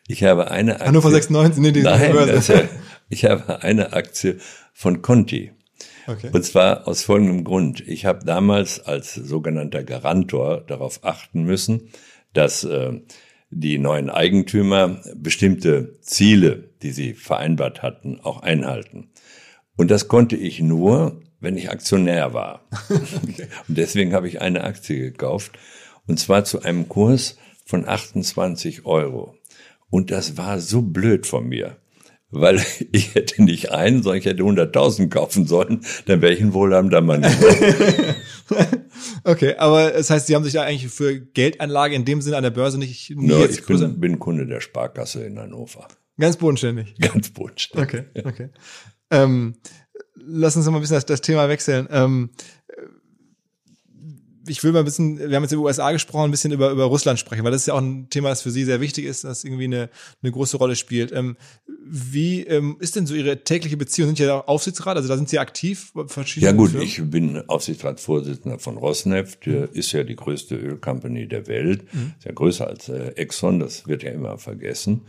Ich 0.07 0.23
habe 0.23 0.51
eine 0.51 0.73
Aktie. 0.73 0.87
Hannover 0.87 1.09
96, 1.09 1.63
nee, 1.63 1.71
die 1.71 1.81
Nein, 1.81 2.11
Börse. 2.11 2.69
ich 3.09 3.25
habe 3.25 3.63
eine 3.63 3.93
Aktie 3.93 4.37
von 4.71 5.01
Conti. 5.01 5.51
Okay. 6.05 6.29
Und 6.31 6.45
zwar 6.45 6.87
aus 6.87 7.01
folgendem 7.01 7.43
Grund. 7.43 7.81
Ich 7.87 8.05
habe 8.05 8.23
damals 8.23 8.81
als 8.81 9.15
sogenannter 9.15 9.83
Garantor 9.83 10.61
darauf 10.61 11.03
achten 11.03 11.41
müssen, 11.41 11.89
dass 12.33 12.63
äh, 12.63 13.01
die 13.49 13.79
neuen 13.79 14.11
Eigentümer 14.11 15.01
bestimmte 15.15 15.97
Ziele, 16.01 16.69
die 16.83 16.91
sie 16.91 17.15
vereinbart 17.15 17.81
hatten, 17.81 18.19
auch 18.19 18.43
einhalten. 18.43 19.09
Und 19.75 19.89
das 19.89 20.07
konnte 20.07 20.35
ich 20.35 20.59
nur, 20.59 21.19
wenn 21.39 21.57
ich 21.57 21.71
Aktionär 21.71 22.35
war. 22.35 22.67
okay. 22.89 23.47
Und 23.67 23.77
deswegen 23.77 24.13
habe 24.13 24.27
ich 24.27 24.39
eine 24.39 24.65
Aktie 24.65 24.99
gekauft. 24.99 25.53
Und 26.05 26.19
zwar 26.19 26.43
zu 26.43 26.61
einem 26.61 26.87
Kurs 26.87 27.37
von 27.71 27.88
28 27.88 28.86
Euro. 28.86 29.36
Und 29.89 30.12
das 30.12 30.38
war 30.38 30.60
so 30.60 30.81
blöd 30.81 31.25
von 31.25 31.47
mir, 31.47 31.77
weil 32.29 32.62
ich 32.91 33.15
hätte 33.15 33.41
nicht 33.41 33.71
einen, 33.71 34.03
sondern 34.03 34.19
ich 34.19 34.25
hätte 34.25 34.43
100.000 34.43 35.10
kaufen 35.10 35.47
sollen, 35.47 35.86
dann 36.05 36.21
wäre 36.21 36.34
ich 36.34 36.41
ein 36.41 36.53
wohlhabender 36.53 37.01
Mann. 37.01 37.25
okay, 39.23 39.55
aber 39.55 39.91
das 39.91 40.10
heißt, 40.10 40.27
Sie 40.27 40.36
haben 40.36 40.43
sich 40.43 40.53
ja 40.53 40.63
eigentlich 40.63 40.91
für 40.91 41.19
Geldanlage 41.19 41.95
in 41.95 42.05
dem 42.05 42.21
Sinne 42.21 42.38
an 42.38 42.43
der 42.43 42.51
Börse 42.51 42.77
nicht 42.77 43.10
nie 43.10 43.27
no, 43.27 43.39
jetzt 43.39 43.60
Ich 43.60 43.65
bin, 43.65 43.99
bin 43.99 44.19
Kunde 44.19 44.45
der 44.45 44.60
Sparkasse 44.60 45.23
in 45.23 45.39
Hannover. 45.39 45.88
Ganz 46.19 46.36
bodenständig. 46.36 46.95
Ganz 46.99 47.29
bodenständig. 47.29 48.01
Okay, 48.13 48.21
okay. 48.25 48.49
Ähm, 49.10 49.55
lass 50.15 50.57
uns 50.57 50.65
mal 50.65 50.75
ein 50.75 50.81
bisschen 50.81 50.95
das, 50.95 51.05
das 51.05 51.21
Thema 51.21 51.47
wechseln. 51.47 51.88
Ähm, 51.89 52.31
ich 54.47 54.63
will 54.63 54.71
mal 54.71 54.80
ein 54.80 54.86
bisschen, 54.86 55.19
wir 55.19 55.36
haben 55.36 55.43
jetzt 55.43 55.51
über 55.51 55.63
USA 55.63 55.91
gesprochen, 55.91 56.25
ein 56.25 56.32
bisschen 56.32 56.51
über, 56.51 56.71
über 56.71 56.86
Russland 56.86 57.19
sprechen, 57.19 57.43
weil 57.43 57.51
das 57.51 57.62
ist 57.62 57.67
ja 57.67 57.73
auch 57.75 57.82
ein 57.82 58.10
Thema, 58.10 58.30
das 58.30 58.41
für 58.41 58.51
Sie 58.51 58.63
sehr 58.63 58.82
wichtig 58.82 59.06
ist, 59.06 59.23
das 59.23 59.43
irgendwie 59.43 59.65
eine, 59.65 59.89
eine 60.21 60.32
große 60.32 60.58
Rolle 60.58 60.75
spielt. 60.75 61.12
Ähm, 61.12 61.38
wie 61.86 62.43
ähm, 62.43 62.77
ist 62.80 62.95
denn 62.95 63.06
so 63.06 63.13
Ihre 63.13 63.43
tägliche 63.43 63.77
Beziehung? 63.77 64.10
Sind 64.10 64.17
Sie 64.17 64.23
ja 64.23 64.39
Aufsichtsrat, 64.41 64.97
also 64.97 65.08
da 65.08 65.15
sind 65.15 65.30
Sie 65.30 65.39
aktiv? 65.39 65.93
Ja 66.43 66.51
gut, 66.51 66.71
Firmen? 66.71 66.88
ich 66.88 67.01
bin 67.04 67.49
Aufsichtsratsvorsitzender 67.49 68.60
von 68.60 68.77
Rosneft, 68.77 69.45
mhm. 69.45 69.69
ist 69.73 69.91
ja 69.91 70.04
die 70.04 70.15
größte 70.15 70.56
Ölcompany 70.56 71.27
der 71.27 71.47
Welt, 71.47 71.84
mhm. 71.93 72.13
ist 72.17 72.25
ja 72.25 72.32
größer 72.32 72.67
als 72.67 72.89
äh, 72.89 73.10
Exxon, 73.15 73.60
das 73.60 73.88
wird 73.88 74.04
ja 74.04 74.12
immer 74.12 74.38
vergessen. 74.38 75.01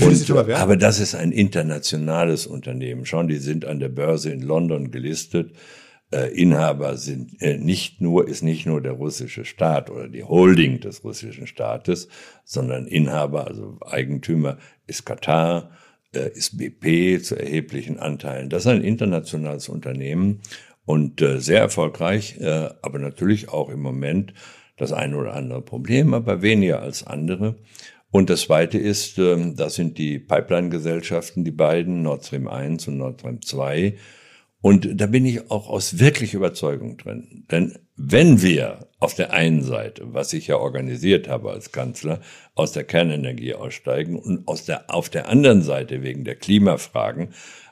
Und, 0.00 0.30
aber 0.30 0.76
das 0.76 1.00
ist 1.00 1.16
ein 1.16 1.32
internationales 1.32 2.46
Unternehmen. 2.46 3.04
Schon, 3.04 3.26
die 3.26 3.38
sind 3.38 3.64
an 3.64 3.80
der 3.80 3.88
Börse 3.88 4.30
in 4.30 4.42
London 4.42 4.92
gelistet 4.92 5.52
Inhaber 6.10 6.96
sind 6.96 7.40
äh, 7.42 7.58
nicht 7.58 8.00
nur, 8.00 8.26
ist 8.28 8.42
nicht 8.42 8.66
nur 8.66 8.80
der 8.80 8.92
russische 8.92 9.44
Staat 9.44 9.90
oder 9.90 10.08
die 10.08 10.24
Holding 10.24 10.80
des 10.80 11.04
russischen 11.04 11.46
Staates, 11.46 12.08
sondern 12.44 12.86
Inhaber, 12.86 13.46
also 13.46 13.78
Eigentümer 13.84 14.56
ist 14.86 15.04
Katar, 15.04 15.70
äh, 16.14 16.30
ist 16.30 16.56
BP 16.56 17.22
zu 17.22 17.38
erheblichen 17.38 17.98
Anteilen. 17.98 18.48
Das 18.48 18.62
ist 18.62 18.68
ein 18.68 18.82
internationales 18.82 19.68
Unternehmen 19.68 20.40
und 20.86 21.20
äh, 21.20 21.40
sehr 21.40 21.60
erfolgreich, 21.60 22.38
äh, 22.40 22.70
aber 22.80 22.98
natürlich 22.98 23.50
auch 23.50 23.68
im 23.68 23.80
Moment 23.80 24.32
das 24.78 24.92
eine 24.92 25.16
oder 25.16 25.34
andere 25.34 25.60
Problem, 25.60 26.14
aber 26.14 26.40
weniger 26.40 26.80
als 26.80 27.06
andere. 27.06 27.56
Und 28.10 28.30
das 28.30 28.42
Zweite 28.42 28.78
ist, 28.78 29.18
äh, 29.18 29.52
das 29.54 29.74
sind 29.74 29.98
die 29.98 30.18
Pipeline-Gesellschaften, 30.18 31.44
die 31.44 31.50
beiden, 31.50 32.00
Nord 32.02 32.24
Stream 32.24 32.48
1 32.48 32.88
und 32.88 32.96
Nord 32.96 33.20
Stream 33.20 33.42
2, 33.42 33.98
und 34.60 35.00
da 35.00 35.06
bin 35.06 35.24
ich 35.24 35.50
auch 35.50 35.68
aus 35.68 35.98
wirklich 35.98 36.34
Überzeugung 36.34 36.96
drin. 36.96 37.44
Denn 37.50 37.78
wenn 37.96 38.42
wir 38.42 38.88
auf 38.98 39.14
der 39.14 39.32
einen 39.32 39.62
Seite, 39.62 40.12
was 40.12 40.32
ich 40.32 40.48
ja 40.48 40.56
organisiert 40.56 41.28
habe 41.28 41.52
als 41.52 41.70
Kanzler, 41.70 42.20
aus 42.54 42.72
der 42.72 42.84
Kernenergie 42.84 43.54
aussteigen 43.54 44.18
und 44.18 44.48
aus 44.48 44.64
der, 44.64 44.92
auf 44.92 45.08
der 45.10 45.28
anderen 45.28 45.62
Seite 45.62 46.02
wegen 46.02 46.24
der 46.24 46.34
Klimafragen 46.34 47.30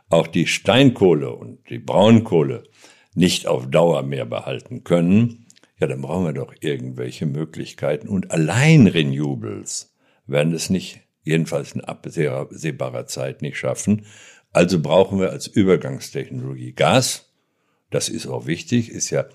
auch 0.09 0.29
die 0.29 0.46
Steinkohle 0.46 1.35
und 1.35 1.68
die 1.68 1.81
Braunkohle 1.81 2.62
nicht 3.14 3.49
auf 3.49 3.68
Dauer 3.68 4.03
mehr 4.03 4.27
behalten 4.27 4.85
können, 4.85 5.46
ja, 5.81 5.87
dann 5.87 6.03
brauchen 6.03 6.27
wir 6.27 6.33
doch 6.33 6.55
irgendwelche 6.61 7.27
Möglichkeiten. 7.27 8.09
Und 8.09 8.31
allein 8.31 8.87
Renewables 8.87 9.94
werden 10.27 10.55
es 10.55 10.70
nicht, 10.70 11.01
jedenfalls 11.22 11.72
in 11.72 11.81
absehbarer 11.83 13.07
Zeit 13.07 13.42
nicht 13.42 13.59
schaffen, 13.59 14.07
also 14.57 14.81
brauchen 14.81 15.21
wir 15.21 15.33
als 15.33 15.47
Übergangstechnologie 15.47 16.73
Gas. 16.73 17.31
Das 17.90 18.09
ist 18.09 18.27
auch 18.27 18.47
wichtig, 18.47 18.90
ist 18.90 19.11
ja 19.11 19.27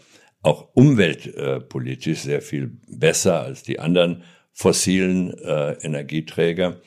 auch 0.41 0.69
umweltpolitisch 0.73 2.21
sehr 2.21 2.41
viel 2.41 2.79
besser 2.87 3.39
als 3.39 3.61
die 3.61 3.79
anderen 3.79 4.23
fossilen 4.51 5.37
äh, 5.37 5.73
Energieträger. 5.83 6.81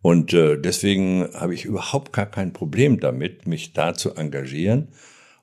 Und 0.00 0.32
äh, 0.32 0.56
deswegen 0.56 1.28
habe 1.34 1.52
ich 1.52 1.66
überhaupt 1.66 2.14
gar 2.14 2.24
kein 2.24 2.54
Problem 2.54 3.00
damit, 3.00 3.46
mich 3.46 3.74
da 3.74 3.92
zu 3.92 4.14
engagieren. 4.14 4.88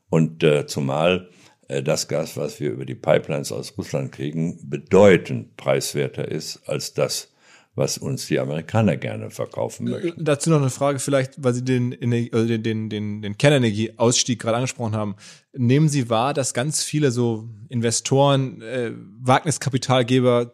Und 0.09 0.43
äh, 0.43 0.65
zumal 0.65 1.29
äh, 1.67 1.83
das 1.83 2.07
Gas, 2.07 2.37
was 2.37 2.59
wir 2.59 2.71
über 2.71 2.85
die 2.85 2.95
Pipelines 2.95 3.51
aus 3.51 3.77
Russland 3.77 4.11
kriegen, 4.11 4.67
bedeutend 4.67 5.57
preiswerter 5.57 6.27
ist 6.27 6.67
als 6.67 6.95
das, 6.95 7.30
was 7.75 7.97
uns 7.97 8.27
die 8.27 8.39
Amerikaner 8.39 8.97
gerne 8.97 9.29
verkaufen 9.29 9.87
äh, 9.87 9.91
möchten. 9.91 10.25
Dazu 10.25 10.49
noch 10.49 10.59
eine 10.59 10.69
Frage 10.69 10.99
vielleicht, 10.99 11.43
weil 11.43 11.53
Sie 11.53 11.63
den, 11.63 11.91
den, 11.91 12.63
den, 12.63 12.89
den, 12.89 13.21
den 13.21 13.37
Kernenergieausstieg 13.37 14.39
gerade 14.39 14.57
angesprochen 14.57 14.95
haben. 14.95 15.15
Nehmen 15.53 15.87
Sie 15.87 16.09
wahr, 16.09 16.33
dass 16.33 16.53
ganz 16.53 16.83
viele 16.83 17.11
so 17.11 17.49
Investoren, 17.69 18.61
äh, 18.61 18.91
Wagniskapitalgeber, 19.19 20.53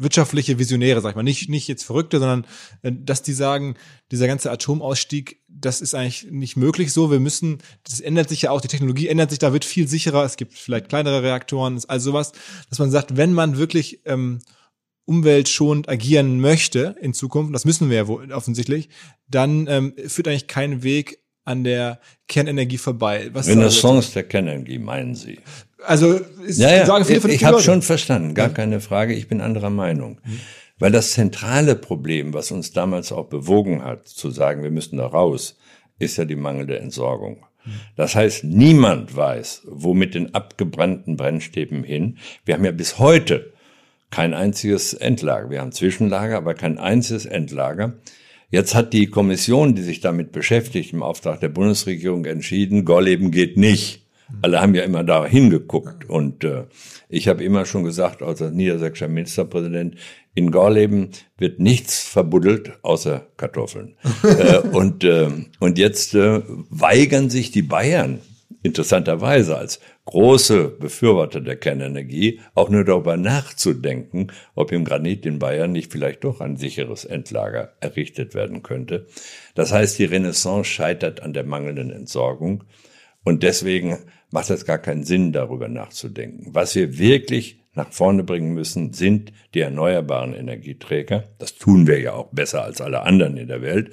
wirtschaftliche 0.00 0.58
Visionäre, 0.58 1.00
sag 1.00 1.10
ich 1.10 1.16
mal, 1.16 1.22
nicht, 1.22 1.48
nicht 1.48 1.68
jetzt 1.68 1.84
Verrückte, 1.84 2.18
sondern 2.18 2.46
äh, 2.82 2.92
dass 2.92 3.22
die 3.22 3.32
sagen, 3.32 3.76
dieser 4.10 4.26
ganze 4.26 4.50
Atomausstieg, 4.50 5.40
das 5.48 5.80
ist 5.80 5.94
eigentlich 5.94 6.30
nicht 6.30 6.56
möglich 6.56 6.92
so. 6.92 7.10
Wir 7.10 7.20
müssen, 7.20 7.58
das 7.84 8.00
ändert 8.00 8.28
sich 8.28 8.42
ja 8.42 8.50
auch, 8.50 8.60
die 8.60 8.68
Technologie 8.68 9.08
ändert 9.08 9.30
sich, 9.30 9.38
da 9.38 9.52
wird 9.52 9.64
viel 9.64 9.86
sicherer, 9.88 10.24
es 10.24 10.36
gibt 10.36 10.54
vielleicht 10.54 10.88
kleinere 10.88 11.22
Reaktoren, 11.22 11.80
also 11.86 12.10
sowas, 12.10 12.32
dass 12.68 12.78
man 12.78 12.90
sagt, 12.90 13.16
wenn 13.16 13.32
man 13.32 13.58
wirklich 13.58 14.00
ähm, 14.06 14.40
umweltschonend 15.10 15.88
agieren 15.88 16.40
möchte 16.40 16.94
in 17.00 17.12
Zukunft, 17.14 17.52
das 17.52 17.64
müssen 17.64 17.90
wir 17.90 17.96
ja 17.96 18.06
wohl 18.06 18.30
offensichtlich, 18.30 18.88
dann 19.26 19.66
ähm, 19.66 19.92
führt 20.06 20.28
eigentlich 20.28 20.46
kein 20.46 20.84
Weg 20.84 21.18
an 21.44 21.64
der 21.64 21.98
Kernenergie 22.28 22.78
vorbei. 22.78 23.28
Was 23.32 23.48
Renaissance 23.48 24.12
der 24.12 24.22
Kernenergie, 24.22 24.78
meinen 24.78 25.16
Sie? 25.16 25.40
Also 25.84 26.12
ist, 26.46 26.60
ja, 26.60 26.72
ja, 26.72 26.86
sagen 26.86 27.04
viele 27.04 27.18
ich, 27.18 27.34
ich 27.34 27.44
habe 27.44 27.60
schon 27.60 27.82
verstanden, 27.82 28.34
gar 28.34 28.48
ja. 28.48 28.54
keine 28.54 28.80
Frage, 28.80 29.14
ich 29.14 29.26
bin 29.26 29.40
anderer 29.40 29.70
Meinung. 29.70 30.20
Mhm. 30.24 30.40
Weil 30.78 30.92
das 30.92 31.10
zentrale 31.10 31.74
Problem, 31.74 32.32
was 32.32 32.52
uns 32.52 32.70
damals 32.70 33.10
auch 33.10 33.26
bewogen 33.26 33.82
hat, 33.82 34.06
zu 34.06 34.30
sagen, 34.30 34.62
wir 34.62 34.70
müssen 34.70 34.96
da 34.98 35.06
raus, 35.06 35.58
ist 35.98 36.18
ja 36.18 36.24
die 36.24 36.36
mangelnde 36.36 36.78
Entsorgung. 36.78 37.44
Mhm. 37.64 37.70
Das 37.96 38.14
heißt, 38.14 38.44
niemand 38.44 39.16
weiß, 39.16 39.62
wo 39.66 39.92
mit 39.92 40.14
den 40.14 40.36
abgebrannten 40.36 41.16
Brennstäben 41.16 41.82
hin. 41.82 42.18
Wir 42.44 42.54
haben 42.54 42.64
ja 42.64 42.70
bis 42.70 43.00
heute 43.00 43.52
kein 44.10 44.34
einziges 44.34 44.94
Endlager. 44.94 45.50
Wir 45.50 45.60
haben 45.60 45.72
Zwischenlager, 45.72 46.36
aber 46.36 46.54
kein 46.54 46.78
einziges 46.78 47.26
Endlager. 47.26 47.94
Jetzt 48.50 48.74
hat 48.74 48.92
die 48.92 49.06
Kommission, 49.06 49.74
die 49.76 49.82
sich 49.82 50.00
damit 50.00 50.32
beschäftigt, 50.32 50.92
im 50.92 51.02
Auftrag 51.02 51.40
der 51.40 51.48
Bundesregierung 51.50 52.24
entschieden, 52.24 52.84
Gorleben 52.84 53.30
geht 53.30 53.56
nicht. 53.56 54.04
Alle 54.42 54.60
haben 54.60 54.74
ja 54.74 54.82
immer 54.82 55.04
da 55.04 55.26
hingeguckt. 55.26 56.08
Und 56.08 56.44
äh, 56.44 56.64
ich 57.08 57.28
habe 57.28 57.44
immer 57.44 57.64
schon 57.64 57.84
gesagt, 57.84 58.22
als 58.22 58.40
niedersächsischer 58.40 59.08
Ministerpräsident, 59.08 59.96
in 60.34 60.50
Gorleben 60.50 61.10
wird 61.38 61.58
nichts 61.60 62.02
verbuddelt 62.02 62.72
außer 62.82 63.26
Kartoffeln. 63.36 63.96
äh, 64.22 64.58
und, 64.58 65.04
äh, 65.04 65.28
und 65.58 65.78
jetzt 65.78 66.14
äh, 66.14 66.42
weigern 66.70 67.30
sich 67.30 67.50
die 67.50 67.62
Bayern 67.62 68.20
interessanterweise 68.62 69.56
als 69.56 69.80
große 70.04 70.68
Befürworter 70.68 71.40
der 71.40 71.56
Kernenergie 71.56 72.40
auch 72.54 72.68
nur 72.68 72.84
darüber 72.84 73.16
nachzudenken, 73.16 74.28
ob 74.54 74.72
im 74.72 74.84
Granit 74.84 75.24
in 75.26 75.38
Bayern 75.38 75.72
nicht 75.72 75.92
vielleicht 75.92 76.24
doch 76.24 76.40
ein 76.40 76.56
sicheres 76.56 77.04
Endlager 77.04 77.72
errichtet 77.80 78.34
werden 78.34 78.62
könnte. 78.62 79.06
Das 79.54 79.72
heißt, 79.72 79.98
die 79.98 80.04
Renaissance 80.04 80.70
scheitert 80.70 81.22
an 81.22 81.32
der 81.32 81.44
mangelnden 81.44 81.90
Entsorgung 81.90 82.64
und 83.24 83.42
deswegen 83.42 83.98
macht 84.30 84.50
es 84.50 84.64
gar 84.64 84.78
keinen 84.78 85.04
Sinn, 85.04 85.32
darüber 85.32 85.68
nachzudenken. 85.68 86.54
Was 86.54 86.74
wir 86.74 86.98
wirklich 86.98 87.60
nach 87.74 87.92
vorne 87.92 88.24
bringen 88.24 88.52
müssen, 88.52 88.92
sind 88.92 89.32
die 89.54 89.60
erneuerbaren 89.60 90.34
Energieträger. 90.34 91.24
Das 91.38 91.54
tun 91.54 91.86
wir 91.86 92.00
ja 92.00 92.14
auch 92.14 92.30
besser 92.32 92.64
als 92.64 92.80
alle 92.80 93.02
anderen 93.02 93.36
in 93.36 93.48
der 93.48 93.62
Welt. 93.62 93.90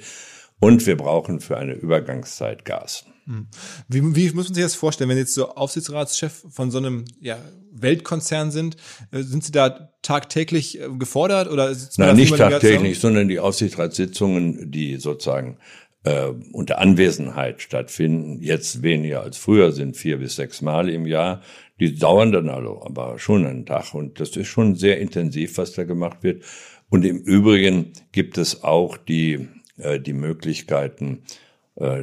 Und 0.60 0.86
wir 0.86 0.96
brauchen 0.96 1.40
für 1.40 1.56
eine 1.56 1.74
Übergangszeit 1.74 2.64
Gas. 2.64 3.06
Hm. 3.28 3.46
Wie, 3.88 4.16
wie 4.16 4.30
muss 4.32 4.46
man 4.46 4.54
sich 4.54 4.64
das 4.64 4.74
vorstellen, 4.74 5.10
wenn 5.10 5.16
Sie 5.16 5.22
jetzt 5.22 5.34
so 5.34 5.50
Aufsichtsratschef 5.50 6.46
von 6.48 6.70
so 6.70 6.78
einem 6.78 7.04
ja, 7.20 7.36
Weltkonzern 7.72 8.50
sind? 8.50 8.76
Äh, 9.10 9.22
sind 9.22 9.44
Sie 9.44 9.52
da 9.52 9.90
tagtäglich 10.00 10.80
äh, 10.80 10.88
gefordert 10.98 11.50
oder 11.50 11.76
Nein, 11.98 12.16
nicht 12.16 12.34
tagtäglich, 12.34 12.98
sondern 12.98 13.28
die 13.28 13.38
Aufsichtsratssitzungen, 13.38 14.70
die 14.70 14.96
sozusagen 14.96 15.58
äh, 16.04 16.28
unter 16.52 16.78
Anwesenheit 16.78 17.60
stattfinden, 17.60 18.40
jetzt 18.40 18.82
weniger 18.82 19.20
als 19.20 19.36
früher 19.36 19.72
sind, 19.72 19.98
vier 19.98 20.16
bis 20.16 20.36
sechs 20.36 20.62
Mal 20.62 20.88
im 20.88 21.04
Jahr. 21.04 21.42
Die 21.80 21.94
dauern 21.96 22.32
dann 22.32 22.48
also 22.48 22.82
aber 22.82 23.18
schon 23.18 23.44
einen 23.44 23.66
Tag 23.66 23.92
und 23.92 24.20
das 24.20 24.36
ist 24.38 24.48
schon 24.48 24.74
sehr 24.74 25.00
intensiv, 25.00 25.58
was 25.58 25.72
da 25.72 25.84
gemacht 25.84 26.22
wird. 26.22 26.44
Und 26.88 27.04
im 27.04 27.18
Übrigen 27.18 27.92
gibt 28.10 28.38
es 28.38 28.64
auch 28.64 28.96
die, 28.96 29.48
äh, 29.76 30.00
die 30.00 30.14
Möglichkeiten, 30.14 31.24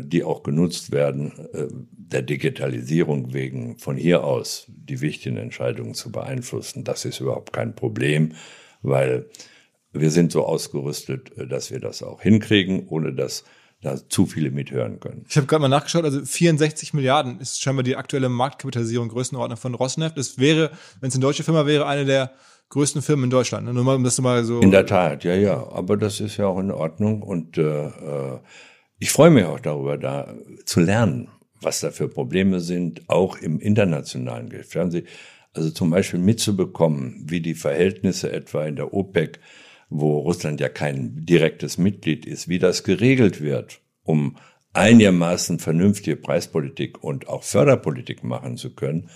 die 0.01 0.23
auch 0.23 0.43
genutzt 0.43 0.91
werden, 0.91 1.33
äh, 1.53 1.67
der 1.91 2.21
Digitalisierung 2.21 3.33
wegen 3.33 3.77
von 3.77 3.97
hier 3.97 4.23
aus 4.23 4.67
die 4.67 5.01
wichtigen 5.01 5.37
Entscheidungen 5.37 5.93
zu 5.93 6.11
beeinflussen. 6.11 6.83
Das 6.83 7.03
ist 7.03 7.19
überhaupt 7.19 7.51
kein 7.51 7.75
Problem, 7.75 8.33
weil 8.81 9.25
wir 9.91 10.11
sind 10.11 10.31
so 10.31 10.45
ausgerüstet, 10.45 11.37
äh, 11.37 11.47
dass 11.47 11.71
wir 11.71 11.79
das 11.79 12.03
auch 12.03 12.21
hinkriegen, 12.21 12.87
ohne 12.87 13.13
dass 13.13 13.43
da 13.81 13.97
zu 14.09 14.25
viele 14.25 14.49
mithören 14.49 14.99
können. 14.99 15.25
Ich 15.27 15.35
habe 15.35 15.45
gerade 15.45 15.61
mal 15.61 15.67
nachgeschaut, 15.67 16.05
also 16.05 16.23
64 16.23 16.93
Milliarden 16.93 17.39
ist 17.39 17.61
scheinbar 17.61 17.83
die 17.83 17.97
aktuelle 17.97 18.29
Marktkapitalisierung, 18.29 19.09
Größenordnung 19.09 19.57
von 19.57 19.75
Rosneft. 19.75 20.17
Das 20.17 20.39
wäre, 20.39 20.71
wenn 21.01 21.09
es 21.09 21.15
eine 21.15 21.21
deutsche 21.21 21.43
Firma 21.43 21.65
wäre, 21.65 21.85
eine 21.85 22.05
der 22.05 22.31
größten 22.69 23.01
Firmen 23.01 23.25
in 23.25 23.29
Deutschland. 23.29 23.71
Nur 23.71 23.83
mal, 23.83 23.95
um 23.95 24.03
das 24.03 24.19
mal 24.21 24.43
so. 24.45 24.59
In 24.61 24.71
der 24.71 24.85
Tat, 24.85 25.23
ja, 25.23 25.35
ja. 25.35 25.67
Aber 25.69 25.97
das 25.97 26.19
ist 26.19 26.37
ja 26.37 26.47
auch 26.47 26.59
in 26.59 26.71
Ordnung 26.71 27.21
und 27.21 27.57
äh, 27.57 27.91
ich 28.99 29.11
freue 29.11 29.31
mich 29.31 29.45
auch 29.45 29.59
darüber, 29.59 29.97
da 29.97 30.33
zu 30.65 30.79
lernen, 30.79 31.29
was 31.61 31.79
da 31.79 31.91
für 31.91 32.07
Probleme 32.07 32.59
sind, 32.59 33.09
auch 33.09 33.37
im 33.37 33.59
internationalen 33.59 34.49
Geschäft. 34.49 35.05
Also 35.53 35.69
zum 35.69 35.89
Beispiel 35.89 36.19
mitzubekommen, 36.19 37.23
wie 37.25 37.41
die 37.41 37.55
Verhältnisse 37.55 38.31
etwa 38.31 38.65
in 38.65 38.75
der 38.75 38.93
OPEC, 38.93 39.39
wo 39.89 40.19
Russland 40.19 40.59
ja 40.59 40.69
kein 40.69 41.25
direktes 41.25 41.77
Mitglied 41.77 42.25
ist, 42.25 42.49
wie 42.49 42.59
das 42.59 42.83
geregelt 42.83 43.41
wird, 43.41 43.79
um 44.03 44.37
einigermaßen 44.73 45.59
vernünftige 45.59 46.17
Preispolitik 46.17 47.03
und 47.03 47.29
auch 47.29 47.43
Förderpolitik 47.43 48.23
machen 48.23 48.57
zu 48.57 48.75
können, 48.75 49.09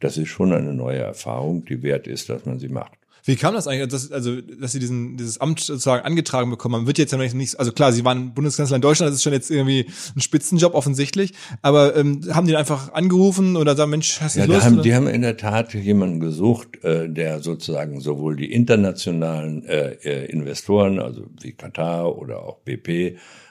das 0.00 0.16
ist 0.16 0.28
schon 0.28 0.52
eine 0.52 0.74
neue 0.74 0.98
Erfahrung, 0.98 1.64
die 1.64 1.82
wert 1.82 2.06
ist, 2.06 2.28
dass 2.28 2.44
man 2.46 2.58
sie 2.58 2.68
macht. 2.68 2.98
Wie 3.24 3.36
kam 3.36 3.54
das 3.54 3.68
eigentlich, 3.68 3.88
dass, 3.88 4.10
also, 4.10 4.40
dass 4.40 4.72
Sie 4.72 4.80
diesen, 4.80 5.16
dieses 5.16 5.40
Amt 5.40 5.60
sozusagen 5.60 6.04
angetragen 6.04 6.50
bekommen? 6.50 6.72
Man 6.72 6.86
wird 6.88 6.98
jetzt 6.98 7.12
ja 7.12 7.18
nicht, 7.18 7.58
also 7.58 7.70
klar, 7.70 7.92
Sie 7.92 8.04
waren 8.04 8.34
Bundeskanzler 8.34 8.76
in 8.76 8.82
Deutschland, 8.82 9.10
das 9.10 9.16
ist 9.16 9.22
schon 9.22 9.32
jetzt 9.32 9.50
irgendwie 9.50 9.86
ein 10.16 10.20
Spitzenjob 10.20 10.74
offensichtlich, 10.74 11.32
aber 11.62 11.94
ähm, 11.94 12.20
haben 12.32 12.48
die 12.48 12.56
einfach 12.56 12.92
angerufen 12.92 13.56
oder 13.56 13.76
sagen, 13.76 13.92
Mensch, 13.92 14.20
hast 14.20 14.34
du 14.34 14.40
Ja, 14.40 14.46
Lust? 14.46 14.62
haben, 14.62 14.74
oder? 14.74 14.82
die 14.82 14.94
haben 14.94 15.06
in 15.06 15.22
der 15.22 15.36
Tat 15.36 15.72
jemanden 15.72 16.18
gesucht, 16.18 16.82
äh, 16.82 17.08
der 17.08 17.40
sozusagen 17.40 18.00
sowohl 18.00 18.34
die 18.34 18.50
internationalen 18.52 19.64
äh, 19.66 19.92
äh, 20.02 20.26
Investoren, 20.26 20.98
also 20.98 21.26
wie 21.40 21.52
Katar 21.52 22.18
oder 22.18 22.42
auch 22.42 22.58
BP, 22.58 22.88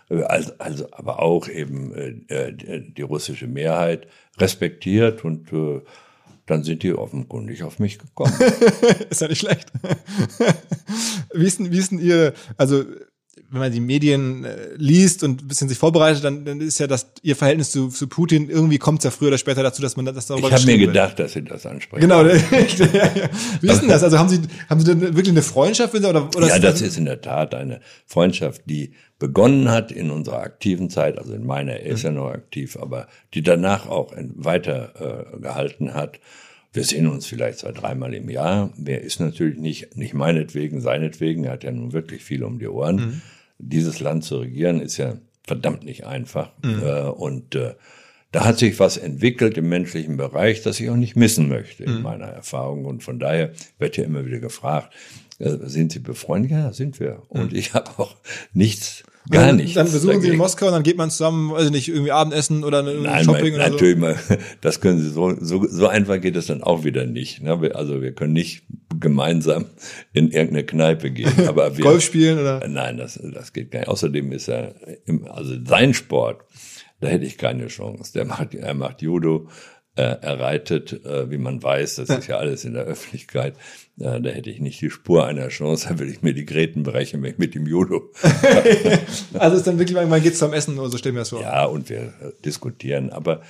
äh, 0.10 0.24
also, 0.24 0.52
also 0.58 0.88
aber 0.92 1.22
auch 1.22 1.48
eben 1.48 1.94
äh, 1.94 2.50
äh, 2.50 2.84
die 2.98 3.02
russische 3.04 3.48
Mehrheit 3.48 4.08
respektiert 4.38 5.24
und 5.24 5.52
äh, 5.54 5.82
dann 6.52 6.64
sind 6.64 6.84
die 6.84 6.94
offenkundig 6.94 7.64
auf 7.64 7.80
mich 7.80 7.98
gekommen. 7.98 8.34
ist 9.10 9.22
ja 9.22 9.28
nicht 9.30 9.40
schlecht. 9.40 9.72
wie 11.34 11.46
ist 11.46 11.60
denn, 11.60 11.72
wie 11.72 11.78
ist 11.78 11.92
denn 11.92 12.00
Ihr, 12.00 12.34
also 12.58 12.84
wenn 13.52 13.60
man 13.60 13.72
die 13.72 13.82
Medien 13.82 14.46
äh, 14.46 14.70
liest 14.78 15.24
und 15.24 15.44
ein 15.44 15.48
bisschen 15.50 15.68
sich 15.68 15.78
vorbereitet, 15.78 16.24
dann, 16.24 16.46
dann 16.46 16.62
ist 16.62 16.80
ja 16.80 16.88
das 16.88 17.12
Ihr 17.22 17.36
Verhältnis 17.36 17.72
zu, 17.72 17.90
zu 17.90 18.08
Putin, 18.08 18.50
irgendwie 18.50 18.78
kommt 18.78 19.00
es 19.00 19.04
ja 19.04 19.12
früher 19.12 19.28
oder 19.28 19.38
später 19.38 19.62
dazu, 19.62 19.82
dass 19.82 19.98
man 19.98 20.06
das 20.06 20.26
darüber 20.26 20.48
Ich 20.48 20.54
habe 20.54 20.64
mir 20.64 20.78
geschrieben 20.78 20.94
wird. 20.94 20.94
gedacht, 20.94 21.20
dass 21.20 21.34
Sie 21.34 21.44
das 21.44 21.66
ansprechen. 21.66 22.02
Genau. 22.02 22.24
ja, 22.24 22.32
ja. 22.32 23.30
Wie 23.60 23.68
ist 23.68 23.82
denn 23.82 23.90
das? 23.90 24.04
Also 24.04 24.18
haben 24.18 24.30
Sie, 24.30 24.40
haben 24.70 24.80
Sie 24.80 24.86
denn 24.86 25.02
wirklich 25.02 25.30
eine 25.30 25.42
Freundschaft 25.42 25.94
mit 25.94 26.06
oder, 26.06 26.30
oder 26.34 26.48
Ja, 26.48 26.60
das 26.60 26.82
ist 26.82 26.98
in 26.98 27.04
der 27.04 27.20
Tat 27.20 27.54
eine 27.54 27.82
Freundschaft, 28.06 28.62
die 28.68 28.94
begonnen 29.20 29.70
hat 29.70 29.92
in 29.92 30.12
unserer 30.12 30.40
aktiven 30.40 30.90
Zeit, 30.90 31.18
also 31.18 31.34
in 31.34 31.46
meiner, 31.46 31.74
er 31.74 31.92
ist 31.92 32.04
ja 32.04 32.12
noch 32.12 32.30
aktiv, 32.30 32.78
aber 32.78 33.08
die 33.34 33.44
danach 33.44 33.88
auch 33.88 34.14
weiter 34.36 35.34
äh, 35.36 35.42
gehalten 35.42 35.94
hat. 35.94 36.22
Wir 36.72 36.86
sehen 36.86 37.06
uns 37.08 37.26
vielleicht 37.26 37.60
zwei, 37.60 37.74
dreimal 37.74 38.14
im 38.14 38.30
Jahr. 38.30 38.72
Wer 38.78 39.02
ist 39.02 39.20
natürlich 39.20 39.58
nicht, 39.58 39.98
nicht 39.98 40.14
meinetwegen, 40.14 40.80
seinetwegen. 40.80 41.44
Er 41.44 41.52
hat 41.52 41.66
ja 41.66 41.72
nun 41.72 41.92
wirklich 41.92 42.24
viel 42.24 42.46
um 42.46 42.60
die 42.60 42.68
Ohren. 42.70 43.22
Dieses 43.62 44.00
Land 44.00 44.24
zu 44.24 44.38
regieren 44.38 44.82
ist 44.82 44.98
ja 44.98 45.16
verdammt 45.44 45.84
nicht 45.84 46.06
einfach. 46.06 46.52
Äh, 46.64 47.10
und 47.10 47.56
äh, 47.56 47.76
da 48.32 48.46
hat 48.46 48.60
sich 48.60 48.80
was 48.80 48.98
entwickelt 48.98 49.58
im 49.58 49.68
menschlichen 49.70 50.18
Bereich, 50.18 50.62
das 50.62 50.80
ich 50.80 50.90
auch 50.90 50.96
nicht 50.96 51.16
missen 51.16 51.50
möchte 51.50 51.84
in 51.84 52.02
meiner 52.02 52.28
Erfahrung. 52.28 52.86
Und 52.86 53.04
von 53.04 53.20
daher 53.20 53.52
wird 53.78 53.98
ja 53.98 54.06
immer 54.06 54.26
wieder 54.26 54.40
gefragt, 54.40 54.94
äh, 55.40 55.58
sind 55.64 55.92
Sie 55.92 56.00
befreundet? 56.00 56.52
Ja, 56.52 56.72
sind 56.72 57.00
wir. 57.00 57.24
Und 57.28 57.54
ich 57.54 57.74
habe 57.74 57.92
auch 57.98 58.16
nichts, 58.54 59.04
gar 59.32 59.48
dann, 59.48 59.56
nichts. 59.58 59.74
Dann 59.74 59.92
besuchen 59.92 60.02
Sie 60.02 60.16
in 60.16 60.22
dagegen. 60.22 60.38
Moskau 60.38 60.68
und 60.68 60.74
dann 60.74 60.84
geht 60.84 60.98
man 60.98 61.10
zusammen, 61.10 61.52
weiß 61.52 61.66
ich 61.66 61.72
nicht, 61.72 61.90
irgendwie 61.90 62.12
Abendessen 62.12 62.64
oder 62.64 62.84
Nein, 62.84 63.24
Shopping 63.24 63.54
man, 63.54 63.62
oder 63.62 63.70
natürlich, 63.70 63.98
mal, 63.98 64.18
das 64.62 64.82
können 64.82 65.00
Sie 65.00 65.10
so, 65.10 65.36
so, 65.40 65.66
so 65.68 65.88
einfach 65.88 66.22
geht 66.22 66.36
es 66.36 66.48
dann 66.48 66.62
auch 66.62 66.84
wieder 66.84 67.06
nicht. 67.06 67.42
Ne? 67.42 67.72
Also 67.74 68.02
wir 68.02 68.14
können 68.14 68.34
nicht 68.34 68.64
gemeinsam 69.00 69.66
in 70.14 70.32
irgendeine 70.32 70.66
Kneipe 70.66 71.12
gehen. 71.12 71.32
Aber 71.48 71.72
so. 71.72 71.78
wir, 71.78 71.84
Golf 71.84 72.04
spielen 72.04 72.40
oder? 72.40 72.68
Nein, 72.68 72.98
das, 72.98 73.20
das 73.34 73.54
geht 73.54 73.72
gar 73.72 73.80
nicht. 73.80 73.90
Außerdem 73.90 74.32
ist 74.32 74.48
er, 74.48 74.76
im, 75.06 75.26
also 75.28 75.56
sein 75.66 75.94
Sport, 75.94 76.42
da 77.00 77.08
hätte 77.08 77.26
ich 77.26 77.38
keine 77.38 77.68
Chance. 77.68 78.14
Der 78.14 78.26
macht, 78.26 78.54
er 78.54 78.74
macht 78.74 79.02
Judo, 79.02 79.48
äh, 79.96 80.04
er 80.04 80.40
reitet, 80.40 81.06
äh, 81.06 81.30
wie 81.30 81.38
man 81.38 81.62
weiß, 81.62 81.96
das 81.96 82.10
ist 82.10 82.28
ja 82.28 82.38
alles 82.38 82.64
in 82.64 82.74
der 82.74 82.84
Öffentlichkeit. 82.84 83.56
Äh, 84.00 84.22
da 84.22 84.30
hätte 84.30 84.50
ich 84.50 84.62
nicht 84.62 84.82
die 84.82 84.90
Spur 84.90 85.26
einer 85.26 85.50
Chance, 85.50 85.88
da 85.90 86.00
würde 86.00 86.12
ich 86.12 86.22
mir 86.22 86.34
die 86.34 86.46
Gräten 86.46 86.84
brechen 86.84 87.22
wenn 87.22 87.32
ich 87.32 87.38
mit 87.38 87.56
dem 87.56 87.68
Judo. 87.68 88.12
Also 89.34 89.58
ist 89.58 89.68
dann 89.68 89.80
wirklich, 89.80 89.98
man 89.98 90.22
geht 90.22 90.38
zum 90.38 90.54
Essen 90.54 90.78
oder 90.78 90.90
so, 90.90 90.98
stell 90.98 91.12
mir 91.12 91.20
das 91.20 91.30
vor. 91.30 91.42
Ja, 91.42 91.66
und 91.66 91.90
wir 91.90 92.00
äh, 92.00 92.32
diskutieren, 92.46 93.10
aber 93.10 93.42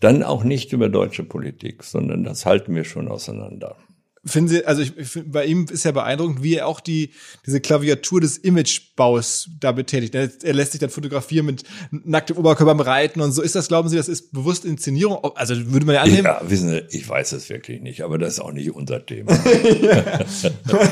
dann 0.00 0.22
auch 0.22 0.44
nicht 0.44 0.72
über 0.72 0.88
deutsche 0.88 1.24
Politik, 1.24 1.84
sondern 1.84 2.24
das 2.24 2.46
halten 2.46 2.74
wir 2.74 2.84
schon 2.84 3.08
auseinander. 3.08 3.76
Finden 4.24 4.48
Sie, 4.48 4.66
also 4.66 4.82
ich, 4.82 4.92
find, 4.92 5.32
bei 5.32 5.46
ihm 5.46 5.66
ist 5.70 5.84
ja 5.84 5.92
beeindruckend, 5.92 6.42
wie 6.42 6.56
er 6.56 6.66
auch 6.66 6.80
die, 6.80 7.12
diese 7.46 7.58
Klaviatur 7.58 8.20
des 8.20 8.36
Imagebaus 8.36 9.48
da 9.58 9.72
betätigt. 9.72 10.14
Er, 10.14 10.30
er 10.42 10.52
lässt 10.52 10.72
sich 10.72 10.80
dann 10.80 10.90
fotografieren 10.90 11.46
mit 11.46 11.64
nacktem 11.90 12.36
Oberkörper 12.36 12.74
beim 12.74 12.80
Reiten 12.80 13.22
und 13.22 13.32
so. 13.32 13.40
Ist 13.40 13.54
das, 13.54 13.68
glauben 13.68 13.88
Sie, 13.88 13.96
das 13.96 14.08
ist 14.08 14.32
bewusst 14.32 14.66
Inszenierung? 14.66 15.18
Also 15.36 15.54
würde 15.72 15.86
man 15.86 15.94
ja 15.94 16.02
annehmen. 16.02 16.24
Ja, 16.24 16.42
wissen 16.44 16.68
Sie, 16.68 16.82
ich 16.90 17.08
weiß 17.08 17.32
es 17.32 17.48
wirklich 17.48 17.80
nicht, 17.80 18.02
aber 18.02 18.18
das 18.18 18.34
ist 18.34 18.40
auch 18.40 18.52
nicht 18.52 18.70
unser 18.74 19.06
Thema. 19.06 19.32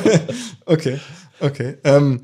okay, 0.65 0.99
okay. 1.41 1.77
Ähm, 1.85 2.23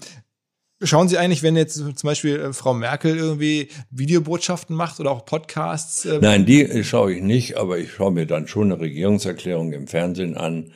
schauen 0.82 1.08
Sie 1.08 1.18
eigentlich, 1.18 1.42
wenn 1.42 1.56
jetzt 1.56 1.74
zum 1.74 1.94
Beispiel 2.02 2.36
äh, 2.40 2.52
Frau 2.54 2.72
Merkel 2.72 3.16
irgendwie 3.16 3.68
Videobotschaften 3.90 4.74
macht 4.74 5.00
oder 5.00 5.10
auch 5.10 5.26
Podcasts? 5.26 6.06
Äh, 6.06 6.20
Nein, 6.22 6.46
die 6.46 6.82
schaue 6.82 7.12
ich 7.12 7.22
nicht, 7.22 7.58
aber 7.58 7.78
ich 7.78 7.92
schaue 7.92 8.12
mir 8.12 8.26
dann 8.26 8.48
schon 8.48 8.72
eine 8.72 8.80
Regierungserklärung 8.80 9.72
im 9.74 9.86
Fernsehen 9.86 10.38
an 10.38 10.72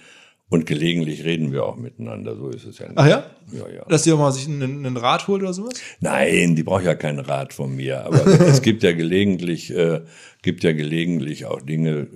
und 0.51 0.65
gelegentlich 0.67 1.25
reden 1.25 1.53
wir 1.53 1.65
auch 1.65 1.77
miteinander. 1.77 2.35
So 2.37 2.49
ist 2.49 2.65
es 2.65 2.79
ja. 2.79 2.87
Nicht. 2.87 2.99
Ach 2.99 3.07
ja? 3.07 3.25
Ja, 3.53 3.69
ja. 3.69 3.85
Dass 3.85 4.05
sie 4.05 4.13
auch 4.13 4.19
mal 4.19 4.33
sich 4.33 4.49
einen, 4.49 4.85
einen 4.85 4.97
Rat 4.97 5.29
holt 5.29 5.43
oder 5.43 5.53
sowas? 5.53 5.75
Nein, 6.01 6.57
die 6.57 6.63
braucht 6.63 6.85
ja 6.85 6.95
keinen 6.95 7.19
Rat 7.19 7.53
von 7.53 7.77
mir. 7.77 8.05
Aber 8.05 8.27
es 8.47 8.63
gibt 8.63 8.83
ja 8.83 8.93
gelegentlich, 8.93 9.75
äh, 9.75 10.01
gibt 10.43 10.65
ja 10.65 10.73
gelegentlich 10.73 11.45
auch 11.45 11.61
Dinge, 11.61 12.09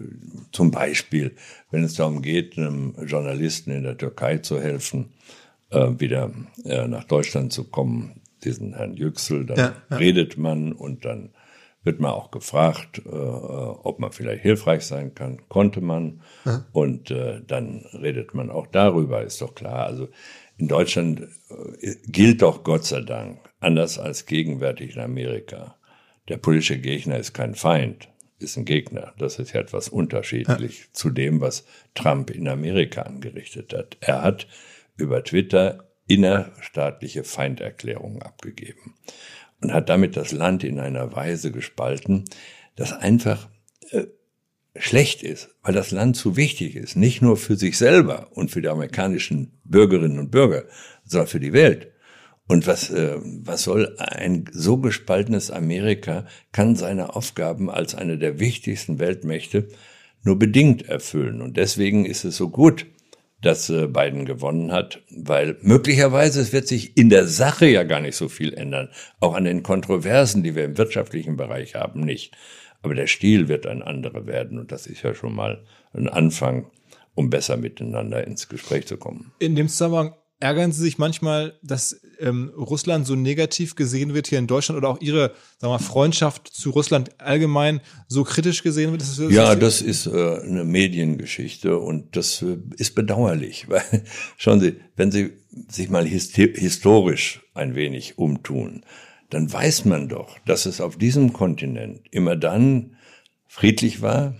zum 0.50 0.70
Beispiel, 0.70 1.32
wenn 1.70 1.84
es 1.84 1.94
darum 1.94 2.22
geht, 2.22 2.56
einem 2.56 2.94
Journalisten 3.04 3.70
in 3.70 3.82
der 3.82 3.98
Türkei 3.98 4.38
zu 4.38 4.60
helfen, 4.60 5.10
äh, 5.70 5.88
wieder 5.98 6.30
äh, 6.64 6.88
nach 6.88 7.04
Deutschland 7.04 7.52
zu 7.52 7.64
kommen, 7.64 8.22
diesen 8.44 8.74
Herrn 8.74 8.96
Yüksel, 8.96 9.44
dann 9.44 9.56
Ja, 9.58 9.76
ja. 9.90 9.96
redet 9.96 10.38
man 10.38 10.72
und 10.72 11.04
dann 11.04 11.30
wird 11.84 12.00
man 12.00 12.12
auch 12.12 12.30
gefragt, 12.30 13.02
äh, 13.04 13.08
ob 13.08 13.98
man 13.98 14.12
vielleicht 14.12 14.42
hilfreich 14.42 14.82
sein 14.82 15.14
kann. 15.14 15.48
Konnte 15.48 15.80
man. 15.80 16.22
Und 16.72 17.10
äh, 17.10 17.40
dann 17.46 17.84
redet 17.92 18.34
man 18.34 18.50
auch 18.50 18.66
darüber, 18.66 19.22
ist 19.22 19.40
doch 19.40 19.54
klar. 19.54 19.86
Also 19.86 20.08
in 20.58 20.68
Deutschland 20.68 21.22
äh, 21.80 21.94
gilt 22.06 22.42
doch 22.42 22.62
Gott 22.62 22.84
sei 22.84 23.00
Dank, 23.00 23.40
anders 23.60 23.98
als 23.98 24.26
gegenwärtig 24.26 24.94
in 24.94 25.02
Amerika. 25.02 25.76
Der 26.28 26.36
politische 26.36 26.78
Gegner 26.78 27.18
ist 27.18 27.32
kein 27.32 27.56
Feind, 27.56 28.08
ist 28.38 28.56
ein 28.56 28.64
Gegner. 28.64 29.12
Das 29.18 29.40
ist 29.40 29.52
ja 29.52 29.60
etwas 29.60 29.88
unterschiedlich 29.88 30.88
zu 30.92 31.10
dem, 31.10 31.40
was 31.40 31.64
Trump 31.94 32.30
in 32.30 32.46
Amerika 32.46 33.02
angerichtet 33.02 33.74
hat. 33.74 33.96
Er 34.00 34.22
hat 34.22 34.46
über 34.96 35.24
Twitter 35.24 35.88
innerstaatliche 36.06 37.24
Feinderklärungen 37.24 38.22
abgegeben 38.22 38.94
und 39.62 39.72
hat 39.72 39.88
damit 39.88 40.16
das 40.16 40.32
Land 40.32 40.64
in 40.64 40.78
einer 40.78 41.14
Weise 41.14 41.52
gespalten, 41.52 42.24
das 42.76 42.92
einfach 42.92 43.48
äh, 43.90 44.06
schlecht 44.76 45.22
ist, 45.22 45.50
weil 45.62 45.74
das 45.74 45.90
Land 45.90 46.16
zu 46.16 46.36
wichtig 46.36 46.76
ist, 46.76 46.96
nicht 46.96 47.22
nur 47.22 47.36
für 47.36 47.56
sich 47.56 47.78
selber 47.78 48.28
und 48.32 48.50
für 48.50 48.62
die 48.62 48.68
amerikanischen 48.68 49.60
Bürgerinnen 49.64 50.18
und 50.18 50.30
Bürger, 50.30 50.64
sondern 51.04 51.28
für 51.28 51.40
die 51.40 51.52
Welt. 51.52 51.92
Und 52.48 52.66
was, 52.66 52.90
äh, 52.90 53.16
was 53.22 53.62
soll 53.62 53.96
ein 53.98 54.46
so 54.52 54.78
gespaltenes 54.78 55.50
Amerika, 55.50 56.26
kann 56.50 56.74
seine 56.74 57.14
Aufgaben 57.14 57.70
als 57.70 57.94
eine 57.94 58.18
der 58.18 58.40
wichtigsten 58.40 58.98
Weltmächte 58.98 59.68
nur 60.24 60.38
bedingt 60.38 60.88
erfüllen. 60.88 61.40
Und 61.40 61.56
deswegen 61.56 62.04
ist 62.04 62.24
es 62.24 62.36
so 62.36 62.48
gut, 62.48 62.86
dass 63.42 63.68
äh, 63.68 63.88
Biden 63.88 64.24
gewonnen 64.24 64.72
hat, 64.72 65.02
weil 65.10 65.58
möglicherweise 65.60 66.40
es 66.40 66.52
wird 66.52 66.66
sich 66.68 66.96
in 66.96 67.10
der 67.10 67.26
Sache 67.26 67.66
ja 67.66 67.82
gar 67.82 68.00
nicht 68.00 68.16
so 68.16 68.28
viel 68.28 68.54
ändern, 68.54 68.88
auch 69.20 69.34
an 69.34 69.44
den 69.44 69.62
Kontroversen, 69.62 70.42
die 70.42 70.54
wir 70.54 70.64
im 70.64 70.78
wirtschaftlichen 70.78 71.36
Bereich 71.36 71.74
haben, 71.74 72.00
nicht. 72.00 72.34
Aber 72.82 72.94
der 72.94 73.06
Stil 73.06 73.48
wird 73.48 73.66
ein 73.66 73.82
anderer 73.82 74.26
werden 74.26 74.58
und 74.58 74.72
das 74.72 74.86
ist 74.86 75.02
ja 75.02 75.14
schon 75.14 75.34
mal 75.34 75.64
ein 75.92 76.08
Anfang, 76.08 76.70
um 77.14 77.30
besser 77.30 77.56
miteinander 77.56 78.26
ins 78.26 78.48
Gespräch 78.48 78.86
zu 78.86 78.96
kommen. 78.96 79.32
In 79.38 79.54
dem 79.54 79.68
Zusammenhang 79.68 80.14
ärgern 80.42 80.72
Sie 80.72 80.82
sich 80.82 80.98
manchmal, 80.98 81.54
dass 81.62 82.00
ähm, 82.18 82.52
Russland 82.56 83.06
so 83.06 83.14
negativ 83.14 83.76
gesehen 83.76 84.12
wird 84.12 84.26
hier 84.26 84.40
in 84.40 84.48
Deutschland 84.48 84.76
oder 84.76 84.88
auch 84.88 85.00
Ihre 85.00 85.32
sagen 85.58 85.72
wir 85.72 85.78
Freundschaft 85.78 86.48
zu 86.48 86.70
Russland 86.70 87.20
allgemein 87.20 87.80
so 88.08 88.24
kritisch 88.24 88.62
gesehen 88.64 88.90
wird? 88.90 89.02
Das 89.02 89.16
Ja, 89.30 89.54
das 89.54 89.80
ist 89.80 90.06
äh, 90.06 90.10
eine 90.10 90.64
Mediengeschichte 90.64 91.78
und 91.78 92.16
das 92.16 92.42
äh, 92.42 92.58
ist 92.76 92.96
bedauerlich, 92.96 93.66
weil 93.68 93.82
schauen 94.36 94.60
Sie, 94.60 94.74
wenn 94.96 95.12
Sie 95.12 95.30
sich 95.68 95.88
mal 95.90 96.06
historisch 96.06 97.42
ein 97.54 97.76
wenig 97.76 98.18
umtun, 98.18 98.84
dann 99.30 99.50
weiß 99.50 99.84
man 99.84 100.08
doch, 100.08 100.38
dass 100.44 100.66
es 100.66 100.80
auf 100.80 100.96
diesem 100.96 101.32
Kontinent 101.32 102.00
immer 102.10 102.36
dann 102.36 102.96
friedlich 103.46 104.02
war 104.02 104.34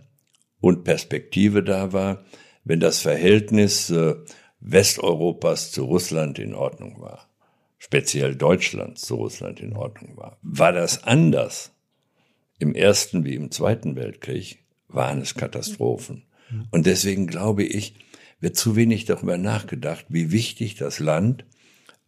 und 0.61 0.85
Perspektive 0.85 1.63
da 1.63 1.93
war, 1.93 2.25
wenn 2.65 2.81
das 2.81 3.01
Verhältnis 3.01 3.91
äh, 3.91 4.15
Westeuropas 4.65 5.73
zu 5.73 5.85
Russland 5.85 6.39
in 6.39 6.55
Ordnung 6.55 7.01
war, 7.01 7.29
speziell 7.79 8.37
Deutschlands 8.37 9.03
zu 9.03 9.17
Russland 9.17 9.61
in 9.61 9.75
Ordnung 9.75 10.17
war. 10.17 10.39
War 10.43 10.73
das 10.73 11.05
anders 11.05 11.73
im 12.59 12.75
Ersten 12.75 13.25
wie 13.25 13.35
im 13.35 13.51
Zweiten 13.51 13.97
Weltkrieg, 13.97 14.61
waren 14.89 15.21
es 15.21 15.35
Katastrophen. 15.35 16.25
Und 16.71 16.87
deswegen 16.87 17.27
glaube 17.27 17.65
ich, 17.65 17.95
wird 18.41 18.57
zu 18.57 18.77
wenig 18.77 19.05
darüber 19.05 19.39
nachgedacht, 19.39 20.05
wie 20.09 20.31
wichtig 20.31 20.75
das 20.77 20.99
Land 20.99 21.45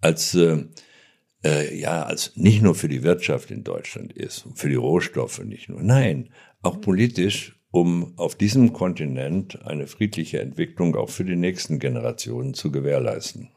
als 0.01 0.35
äh, 0.35 0.65
äh, 1.45 1.77
ja 1.77 2.03
als 2.03 2.37
nicht 2.37 2.63
nur 2.63 2.75
für 2.75 2.89
die 2.89 3.03
Wirtschaft 3.03 3.51
in 3.51 3.65
Deutschland 3.65 4.13
ist, 4.13 4.47
für 4.55 4.69
die 4.69 4.75
Rohstoffe 4.75 5.43
nicht 5.45 5.69
nur, 5.69 5.83
nein, 5.83 6.31
auch 6.63 6.81
politisch 6.81 7.54
um 7.75 8.13
auf 8.19 8.37
diesem 8.37 8.73
Kontinent 8.73 9.67
eine 9.67 9.89
friedliche 9.89 10.39
Entwicklung 10.39 10.95
auch 10.95 11.11
für 11.11 11.25
die 11.25 11.35
nächsten 11.35 11.81
Generationen 11.81 12.55
zu 12.55 12.71
gewährleisten. 12.71 13.49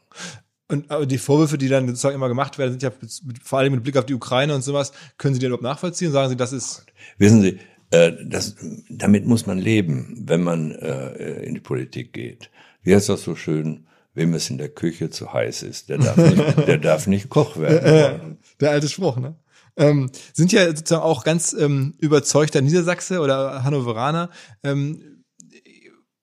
Und 0.66 0.90
aber 0.90 1.06
die 1.06 1.18
Vorwürfe, 1.18 1.56
die 1.56 1.68
dann 1.68 1.86
sozusagen 1.86 2.16
immer 2.16 2.26
gemacht 2.26 2.58
werden, 2.58 2.72
sind 2.72 2.82
ja 2.82 2.90
mit, 3.00 3.38
vor 3.44 3.60
allem 3.60 3.74
mit 3.74 3.84
Blick 3.84 3.96
auf 3.96 4.06
die 4.06 4.14
Ukraine 4.14 4.56
und 4.56 4.62
sowas. 4.62 4.90
Können 5.18 5.34
Sie 5.34 5.40
die 5.40 5.46
überhaupt 5.46 5.62
nachvollziehen? 5.62 6.10
Sagen 6.10 6.30
Sie, 6.30 6.36
das 6.36 6.52
ist. 6.52 6.84
Wissen 7.18 7.42
Sie, 7.42 7.60
äh, 7.92 8.10
das, 8.24 8.56
damit 8.90 9.24
muss 9.24 9.46
man 9.46 9.58
leben, 9.58 10.24
wenn 10.26 10.42
man 10.42 10.72
äh, 10.72 11.44
in 11.44 11.54
die 11.54 11.60
Politik 11.60 12.12
geht. 12.12 12.50
Wie 12.82 12.96
heißt 12.96 13.08
das 13.08 13.22
so 13.22 13.36
schön? 13.36 13.86
Wem 14.14 14.34
es 14.34 14.50
in 14.50 14.58
der 14.58 14.70
Küche 14.70 15.10
zu 15.10 15.32
heiß 15.32 15.62
ist, 15.62 15.90
der 15.90 15.98
darf 15.98 16.16
nicht, 16.16 16.58
der 16.66 16.78
darf 16.78 17.06
nicht 17.06 17.28
Koch 17.28 17.56
werden. 17.56 18.38
der 18.60 18.72
alte 18.72 18.88
Spruch, 18.88 19.16
ne? 19.18 19.36
Ähm, 19.78 20.10
sind 20.34 20.52
ja 20.52 20.66
sozusagen 20.66 21.02
auch 21.02 21.24
ganz 21.24 21.54
ähm, 21.54 21.94
überzeugter 21.98 22.60
Niedersachse 22.60 23.20
oder 23.20 23.64
Hannoveraner. 23.64 24.28
Ähm, 24.62 25.24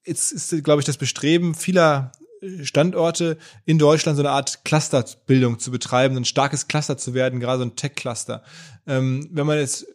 jetzt 0.05 0.31
ist, 0.31 0.63
glaube 0.63 0.81
ich, 0.81 0.85
das 0.85 0.97
Bestreben 0.97 1.55
vieler 1.55 2.11
Standorte 2.61 3.37
in 3.65 3.79
Deutschland 3.79 4.17
so 4.17 4.21
eine 4.21 4.31
Art 4.31 4.65
Clusterbildung 4.65 5.59
zu 5.59 5.71
betreiben, 5.71 6.15
ein 6.17 6.25
starkes 6.25 6.67
Cluster 6.67 6.97
zu 6.97 7.13
werden, 7.13 7.39
gerade 7.39 7.59
so 7.59 7.65
ein 7.65 7.75
Tech-Cluster. 7.75 8.43
Ähm, 8.85 9.29
wenn 9.31 9.47
man 9.47 9.57
jetzt 9.57 9.87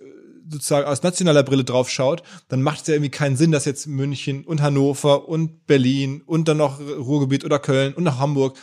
sozusagen 0.48 0.86
aus 0.86 1.02
nationaler 1.02 1.44
Brille 1.44 1.64
drauf 1.64 1.90
schaut, 1.90 2.22
dann 2.48 2.62
macht 2.62 2.82
es 2.82 2.86
ja 2.88 2.94
irgendwie 2.94 3.10
keinen 3.10 3.36
Sinn, 3.36 3.52
dass 3.52 3.66
jetzt 3.66 3.86
München 3.86 4.44
und 4.44 4.62
Hannover 4.62 5.28
und 5.28 5.66
Berlin 5.66 6.22
und 6.26 6.48
dann 6.48 6.56
noch 6.56 6.80
Ruhrgebiet 6.80 7.44
oder 7.44 7.60
Köln 7.60 7.94
und 7.94 8.02
nach 8.02 8.18
Hamburg 8.18 8.58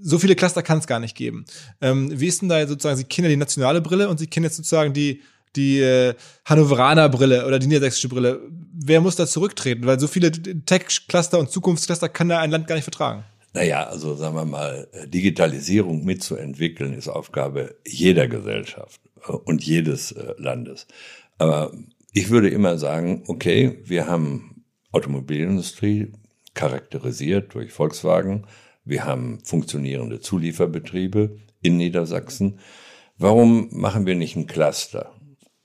so 0.00 0.18
viele 0.18 0.34
Cluster 0.34 0.62
kann 0.62 0.78
es 0.78 0.86
gar 0.86 1.00
nicht 1.00 1.16
geben. 1.16 1.44
Ähm, 1.80 2.18
wie 2.18 2.26
ist 2.26 2.42
denn 2.42 2.48
da 2.48 2.66
sozusagen, 2.66 2.96
Sie 2.96 3.04
kennen 3.04 3.26
ja 3.26 3.30
die 3.30 3.36
nationale 3.36 3.80
Brille 3.80 4.08
und 4.08 4.18
Sie 4.18 4.26
kennen 4.26 4.44
jetzt 4.44 4.56
sozusagen 4.56 4.92
die, 4.92 5.22
die 5.56 5.80
äh, 5.80 6.14
Hannoveraner 6.44 7.08
Brille 7.08 7.46
oder 7.46 7.58
die 7.58 7.66
niedersächsische 7.66 8.08
Brille. 8.08 8.40
Wer 8.72 9.00
muss 9.00 9.16
da 9.16 9.26
zurücktreten? 9.26 9.86
Weil 9.86 10.00
so 10.00 10.06
viele 10.06 10.30
Tech-Cluster 10.30 11.38
und 11.38 11.50
Zukunftscluster 11.50 12.08
kann 12.08 12.28
da 12.28 12.38
ein 12.40 12.50
Land 12.50 12.66
gar 12.66 12.76
nicht 12.76 12.84
vertragen. 12.84 13.24
Naja, 13.52 13.84
also 13.84 14.14
sagen 14.14 14.36
wir 14.36 14.44
mal, 14.44 14.88
Digitalisierung 15.06 16.04
mitzuentwickeln 16.04 16.94
ist 16.94 17.08
Aufgabe 17.08 17.76
jeder 17.86 18.28
Gesellschaft 18.28 19.00
äh, 19.26 19.32
und 19.32 19.64
jedes 19.64 20.12
äh, 20.12 20.34
Landes. 20.38 20.86
Aber 21.38 21.72
ich 22.12 22.30
würde 22.30 22.48
immer 22.48 22.78
sagen, 22.78 23.24
okay, 23.26 23.80
wir 23.84 24.06
haben 24.06 24.64
Automobilindustrie 24.92 26.12
charakterisiert 26.54 27.54
durch 27.54 27.72
Volkswagen, 27.72 28.46
wir 28.84 29.04
haben 29.04 29.40
funktionierende 29.44 30.20
Zulieferbetriebe 30.20 31.38
in 31.62 31.76
Niedersachsen. 31.76 32.58
Warum 33.18 33.68
machen 33.72 34.06
wir 34.06 34.14
nicht 34.14 34.36
ein 34.36 34.46
Cluster? 34.46 35.14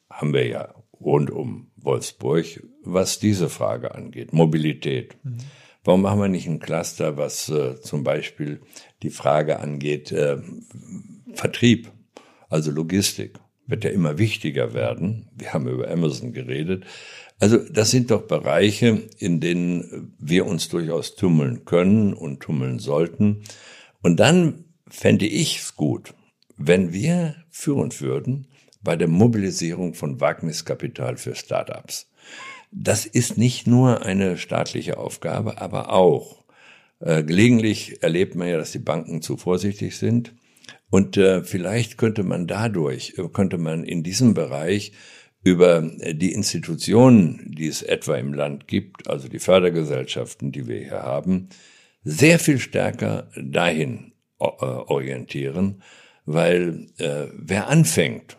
Haben 0.09 0.33
wir 0.33 0.47
ja 0.47 0.75
rund 0.99 1.29
um 1.31 1.71
Wolfsburg, 1.75 2.45
was 2.83 3.19
diese 3.19 3.49
Frage 3.49 3.95
angeht, 3.95 4.33
Mobilität. 4.33 5.15
Mhm. 5.23 5.37
Warum 5.83 6.01
machen 6.01 6.19
wir 6.19 6.27
nicht 6.27 6.47
ein 6.47 6.59
Cluster, 6.59 7.15
was 7.15 7.47
äh, 7.49 7.79
zum 7.79 8.03
Beispiel 8.03 8.61
die 9.03 9.11
Frage 9.11 9.59
angeht, 9.59 10.11
äh, 10.11 10.37
Vertrieb, 11.33 11.91
also 12.49 12.71
Logistik, 12.71 13.39
wird 13.67 13.83
ja 13.83 13.91
immer 13.91 14.17
wichtiger 14.17 14.73
werden. 14.73 15.29
Wir 15.35 15.53
haben 15.53 15.67
über 15.67 15.89
Amazon 15.89 16.33
geredet. 16.33 16.85
Also 17.39 17.57
das 17.57 17.91
sind 17.91 18.11
doch 18.11 18.23
Bereiche, 18.23 19.03
in 19.17 19.39
denen 19.39 20.13
wir 20.19 20.45
uns 20.45 20.69
durchaus 20.69 21.15
tummeln 21.15 21.65
können 21.65 22.13
und 22.13 22.39
tummeln 22.39 22.79
sollten. 22.79 23.43
Und 24.01 24.19
dann 24.19 24.65
fände 24.87 25.25
ich 25.25 25.59
es 25.59 25.75
gut, 25.75 26.13
wenn 26.57 26.93
wir 26.93 27.35
führen 27.49 27.91
würden 27.99 28.47
bei 28.81 28.95
der 28.95 29.07
Mobilisierung 29.07 29.93
von 29.95 30.21
Wagniskapital 30.21 31.17
für 31.17 31.35
Startups. 31.35 32.09
Das 32.71 33.05
ist 33.05 33.37
nicht 33.37 33.67
nur 33.67 34.05
eine 34.05 34.37
staatliche 34.37 34.97
Aufgabe, 34.97 35.59
aber 35.59 35.91
auch. 35.91 36.45
Äh, 36.99 37.23
gelegentlich 37.23 38.01
erlebt 38.03 38.35
man 38.35 38.47
ja, 38.47 38.57
dass 38.57 38.71
die 38.71 38.79
Banken 38.79 39.21
zu 39.21 39.35
vorsichtig 39.35 39.97
sind. 39.97 40.33
Und 40.89 41.17
äh, 41.17 41.43
vielleicht 41.43 41.97
könnte 41.97 42.23
man 42.23 42.47
dadurch, 42.47 43.15
könnte 43.33 43.57
man 43.57 43.83
in 43.83 44.01
diesem 44.03 44.33
Bereich 44.33 44.93
über 45.45 45.81
die 45.81 46.33
Institutionen, 46.33 47.53
die 47.55 47.67
es 47.67 47.83
etwa 47.83 48.15
im 48.15 48.33
Land 48.33 48.67
gibt, 48.67 49.07
also 49.07 49.27
die 49.29 49.37
Fördergesellschaften, 49.37 50.51
die 50.51 50.67
wir 50.67 50.79
hier 50.79 51.03
haben, 51.03 51.49
sehr 52.03 52.39
viel 52.39 52.57
stärker 52.57 53.29
dahin 53.39 54.13
äh, 54.39 54.45
orientieren, 54.45 55.83
weil 56.25 56.87
äh, 56.97 57.27
wer 57.37 57.67
anfängt, 57.67 58.37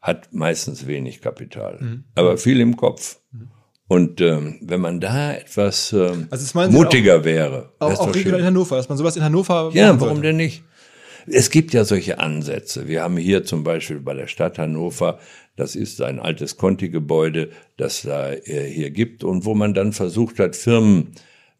hat 0.00 0.32
meistens 0.32 0.88
wenig 0.88 1.20
Kapital, 1.20 1.78
mhm. 1.80 2.04
aber 2.16 2.36
viel 2.36 2.58
im 2.58 2.76
Kopf. 2.76 3.20
Mhm. 3.30 3.48
Und 3.86 4.20
ähm, 4.20 4.58
wenn 4.62 4.80
man 4.80 5.00
da 5.00 5.34
etwas 5.34 5.92
ähm, 5.92 6.26
also 6.30 6.70
mutiger 6.70 7.20
auch, 7.20 7.24
wäre. 7.24 7.72
Auch, 7.78 8.00
auch 8.00 8.14
regional 8.14 8.40
in 8.40 8.46
Hannover, 8.46 8.76
dass 8.76 8.88
man 8.88 8.98
sowas 8.98 9.16
in 9.16 9.22
Hannover. 9.22 9.70
Ja, 9.74 9.90
warum 10.00 10.16
sollte. 10.16 10.22
denn 10.22 10.36
nicht? 10.38 10.64
Es 11.26 11.50
gibt 11.50 11.72
ja 11.72 11.84
solche 11.84 12.18
Ansätze. 12.18 12.88
Wir 12.88 13.02
haben 13.02 13.16
hier 13.16 13.44
zum 13.44 13.64
Beispiel 13.64 14.00
bei 14.00 14.14
der 14.14 14.26
Stadt 14.26 14.58
Hannover, 14.58 15.18
das 15.56 15.76
ist 15.76 16.00
ein 16.00 16.18
altes 16.18 16.56
Conti-Gebäude, 16.56 17.50
das 17.76 18.02
da 18.02 18.32
äh, 18.32 18.68
hier 18.68 18.90
gibt 18.90 19.22
und 19.24 19.44
wo 19.44 19.54
man 19.54 19.74
dann 19.74 19.92
versucht 19.92 20.38
hat, 20.38 20.56
Firmen 20.56 21.12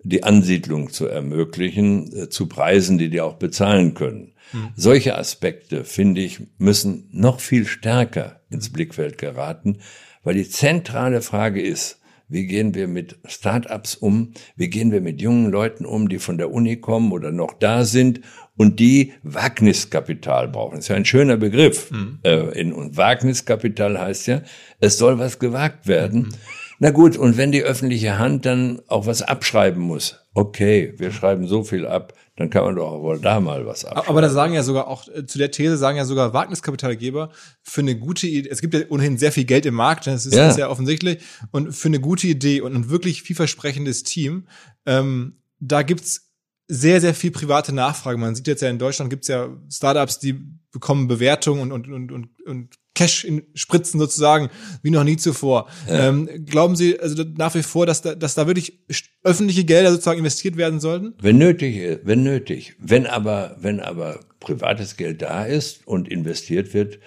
die 0.05 0.25
Ansiedlung 0.25 0.91
zu 0.91 1.07
ermöglichen, 1.07 2.13
äh, 2.17 2.29
zu 2.29 2.47
Preisen, 2.47 2.99
die 2.99 3.11
die 3.11 3.21
auch 3.21 3.35
bezahlen 3.35 3.95
können. 3.95 4.33
Mhm. 4.53 4.69
Solche 4.77 5.17
Aspekte, 5.17 5.85
finde 5.85 6.23
ich, 6.23 6.41
müssen 6.59 7.09
noch 7.13 7.41
viel 7.41 7.67
stärker 7.67 8.41
ins 8.51 8.71
Blickfeld 8.71 9.19
geraten, 9.19 9.79
weil 10.25 10.35
die 10.35 10.49
zentrale 10.49 11.23
Frage 11.23 11.63
ist, 11.63 11.99
wie 12.29 12.47
gehen 12.47 12.75
wir 12.75 12.89
mit 12.89 13.19
Start-ups 13.27 13.95
um? 13.95 14.33
Wie 14.57 14.71
gehen 14.71 14.91
wir 14.91 15.03
mit 15.03 15.21
jungen 15.21 15.51
Leuten 15.51 15.85
um, 15.85 16.09
die 16.09 16.19
von 16.19 16.39
der 16.39 16.51
Uni 16.51 16.77
kommen 16.77 17.13
oder 17.13 17.31
noch 17.31 17.53
da 17.53 17.85
sind 17.85 18.23
und 18.63 18.79
die 18.79 19.13
Wagniskapital 19.25 20.47
brauchen. 20.47 20.77
Das 20.77 20.85
ist 20.85 20.89
ja 20.89 20.95
ein 20.95 21.05
schöner 21.05 21.37
Begriff. 21.37 21.91
Mhm. 21.91 22.21
Äh, 22.23 22.61
in, 22.61 22.73
und 22.73 22.97
Wagniskapital 22.97 23.99
heißt 23.99 24.29
ja, 24.29 24.43
es 24.79 24.99
soll 24.99 25.19
was 25.19 25.41
gewagt 25.41 25.89
werden. 25.89 26.21
Mhm. 26.21 26.35
Na 26.79 26.91
gut, 26.91 27.17
und 27.17 27.37
wenn 27.37 27.51
die 27.51 27.65
öffentliche 27.65 28.21
Hand 28.21 28.47
dann 28.47 28.81
auch 28.87 29.07
was 29.07 29.21
abschreiben 29.21 29.83
muss, 29.83 30.21
okay, 30.33 30.95
wir 30.97 31.11
schreiben 31.11 31.49
so 31.49 31.65
viel 31.65 31.89
ab, 31.89 32.15
dann 32.37 32.51
kann 32.51 32.63
man 32.63 32.77
doch 32.77 32.89
auch 32.93 33.03
wohl 33.03 33.19
da 33.19 33.41
mal 33.41 33.67
was 33.67 33.85
abschreiben. 33.85 34.09
Aber 34.09 34.23
da 34.23 34.31
sagen 34.31 34.55
ja 34.55 34.63
sogar 34.63 34.87
auch, 34.87 35.09
äh, 35.09 35.27
zu 35.27 35.39
der 35.39 35.51
These 35.51 35.77
sagen 35.77 35.97
ja 35.97 36.05
sogar 36.05 36.33
Wagniskapitalgeber, 36.33 37.31
für 37.63 37.81
eine 37.81 37.99
gute 37.99 38.29
Idee, 38.29 38.49
es 38.49 38.61
gibt 38.61 38.75
ja 38.75 38.83
ohnehin 38.91 39.19
sehr 39.19 39.33
viel 39.33 39.45
Geld 39.45 39.67
im 39.67 39.75
Markt, 39.75 40.07
das 40.07 40.25
ist 40.25 40.37
ja, 40.37 40.53
sehr 40.53 40.71
offensichtlich, 40.71 41.19
und 41.51 41.73
für 41.73 41.89
eine 41.89 41.99
gute 41.99 42.29
Idee 42.29 42.61
und 42.61 42.77
ein 42.77 42.91
wirklich 42.91 43.23
vielversprechendes 43.23 44.05
Team, 44.05 44.47
ähm, 44.87 45.39
da 45.59 45.83
gibt's 45.83 46.32
sehr, 46.75 47.03
sehr 47.03 47.15
viel 47.15 47.31
private 47.31 47.75
Nachfrage. 47.75 48.17
Man 48.17 48.35
sieht 48.35 48.47
jetzt 48.47 48.63
ja 48.63 48.71
in 48.71 48.79
Deutschland 48.79 49.11
gibt's 49.11 49.29
ja 49.29 49.51
Startups, 49.71 50.19
die 50.19 50.41
bekommen 50.73 51.07
Bewertungen 51.07 51.71
und, 51.71 51.87
und, 51.87 52.11
und, 52.11 52.41
und 52.47 52.69
Cash 52.95 53.25
in 53.25 53.43
Spritzen 53.55 54.01
sozusagen 54.01 54.49
wie 54.83 54.91
noch 54.91 55.05
nie 55.05 55.19
zuvor. 55.19 55.69
Ja. 55.87 56.09
Ähm, 56.09 56.29
glauben 56.47 56.75
Sie 56.75 56.99
also 56.99 57.25
nach 57.37 57.55
wie 57.55 57.63
vor, 57.63 57.85
dass 57.85 58.01
da, 58.01 58.15
dass 58.15 58.35
da 58.35 58.47
wirklich 58.47 58.81
öffentliche 59.23 59.65
Gelder 59.65 59.91
sozusagen 59.91 60.19
investiert 60.19 60.57
werden 60.57 60.81
sollten? 60.81 61.13
Wenn 61.21 61.37
nötig, 61.37 62.01
wenn 62.05 62.23
nötig. 62.23 62.75
Wenn 62.79 63.07
aber, 63.07 63.57
wenn 63.61 63.81
aber 63.81 64.21
privates 64.41 64.97
Geld 64.97 65.21
da 65.21 65.45
ist 65.45 65.87
und 65.87 66.09
investiert 66.09 66.73
wird, 66.73 67.01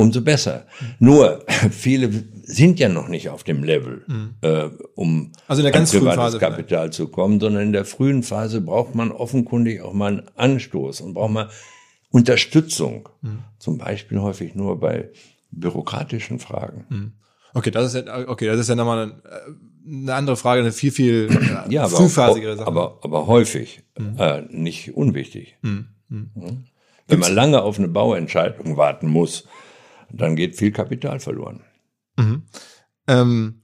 umso 0.00 0.22
besser. 0.22 0.66
Mhm. 0.80 0.86
Nur 0.98 1.44
viele 1.70 2.10
sind 2.42 2.80
ja 2.80 2.88
noch 2.88 3.08
nicht 3.08 3.28
auf 3.28 3.44
dem 3.44 3.62
Level, 3.62 4.04
mhm. 4.06 4.34
äh, 4.40 4.68
um 4.94 5.32
also 5.46 5.60
in 5.60 5.64
der 5.64 5.72
ganz 5.72 5.94
an 5.94 6.00
privates 6.00 6.18
Phase 6.18 6.38
Kapital 6.38 6.78
vielleicht. 6.80 6.94
zu 6.94 7.08
kommen, 7.08 7.40
sondern 7.40 7.62
in 7.62 7.72
der 7.72 7.84
frühen 7.84 8.22
Phase 8.22 8.60
braucht 8.60 8.94
man 8.94 9.12
offenkundig 9.12 9.82
auch 9.82 9.92
mal 9.92 10.08
einen 10.08 10.22
Anstoß 10.36 11.00
und 11.02 11.14
braucht 11.14 11.30
man 11.30 11.48
Unterstützung. 12.10 13.08
Mhm. 13.22 13.38
Zum 13.58 13.78
Beispiel 13.78 14.20
häufig 14.20 14.54
nur 14.54 14.80
bei 14.80 15.10
bürokratischen 15.50 16.38
Fragen. 16.38 16.84
Mhm. 16.88 17.12
Okay, 17.54 17.70
das 17.70 17.94
ist 17.94 18.06
ja, 18.06 18.28
okay, 18.28 18.46
das 18.46 18.60
ist 18.60 18.68
ja 18.68 18.74
nochmal 18.74 19.02
eine, 19.02 19.22
eine 19.86 20.14
andere 20.14 20.36
Frage, 20.36 20.60
eine 20.60 20.72
viel, 20.72 20.92
viel 20.92 21.28
äh, 21.30 21.68
ja, 21.72 21.88
frühphasigere 21.88 22.56
Sache. 22.56 22.66
Aber, 22.66 22.98
aber 23.02 23.26
häufig, 23.26 23.82
mhm. 23.98 24.16
äh, 24.18 24.42
nicht 24.50 24.94
unwichtig. 24.94 25.56
Mhm. 25.62 25.86
Wenn 27.06 27.18
man 27.18 27.34
lange 27.34 27.62
auf 27.62 27.78
eine 27.78 27.88
Bauentscheidung 27.88 28.76
warten 28.76 29.08
muss, 29.08 29.46
dann 30.12 30.36
geht 30.36 30.56
viel 30.56 30.72
Kapital 30.72 31.20
verloren. 31.20 31.64
Mhm. 32.16 32.42
Ähm, 33.06 33.62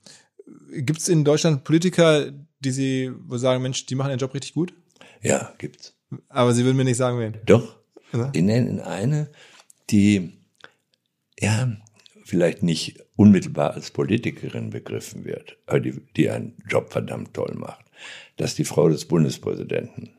Gibt 0.73 1.01
es 1.01 1.09
in 1.09 1.25
Deutschland 1.25 1.65
Politiker, 1.65 2.33
die 2.61 2.71
Sie 2.71 3.13
wo 3.27 3.37
sagen, 3.37 3.63
Mensch, 3.63 3.87
die 3.87 3.95
machen 3.95 4.11
ihren 4.11 4.19
Job 4.19 4.35
richtig 4.35 4.55
gut? 4.55 4.75
Ja, 5.23 5.55
gibt's. 5.59 5.97
Aber 6.29 6.53
Sie 6.55 6.65
würden 6.65 6.77
mir 6.77 6.85
nicht 6.85 6.97
sagen, 6.97 7.19
wen? 7.19 7.39
Doch. 7.47 7.77
Ja. 8.13 8.31
Ich 8.35 8.43
nenne 8.43 8.87
eine, 8.87 9.31
die 9.91 10.33
ja 11.39 11.77
vielleicht 12.25 12.63
nicht 12.63 13.01
unmittelbar 13.17 13.75
als 13.75 13.91
Politikerin 13.91 14.71
begriffen 14.71 15.25
wird, 15.25 15.59
aber 15.67 15.81
die, 15.81 16.01
die 16.17 16.31
einen 16.31 16.57
Job 16.69 16.93
verdammt 16.93 17.35
toll 17.35 17.55
macht. 17.57 17.85
Das 18.37 18.51
ist 18.51 18.59
die 18.59 18.65
Frau 18.65 18.89
des 18.89 19.07
Bundespräsidenten. 19.07 20.11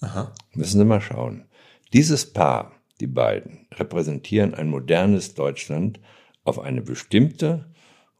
Aha. 0.00 0.34
Müssen 0.54 0.78
Sie 0.78 0.84
mal 0.84 1.00
schauen. 1.00 1.46
Dieses 1.92 2.32
Paar 2.32 2.81
die 3.02 3.08
beiden 3.08 3.66
repräsentieren 3.74 4.54
ein 4.54 4.68
modernes 4.68 5.34
Deutschland 5.34 5.98
auf 6.44 6.60
eine 6.60 6.82
bestimmte 6.82 7.66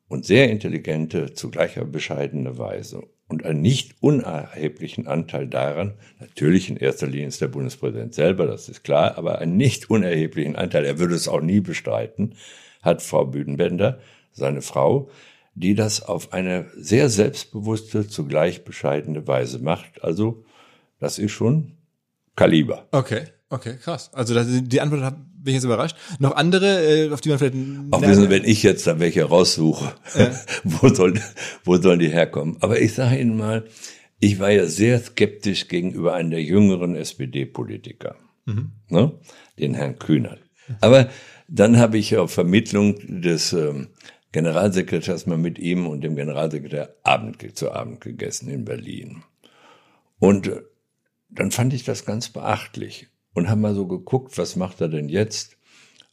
und 0.08 0.26
sehr 0.26 0.50
intelligente, 0.50 1.34
zugleich 1.34 1.78
aber 1.78 1.86
bescheidene 1.86 2.58
Weise. 2.58 3.04
Und 3.28 3.46
einen 3.46 3.62
nicht 3.62 3.94
unerheblichen 4.00 5.06
Anteil 5.06 5.46
daran, 5.46 5.94
natürlich 6.18 6.68
in 6.68 6.76
erster 6.76 7.06
Linie 7.06 7.28
ist 7.28 7.40
der 7.40 7.46
Bundespräsident 7.46 8.12
selber, 8.12 8.46
das 8.46 8.68
ist 8.68 8.82
klar, 8.82 9.16
aber 9.16 9.38
einen 9.38 9.56
nicht 9.56 9.88
unerheblichen 9.88 10.56
Anteil, 10.56 10.84
er 10.84 10.98
würde 10.98 11.14
es 11.14 11.28
auch 11.28 11.40
nie 11.40 11.60
bestreiten, 11.60 12.34
hat 12.82 13.00
Frau 13.00 13.24
Büdenbender, 13.24 14.00
seine 14.32 14.62
Frau, 14.62 15.10
die 15.54 15.76
das 15.76 16.02
auf 16.02 16.32
eine 16.32 16.66
sehr 16.76 17.08
selbstbewusste, 17.08 18.08
zugleich 18.08 18.64
bescheidene 18.64 19.28
Weise 19.28 19.60
macht. 19.60 20.02
Also, 20.02 20.44
das 20.98 21.20
ist 21.20 21.30
schon 21.30 21.76
Kaliber. 22.34 22.88
Okay, 22.90 23.26
okay, 23.52 23.76
krass. 23.82 24.10
Also 24.12 24.34
das, 24.34 24.46
die 24.48 24.80
Antwort 24.80 25.02
hab, 25.02 25.16
bin 25.16 25.48
ich 25.48 25.54
jetzt 25.54 25.64
überrascht. 25.64 25.96
Noch 26.18 26.34
andere, 26.34 27.06
äh, 27.06 27.12
auf 27.12 27.20
die 27.20 27.28
man 27.28 27.38
vielleicht... 27.38 27.56
Auch 27.90 28.02
wissen, 28.02 28.30
wenn 28.30 28.44
ich 28.44 28.62
jetzt 28.62 28.86
da 28.86 28.98
welche 28.98 29.24
raussuche, 29.24 29.92
äh. 30.14 30.30
wo, 30.64 30.88
soll, 30.88 31.14
wo 31.64 31.76
sollen 31.76 31.98
die 31.98 32.08
herkommen? 32.08 32.56
Aber 32.60 32.80
ich 32.80 32.94
sage 32.94 33.18
Ihnen 33.18 33.36
mal, 33.36 33.64
ich 34.18 34.38
war 34.38 34.50
ja 34.50 34.66
sehr 34.66 35.00
skeptisch 35.00 35.68
gegenüber 35.68 36.14
einem 36.14 36.30
der 36.30 36.42
jüngeren 36.42 36.94
SPD-Politiker, 36.94 38.16
mhm. 38.46 38.72
ne? 38.88 39.12
den 39.58 39.74
Herrn 39.74 39.98
Kühnert. 39.98 40.38
Aber 40.80 41.08
dann 41.48 41.76
habe 41.78 41.98
ich 41.98 42.16
auf 42.16 42.32
Vermittlung 42.32 43.20
des 43.20 43.52
ähm, 43.52 43.88
Generalsekretärs 44.32 45.26
mal 45.26 45.38
mit 45.38 45.58
ihm 45.58 45.86
und 45.86 46.02
dem 46.02 46.16
Generalsekretär 46.16 46.94
Abend, 47.02 47.44
zu 47.56 47.72
Abend 47.72 48.00
gegessen 48.00 48.48
in 48.48 48.64
Berlin. 48.64 49.24
Und 50.18 50.46
äh, 50.46 50.62
dann 51.28 51.50
fand 51.50 51.74
ich 51.74 51.84
das 51.84 52.06
ganz 52.06 52.28
beachtlich 52.28 53.08
und 53.34 53.48
habe 53.48 53.60
mal 53.60 53.74
so 53.74 53.86
geguckt, 53.86 54.36
was 54.38 54.56
macht 54.56 54.80
er 54.80 54.88
denn 54.88 55.08
jetzt? 55.08 55.56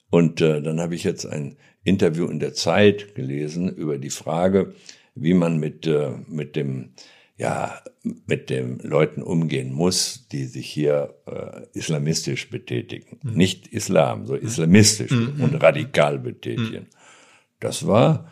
Und 0.09 0.41
äh, 0.41 0.61
dann 0.61 0.79
habe 0.79 0.95
ich 0.95 1.03
jetzt 1.03 1.25
ein 1.25 1.57
Interview 1.83 2.25
in 2.27 2.39
der 2.39 2.53
Zeit 2.53 3.15
gelesen 3.15 3.69
über 3.69 3.97
die 3.97 4.09
Frage, 4.09 4.73
wie 5.15 5.33
man 5.33 5.59
mit 5.59 5.85
äh, 5.87 6.11
mit 6.27 6.55
dem 6.55 6.91
ja 7.37 7.81
mit 8.03 8.49
den 8.49 8.79
Leuten 8.79 9.21
umgehen 9.21 9.71
muss, 9.71 10.27
die 10.31 10.45
sich 10.45 10.69
hier 10.69 11.15
äh, 11.25 11.65
islamistisch 11.73 12.49
betätigen, 12.49 13.19
mhm. 13.23 13.33
nicht 13.33 13.67
Islam, 13.67 14.25
so 14.25 14.35
islamistisch 14.35 15.11
mhm. 15.11 15.41
und 15.41 15.55
radikal 15.55 16.19
betätigen. 16.19 16.83
Mhm. 16.83 16.95
Das 17.59 17.87
war, 17.87 18.29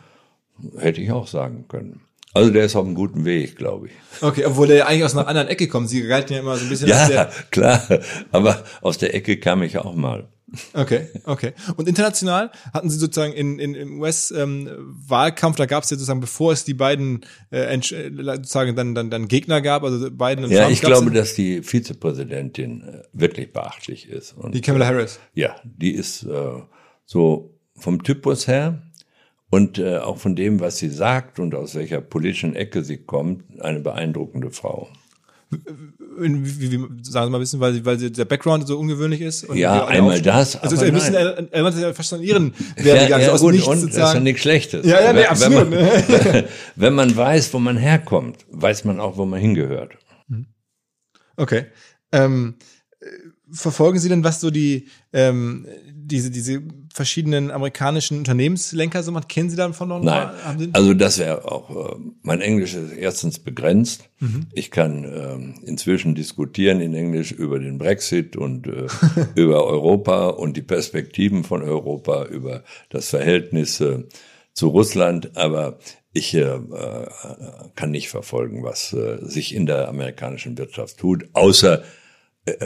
hätte 0.78 1.00
ich 1.00 1.10
auch 1.10 1.26
sagen 1.26 1.66
können. 1.68 2.02
Also 2.38 2.50
der 2.50 2.64
ist 2.64 2.76
auf 2.76 2.86
einem 2.86 2.94
guten 2.94 3.24
Weg, 3.24 3.56
glaube 3.56 3.88
ich. 3.88 3.92
Okay, 4.22 4.44
obwohl 4.46 4.68
der 4.68 4.76
ja 4.76 4.86
eigentlich 4.86 5.04
aus 5.04 5.16
einer 5.16 5.26
anderen 5.26 5.48
Ecke 5.48 5.66
kommt. 5.66 5.88
Sie 5.88 6.02
galten 6.06 6.32
ja 6.32 6.40
immer 6.40 6.56
so 6.56 6.64
ein 6.64 6.68
bisschen. 6.68 6.88
Ja, 6.88 7.28
klar. 7.50 7.82
Aber 8.30 8.64
aus 8.80 8.98
der 8.98 9.14
Ecke 9.14 9.38
kam 9.38 9.62
ich 9.62 9.76
auch 9.78 9.94
mal. 9.94 10.28
Okay, 10.72 11.08
okay. 11.24 11.52
Und 11.76 11.88
international 11.88 12.50
hatten 12.72 12.88
Sie 12.88 12.98
sozusagen 12.98 13.34
in, 13.34 13.58
in 13.58 13.74
im 13.74 14.00
US-Wahlkampf, 14.00 15.56
ähm, 15.56 15.58
da 15.58 15.66
gab 15.66 15.84
es 15.84 15.90
ja 15.90 15.96
sozusagen, 15.96 16.20
bevor 16.20 16.52
es 16.52 16.64
die 16.64 16.72
beiden 16.72 17.26
äh, 17.52 17.74
äh, 17.74 17.80
sozusagen 17.82 18.74
dann, 18.74 18.94
dann, 18.94 19.10
dann 19.10 19.28
Gegner 19.28 19.60
gab, 19.60 19.82
also 19.82 20.10
Biden 20.10 20.44
und 20.44 20.50
Ja, 20.50 20.62
Trump, 20.62 20.72
ich 20.72 20.80
glaube, 20.80 21.10
dass 21.10 21.34
die 21.34 21.62
Vizepräsidentin 21.62 22.82
äh, 22.82 23.02
wirklich 23.12 23.52
beachtlich 23.52 24.08
ist. 24.08 24.32
Und, 24.32 24.54
die 24.54 24.62
Kamala 24.62 24.86
Harris. 24.86 25.18
Ja, 25.34 25.56
die 25.64 25.92
ist 25.92 26.22
äh, 26.22 26.62
so 27.04 27.54
vom 27.76 28.02
Typus 28.02 28.48
her 28.48 28.82
und 29.50 29.78
äh, 29.78 29.98
auch 29.98 30.18
von 30.18 30.36
dem, 30.36 30.60
was 30.60 30.78
sie 30.78 30.90
sagt 30.90 31.38
und 31.38 31.54
aus 31.54 31.74
welcher 31.74 32.00
politischen 32.00 32.54
Ecke 32.54 32.84
sie 32.84 32.98
kommt, 32.98 33.60
eine 33.60 33.80
beeindruckende 33.80 34.50
Frau. 34.50 34.88
Wie, 35.50 36.60
wie, 36.60 36.72
wie, 36.72 36.78
sagen 37.02 37.26
Sie 37.26 37.30
mal 37.30 37.38
ein 37.38 37.40
bisschen, 37.40 37.60
weil, 37.60 37.82
weil 37.84 37.96
der 37.96 38.24
Background 38.26 38.66
so 38.66 38.78
ungewöhnlich 38.78 39.22
ist? 39.22 39.44
Und 39.44 39.56
ja, 39.56 39.86
einmal 39.86 40.20
das. 40.20 40.56
Also 40.56 40.76
aber 40.76 40.86
ein 40.86 40.92
bisschen, 40.92 41.14
er, 41.14 41.52
er 41.52 41.70
ja 41.80 41.94
fast 41.94 42.12
an 42.12 42.22
Ihren 42.22 42.52
Werdegang. 42.76 43.20
Ja, 43.20 43.26
ja, 43.28 43.32
aus 43.32 43.40
gut, 43.40 43.54
und 43.54 43.60
sozusagen. 43.60 43.92
das 43.96 44.08
ist 44.08 44.14
ja 44.14 44.20
nichts 44.20 44.42
Schlechtes. 44.42 44.84
Ja, 44.84 45.00
ja, 45.00 45.12
nee, 45.14 45.24
absolut. 45.24 45.70
Wenn 45.70 45.80
man, 45.80 46.44
wenn 46.76 46.94
man 46.94 47.16
weiß, 47.16 47.54
wo 47.54 47.58
man 47.60 47.78
herkommt, 47.78 48.44
weiß 48.50 48.84
man 48.84 49.00
auch, 49.00 49.16
wo 49.16 49.24
man 49.24 49.40
hingehört. 49.40 49.96
Okay. 51.36 51.66
Ähm, 52.12 52.56
verfolgen 53.50 53.98
Sie 53.98 54.08
denn, 54.08 54.24
was 54.24 54.40
so 54.40 54.50
die 54.50 54.88
ähm, 55.12 55.66
diese 55.90 56.30
diese 56.30 56.62
verschiedenen 56.92 57.50
amerikanischen 57.50 58.18
Unternehmenslenker 58.18 59.02
so 59.02 59.12
man 59.12 59.26
kennen 59.26 59.50
Sie 59.50 59.56
davon 59.56 59.88
noch? 59.88 60.02
Nein, 60.02 60.30
also 60.72 60.94
das 60.94 61.18
wäre 61.18 61.50
auch 61.50 61.70
äh, 61.70 61.96
mein 62.22 62.40
Englisch 62.40 62.74
ist 62.74 62.92
erstens 62.92 63.38
begrenzt. 63.38 64.08
Mhm. 64.20 64.46
Ich 64.52 64.70
kann 64.70 65.04
äh, 65.04 65.66
inzwischen 65.66 66.14
diskutieren 66.14 66.80
in 66.80 66.94
Englisch 66.94 67.32
über 67.32 67.58
den 67.58 67.78
Brexit 67.78 68.36
und 68.36 68.66
äh, 68.66 68.86
über 69.34 69.66
Europa 69.66 70.28
und 70.28 70.56
die 70.56 70.62
Perspektiven 70.62 71.44
von 71.44 71.62
Europa, 71.62 72.26
über 72.26 72.64
das 72.90 73.08
Verhältnis 73.08 73.80
äh, 73.80 74.04
zu 74.52 74.68
Russland, 74.68 75.36
aber 75.36 75.78
ich 76.12 76.34
äh, 76.34 76.40
äh 76.40 77.06
kann 77.76 77.90
nicht 77.90 78.08
verfolgen, 78.08 78.64
was 78.64 78.92
äh, 78.92 79.18
sich 79.20 79.54
in 79.54 79.66
der 79.66 79.88
amerikanischen 79.88 80.58
Wirtschaft 80.58 80.98
tut, 80.98 81.28
außer 81.32 81.82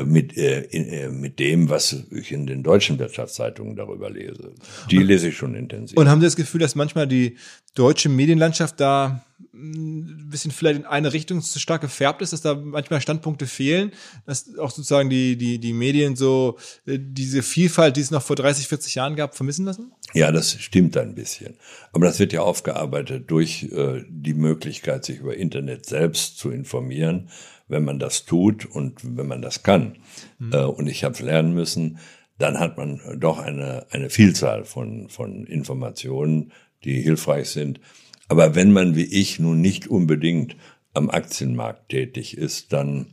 mit, 0.05 0.37
äh, 0.37 0.63
äh, 0.63 1.09
mit 1.09 1.39
dem, 1.39 1.69
was 1.69 1.97
ich 2.11 2.33
in 2.33 2.47
den 2.47 2.63
deutschen 2.63 2.99
Wirtschaftszeitungen 2.99 3.77
darüber 3.77 4.11
lese. 4.11 4.53
Die 4.91 4.99
und, 4.99 5.05
lese 5.05 5.29
ich 5.29 5.37
schon 5.37 5.55
intensiv. 5.55 5.97
Und 5.97 6.09
haben 6.09 6.21
Sie 6.21 6.27
das 6.27 6.37
Gefühl, 6.37 6.61
dass 6.61 6.75
manchmal 6.75 7.07
die 7.07 7.37
deutsche 7.75 8.09
Medienlandschaft 8.09 8.81
da 8.81 9.25
ein 9.55 10.29
bisschen 10.31 10.51
vielleicht 10.51 10.81
in 10.81 10.87
eine 10.87 11.13
Richtung 11.13 11.43
zu 11.43 11.59
stark 11.59 11.83
gefärbt 11.83 12.23
ist, 12.23 12.33
dass 12.33 12.41
da 12.41 12.55
manchmal 12.55 13.01
Standpunkte 13.01 13.47
fehlen, 13.47 13.93
dass 14.25 14.57
auch 14.59 14.71
sozusagen 14.71 15.11
die, 15.11 15.37
die, 15.37 15.59
die 15.59 15.73
Medien 15.73 16.17
so 16.17 16.59
diese 16.87 17.43
Vielfalt, 17.43 17.97
die 17.97 18.01
es 18.01 18.11
noch 18.11 18.23
vor 18.23 18.37
30, 18.37 18.67
40 18.69 18.95
Jahren 18.95 19.17
gab, 19.17 19.35
vermissen 19.35 19.65
lassen? 19.65 19.93
Ja, 20.15 20.33
das 20.33 20.53
stimmt 20.61 20.97
ein 20.97 21.15
bisschen. 21.15 21.57
Aber 21.93 22.07
das 22.07 22.19
wird 22.19 22.33
ja 22.33 22.41
aufgearbeitet 22.41 23.31
durch 23.31 23.65
äh, 23.73 24.05
die 24.09 24.35
Möglichkeit, 24.35 25.05
sich 25.05 25.19
über 25.19 25.37
Internet 25.37 25.87
selbst 25.87 26.39
zu 26.39 26.51
informieren 26.51 27.29
wenn 27.73 27.85
man 27.85 27.99
das 27.99 28.25
tut 28.25 28.65
und 28.67 29.01
wenn 29.03 29.27
man 29.27 29.43
das 29.43 29.65
kann. 29.65 29.97
Mhm. 30.39 30.53
Äh, 30.53 30.65
und 30.65 30.87
ich 30.87 31.03
habe 31.03 31.21
lernen 31.25 31.55
müssen, 31.55 31.99
dann 32.39 32.61
hat 32.61 32.77
man 32.77 33.01
doch 33.19 33.39
eine, 33.39 33.87
eine 33.91 34.11
Vielzahl 34.11 34.65
von, 34.65 35.09
von 35.09 35.45
Informationen, 35.47 36.53
die 36.85 37.01
hilfreich 37.01 37.51
sind. 37.51 37.81
Aber 38.29 38.55
wenn 38.55 38.73
man 38.73 38.95
wie 38.95 39.05
ich 39.05 39.39
nun 39.39 39.61
nicht 39.61 39.89
unbedingt 39.89 40.57
am 40.95 41.11
Aktienmarkt 41.11 41.89
tätig 41.89 42.37
ist, 42.37 42.73
dann 42.73 43.07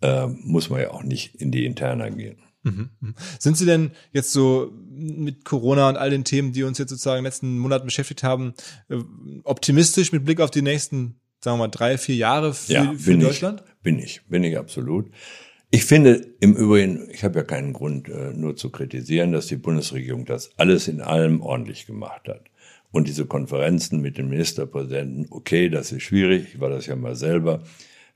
äh, 0.00 0.26
muss 0.26 0.70
man 0.70 0.80
ja 0.80 0.90
auch 0.90 1.02
nicht 1.02 1.34
in 1.34 1.50
die 1.50 1.66
Interna 1.66 2.08
gehen. 2.08 2.38
Mhm, 2.62 2.90
mhm. 3.00 3.14
Sind 3.38 3.56
Sie 3.56 3.66
denn 3.66 3.90
jetzt 4.12 4.32
so 4.32 4.72
mit 4.90 5.44
Corona 5.44 5.88
und 5.88 5.96
all 5.96 6.10
den 6.10 6.24
Themen, 6.24 6.52
die 6.52 6.62
uns 6.62 6.78
jetzt 6.78 6.90
sozusagen 6.90 7.18
in 7.18 7.24
den 7.24 7.30
letzten 7.30 7.58
Monaten 7.58 7.86
beschäftigt 7.86 8.22
haben, 8.22 8.54
äh, 8.88 8.96
optimistisch 9.44 10.12
mit 10.12 10.24
Blick 10.24 10.40
auf 10.40 10.50
die 10.50 10.62
nächsten 10.62 11.20
sagen 11.44 11.58
wir 11.58 11.64
mal, 11.64 11.68
drei, 11.68 11.98
vier 11.98 12.16
Jahre 12.16 12.54
für, 12.54 12.72
ja, 12.72 12.94
für 12.96 13.16
Deutschland? 13.18 13.62
Ich, 13.66 13.82
bin 13.82 13.98
ich, 13.98 14.22
bin 14.28 14.44
ich 14.44 14.56
absolut. 14.56 15.10
Ich 15.70 15.84
finde 15.84 16.26
im 16.40 16.54
Übrigen, 16.54 17.08
ich 17.12 17.22
habe 17.22 17.40
ja 17.40 17.44
keinen 17.44 17.74
Grund, 17.74 18.08
äh, 18.08 18.32
nur 18.32 18.56
zu 18.56 18.70
kritisieren, 18.70 19.32
dass 19.32 19.46
die 19.48 19.56
Bundesregierung 19.56 20.24
das 20.24 20.50
alles 20.56 20.88
in 20.88 21.02
allem 21.02 21.42
ordentlich 21.42 21.86
gemacht 21.86 22.28
hat. 22.28 22.44
Und 22.92 23.08
diese 23.08 23.26
Konferenzen 23.26 24.00
mit 24.00 24.16
den 24.16 24.28
Ministerpräsidenten, 24.28 25.26
okay, 25.30 25.68
das 25.68 25.92
ist 25.92 26.04
schwierig, 26.04 26.54
ich 26.54 26.60
war 26.60 26.70
das 26.70 26.86
ja 26.86 26.96
mal 26.96 27.16
selber, 27.16 27.62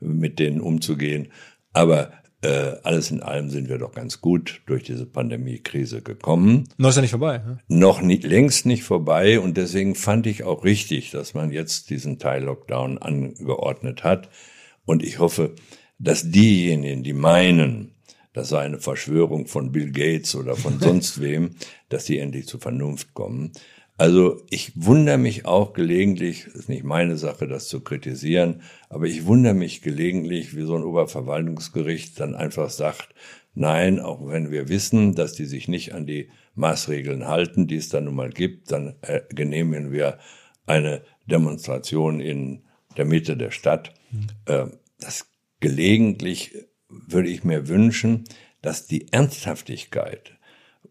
mit 0.01 0.39
denen 0.39 0.61
umzugehen. 0.61 1.29
Aber 1.73 2.13
äh, 2.43 2.77
alles 2.85 3.11
in 3.11 3.21
allem 3.21 3.51
sind 3.51 3.69
wir 3.69 3.79
doch 3.79 3.93
ganz 3.93 4.21
gut 4.21 4.63
durch 4.67 4.85
diese 4.85 5.07
Pandemie-Krise 5.07 6.03
gekommen. 6.03 6.69
Noch 6.77 6.91
ist 6.91 6.97
ja 6.97 7.03
nicht 7.03 7.11
vorbei. 7.11 7.39
Ne? 7.39 7.59
Noch 7.67 8.01
nie, 8.01 8.19
längst 8.19 8.65
nicht 8.65 8.85
vorbei 8.85 9.41
und 9.41 9.57
deswegen 9.57 9.97
fand 9.97 10.27
ich 10.27 10.45
auch 10.45 10.63
richtig, 10.63 11.11
dass 11.11 11.35
man 11.35 11.51
jetzt 11.51 11.91
diesen 11.91 12.19
Teil-Lockdown 12.19 12.99
angeordnet 12.99 14.05
hat. 14.05 14.29
Und 14.85 15.03
ich 15.03 15.19
hoffe, 15.19 15.55
dass 15.99 16.31
diejenigen, 16.31 17.03
die 17.03 17.13
meinen, 17.13 17.95
das 18.33 18.51
sei 18.51 18.61
eine 18.61 18.79
Verschwörung 18.79 19.47
von 19.49 19.73
Bill 19.73 19.91
Gates 19.91 20.37
oder 20.37 20.55
von 20.55 20.79
sonst 20.81 21.21
wem, 21.21 21.57
dass 21.89 22.05
die 22.05 22.19
endlich 22.19 22.47
zur 22.47 22.61
Vernunft 22.61 23.15
kommen. 23.15 23.51
Also 23.99 24.41
ich 24.49 24.73
wundere 24.77 25.19
mich 25.19 25.45
auch 25.45 25.73
gelegentlich, 25.73 26.47
ist 26.47 26.69
nicht 26.69 26.85
meine 26.85 27.17
Sache, 27.17 27.49
das 27.49 27.67
zu 27.67 27.81
kritisieren, 27.81 28.63
aber 28.89 29.07
ich 29.07 29.27
wundere 29.27 29.55
mich 29.55 29.83
gelegentlich, 29.83 30.55
wie 30.57 30.63
so 30.63 30.77
ein 30.77 30.85
Oberverwaltungsgericht 30.85 32.19
dann 32.21 32.37
einfach 32.37 32.71
sagt, 32.71 33.09
nein, 33.55 33.99
auch 33.99 34.25
wenn 34.29 34.53
wir 34.53 34.69
wissen, 34.69 35.17
dass 35.17 35.33
die 35.33 35.47
sich 35.47 35.67
nicht 35.67 35.95
an 35.95 36.07
die 36.07 36.31
Maßregeln 36.55 37.27
halten, 37.27 37.67
die 37.67 37.77
es 37.77 37.89
dann 37.89 38.05
nun 38.05 38.15
mal 38.15 38.31
gibt, 38.31 38.71
dann 38.71 38.95
äh, 39.03 39.23
genehmigen 39.31 39.91
wir 39.91 40.19
eine 40.65 41.03
Demonstration 41.27 42.21
in 42.21 42.63
der 42.97 43.05
Mitte 43.05 43.37
der 43.37 43.51
Stadt. 43.51 43.95
Mhm. 44.13 44.27
Äh, 44.47 44.67
das 45.01 45.27
gelegentlich 45.59 46.55
würde 46.89 47.31
ich 47.31 47.43
mir 47.43 47.67
wünschen, 47.67 48.25
dass 48.63 48.87
die 48.87 49.13
Ernsthaftigkeit 49.13 50.38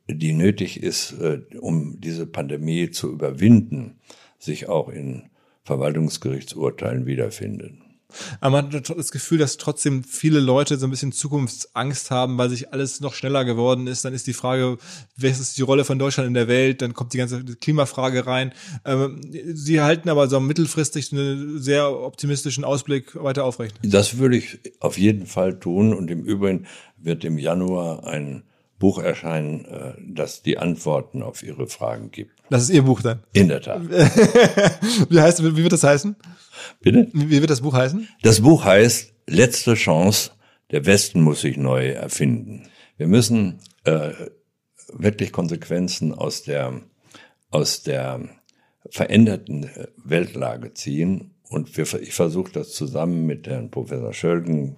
die 0.08 0.34
nötig 0.34 0.82
ist, 0.82 1.14
äh, 1.14 1.42
um 1.60 2.00
diese 2.00 2.26
Pandemie 2.26 2.92
zu 2.92 3.12
überwinden, 3.12 4.00
sich 4.40 4.70
auch 4.70 4.90
in 4.90 5.30
Verwaltungsgerichtsurteilen 5.64 7.06
wiederfinden. 7.06 7.84
Aber 8.40 8.62
man 8.62 8.74
hat 8.74 8.90
das 8.90 9.12
Gefühl, 9.12 9.38
dass 9.38 9.58
trotzdem 9.58 10.04
viele 10.04 10.40
Leute 10.40 10.78
so 10.78 10.88
ein 10.88 10.92
bisschen 10.92 11.12
Zukunftsangst 11.12 12.10
haben, 12.10 12.38
weil 12.38 12.50
sich 12.50 12.72
alles 12.72 13.02
noch 13.02 13.14
schneller 13.14 13.44
geworden 13.44 13.86
ist. 13.88 14.06
Dann 14.06 14.14
ist 14.14 14.28
die 14.28 14.34
Frage, 14.34 14.78
was 15.18 15.40
ist 15.40 15.58
die 15.58 15.62
Rolle 15.62 15.84
von 15.84 16.00
Deutschland 16.00 16.28
in 16.28 16.34
der 16.34 16.48
Welt? 16.48 16.82
Dann 16.82 16.94
kommt 16.94 17.14
die 17.14 17.18
ganze 17.18 17.44
Klimafrage 17.44 18.26
rein. 18.26 18.54
Ähm, 18.86 19.20
Sie 19.54 19.82
halten 19.82 20.10
aber 20.10 20.30
so 20.30 20.40
mittelfristig 20.40 21.12
einen 21.12 21.60
sehr 21.60 21.92
optimistischen 21.92 22.64
Ausblick 22.64 23.22
weiter 23.22 23.44
aufrecht. 23.44 23.76
Das 23.84 24.18
würde 24.18 24.38
ich 24.38 24.60
auf 24.80 24.98
jeden 24.98 25.26
Fall 25.26 25.60
tun. 25.60 25.94
Und 25.94 26.10
im 26.10 26.24
Übrigen 26.24 26.66
wird 26.96 27.26
im 27.26 27.38
Januar 27.38 28.08
ein 28.08 28.44
Buch 28.80 29.00
erscheinen, 29.00 29.66
äh, 29.66 29.94
das 30.00 30.44
die 30.44 30.58
Antworten 30.58 31.24
auf 31.24 31.44
Ihre 31.44 31.68
Fragen 31.68 32.12
gibt. 32.12 32.32
Das 32.50 32.64
ist 32.64 32.70
Ihr 32.70 32.84
Buch 32.84 33.02
dann. 33.02 33.24
In 33.34 33.48
der 33.50 33.62
Tat. 33.62 33.82
wie 35.10 35.20
heißt, 35.20 35.44
wie 35.44 35.64
wird 35.64 35.74
das 35.74 35.84
heißen? 35.84 36.16
Bitte? 36.82 37.08
Wie 37.14 37.42
wird 37.42 37.50
das 37.50 37.62
Buch 37.62 37.74
heißen? 37.74 38.08
Das 38.22 38.42
Buch 38.42 38.66
heißt 38.66 39.14
Letzte 39.30 39.74
Chance. 39.74 40.32
Der 40.72 40.86
Westen 40.86 41.22
muss 41.22 41.42
sich 41.42 41.58
neu 41.58 41.90
erfinden. 41.90 42.70
Wir 42.96 43.08
müssen 43.08 43.60
äh, 43.84 44.12
wirklich 44.94 45.32
Konsequenzen 45.32 46.14
aus 46.14 46.44
der 46.44 46.82
aus 47.50 47.84
der 47.84 48.22
veränderten 48.90 49.64
äh, 49.64 49.88
Weltlage 49.98 50.74
ziehen. 50.74 51.36
Und 51.50 51.78
wir, 51.78 51.86
ich 52.02 52.14
versuche 52.14 52.52
das 52.52 52.72
zusammen 52.74 53.26
mit 53.26 53.48
Herrn 53.48 53.72
Professor 53.72 54.14
Schölgen, 54.14 54.78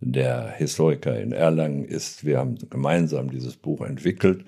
der 0.00 0.50
Historiker 0.56 1.18
in 1.18 1.32
Erlangen 1.32 1.84
ist. 1.84 2.24
Wir 2.24 2.38
haben 2.38 2.56
gemeinsam 2.70 3.30
dieses 3.30 3.56
Buch 3.56 3.82
entwickelt, 3.82 4.44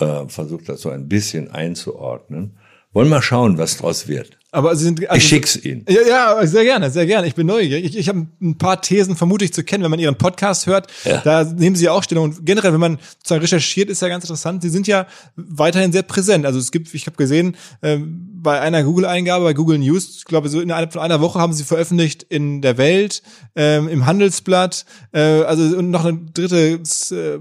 äh, 0.00 0.26
versucht 0.28 0.68
das 0.68 0.80
so 0.80 0.90
ein 0.90 1.08
bisschen 1.08 1.50
einzuordnen. 1.50 2.58
Wollen 2.92 3.08
mal 3.08 3.22
schauen, 3.22 3.58
was 3.58 3.76
draus 3.76 4.08
wird. 4.08 4.39
Aber 4.52 4.74
Sie 4.74 4.84
sind, 4.84 5.08
also, 5.08 5.16
ich 5.16 5.28
schick's 5.28 5.56
Ihnen. 5.56 5.84
Ja, 5.88 6.00
ja, 6.40 6.46
sehr 6.46 6.64
gerne, 6.64 6.90
sehr 6.90 7.06
gerne. 7.06 7.26
Ich 7.28 7.34
bin 7.34 7.46
neugierig. 7.46 7.84
Ich, 7.84 7.96
ich 7.96 8.08
habe 8.08 8.26
ein 8.40 8.58
paar 8.58 8.80
Thesen 8.80 9.14
vermutlich 9.14 9.52
zu 9.52 9.62
kennen, 9.62 9.84
wenn 9.84 9.90
man 9.90 10.00
Ihren 10.00 10.16
Podcast 10.16 10.66
hört. 10.66 10.88
Ja. 11.04 11.18
Da 11.18 11.44
nehmen 11.44 11.76
Sie 11.76 11.88
auch 11.88 12.02
Stellung. 12.02 12.24
Und 12.24 12.46
generell, 12.46 12.72
wenn 12.72 12.80
man 12.80 12.98
sozusagen 13.18 13.42
recherchiert, 13.42 13.90
ist 13.90 14.02
ja 14.02 14.08
ganz 14.08 14.24
interessant. 14.24 14.62
Sie 14.62 14.70
sind 14.70 14.88
ja 14.88 15.06
weiterhin 15.36 15.92
sehr 15.92 16.02
präsent. 16.02 16.46
Also 16.46 16.58
es 16.58 16.72
gibt, 16.72 16.92
ich 16.94 17.06
habe 17.06 17.16
gesehen, 17.16 17.56
ähm, 17.82 18.30
bei 18.42 18.60
einer 18.60 18.82
Google-Eingabe, 18.82 19.44
bei 19.44 19.54
Google 19.54 19.78
News, 19.78 20.16
ich 20.18 20.24
glaube, 20.24 20.48
so 20.48 20.60
innerhalb 20.60 20.92
von 20.92 21.02
einer 21.02 21.20
Woche 21.20 21.38
haben 21.38 21.52
Sie 21.52 21.64
veröffentlicht 21.64 22.22
in 22.22 22.62
der 22.62 22.78
Welt, 22.78 23.22
ähm, 23.54 23.88
im 23.88 24.06
Handelsblatt, 24.06 24.86
äh, 25.12 25.20
also 25.20 25.62
und 25.76 25.90
noch 25.90 26.06
ein 26.06 26.30
drittes 26.32 27.12
äh, 27.12 27.38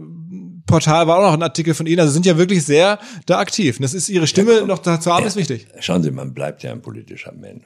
Portal 0.66 1.08
war 1.08 1.18
auch 1.18 1.24
noch 1.24 1.34
ein 1.34 1.44
Artikel 1.44 1.74
von 1.74 1.88
Ihnen. 1.88 2.00
Also 2.00 2.14
sind 2.14 2.26
ja 2.26 2.38
wirklich 2.38 2.64
sehr 2.64 3.00
da 3.26 3.40
aktiv. 3.40 3.78
Und 3.78 3.84
das 3.84 3.94
ist 3.94 4.10
Ihre 4.10 4.28
Stimme 4.28 4.60
ja, 4.60 4.66
noch 4.66 4.80
da 4.80 5.00
zu 5.00 5.12
haben, 5.12 5.24
ja, 5.24 5.28
ist 5.28 5.36
wichtig. 5.36 5.68
Schauen 5.80 6.04
Sie, 6.04 6.12
man 6.12 6.34
bleibt 6.34 6.64
ja 6.64 6.72
ein 6.72 6.82
politischer 7.00 7.34
Mensch. 7.34 7.66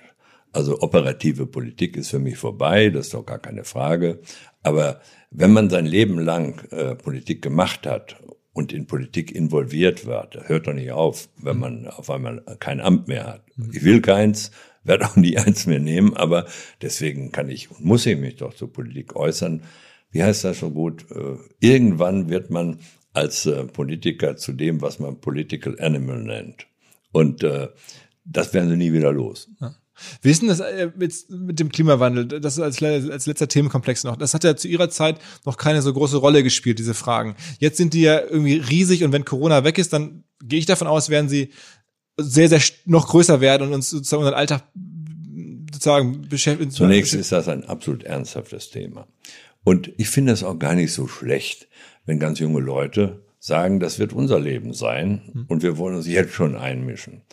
Also 0.51 0.81
operative 0.81 1.47
Politik 1.47 1.97
ist 1.97 2.11
für 2.11 2.19
mich 2.19 2.37
vorbei, 2.37 2.89
das 2.89 3.07
ist 3.07 3.13
doch 3.15 3.25
gar 3.25 3.39
keine 3.39 3.63
Frage. 3.63 4.19
Aber 4.61 5.01
wenn 5.31 5.51
man 5.51 5.69
sein 5.69 5.87
Leben 5.87 6.19
lang 6.19 6.63
äh, 6.71 6.95
Politik 6.95 7.41
gemacht 7.41 7.87
hat 7.87 8.17
und 8.53 8.71
in 8.71 8.85
Politik 8.85 9.33
involviert 9.33 10.05
wird, 10.05 10.47
hört 10.47 10.67
doch 10.67 10.73
nicht 10.73 10.91
auf, 10.91 11.29
wenn 11.37 11.57
man 11.57 11.87
auf 11.87 12.11
einmal 12.11 12.43
kein 12.59 12.81
Amt 12.81 13.07
mehr 13.07 13.25
hat. 13.25 13.43
Ich 13.71 13.83
will 13.83 14.01
keins, 14.01 14.51
werde 14.83 15.07
auch 15.07 15.15
nie 15.15 15.37
eins 15.37 15.65
mehr 15.65 15.79
nehmen, 15.79 16.15
aber 16.15 16.45
deswegen 16.83 17.31
kann 17.31 17.49
ich 17.49 17.71
und 17.71 17.83
muss 17.83 18.05
ich 18.05 18.17
mich 18.17 18.35
doch 18.35 18.53
zur 18.53 18.71
Politik 18.71 19.15
äußern. 19.15 19.63
Wie 20.11 20.21
heißt 20.21 20.43
das 20.43 20.59
so 20.59 20.69
gut? 20.69 21.07
Äh, 21.09 21.37
irgendwann 21.59 22.29
wird 22.29 22.51
man 22.51 22.77
als 23.13 23.47
äh, 23.47 23.63
Politiker 23.63 24.37
zu 24.37 24.53
dem, 24.53 24.81
was 24.83 24.99
man 24.99 25.19
Political 25.19 25.79
Animal 25.79 26.19
nennt. 26.21 26.67
Und 27.11 27.43
äh, 27.43 27.69
das 28.25 28.53
werden 28.53 28.69
sie 28.69 28.77
nie 28.77 28.93
wieder 28.93 29.11
los. 29.11 29.49
Ja. 29.59 29.75
Wie 30.21 30.31
ist 30.31 30.41
denn 30.41 30.49
das 30.49 30.59
äh, 30.59 30.91
mit, 30.95 31.13
mit 31.29 31.59
dem 31.59 31.69
Klimawandel? 31.69 32.27
Das 32.27 32.57
ist 32.57 32.59
als, 32.59 32.81
als 32.81 33.25
letzter 33.25 33.47
Themenkomplex 33.47 34.03
noch. 34.03 34.15
Das 34.15 34.33
hat 34.33 34.43
ja 34.43 34.55
zu 34.55 34.67
ihrer 34.67 34.89
Zeit 34.89 35.19
noch 35.45 35.57
keine 35.57 35.81
so 35.81 35.93
große 35.93 36.17
Rolle 36.17 36.43
gespielt, 36.43 36.79
diese 36.79 36.93
Fragen. 36.93 37.35
Jetzt 37.59 37.77
sind 37.77 37.93
die 37.93 38.01
ja 38.01 38.19
irgendwie 38.19 38.55
riesig 38.55 39.03
und 39.03 39.11
wenn 39.11 39.25
Corona 39.25 39.63
weg 39.63 39.77
ist, 39.77 39.93
dann 39.93 40.23
gehe 40.43 40.59
ich 40.59 40.65
davon 40.65 40.87
aus, 40.87 41.09
werden 41.09 41.29
sie 41.29 41.51
sehr, 42.17 42.49
sehr 42.49 42.61
noch 42.85 43.07
größer 43.07 43.41
werden 43.41 43.67
und 43.67 43.73
uns 43.73 43.89
sozusagen 43.89 44.21
unseren 44.21 44.37
Alltag 44.37 44.63
sozusagen 45.71 46.27
beschäftigen. 46.27 46.71
Zunächst 46.71 47.13
ist 47.13 47.31
das 47.31 47.47
ein 47.47 47.65
absolut 47.65 48.03
ernsthaftes 48.03 48.69
Thema. 48.69 49.07
Und 49.63 49.91
ich 49.97 50.09
finde 50.09 50.33
es 50.33 50.43
auch 50.43 50.59
gar 50.59 50.75
nicht 50.75 50.91
so 50.91 51.07
schlecht, 51.07 51.67
wenn 52.05 52.19
ganz 52.19 52.39
junge 52.39 52.59
Leute 52.59 53.23
sagen, 53.39 53.79
das 53.79 53.99
wird 53.99 54.13
unser 54.13 54.39
Leben 54.39 54.73
sein 54.73 55.21
hm. 55.31 55.45
und 55.49 55.63
wir 55.63 55.77
wollen 55.77 55.95
uns 55.95 56.07
jetzt 56.07 56.33
schon 56.33 56.55
einmischen. 56.55 57.23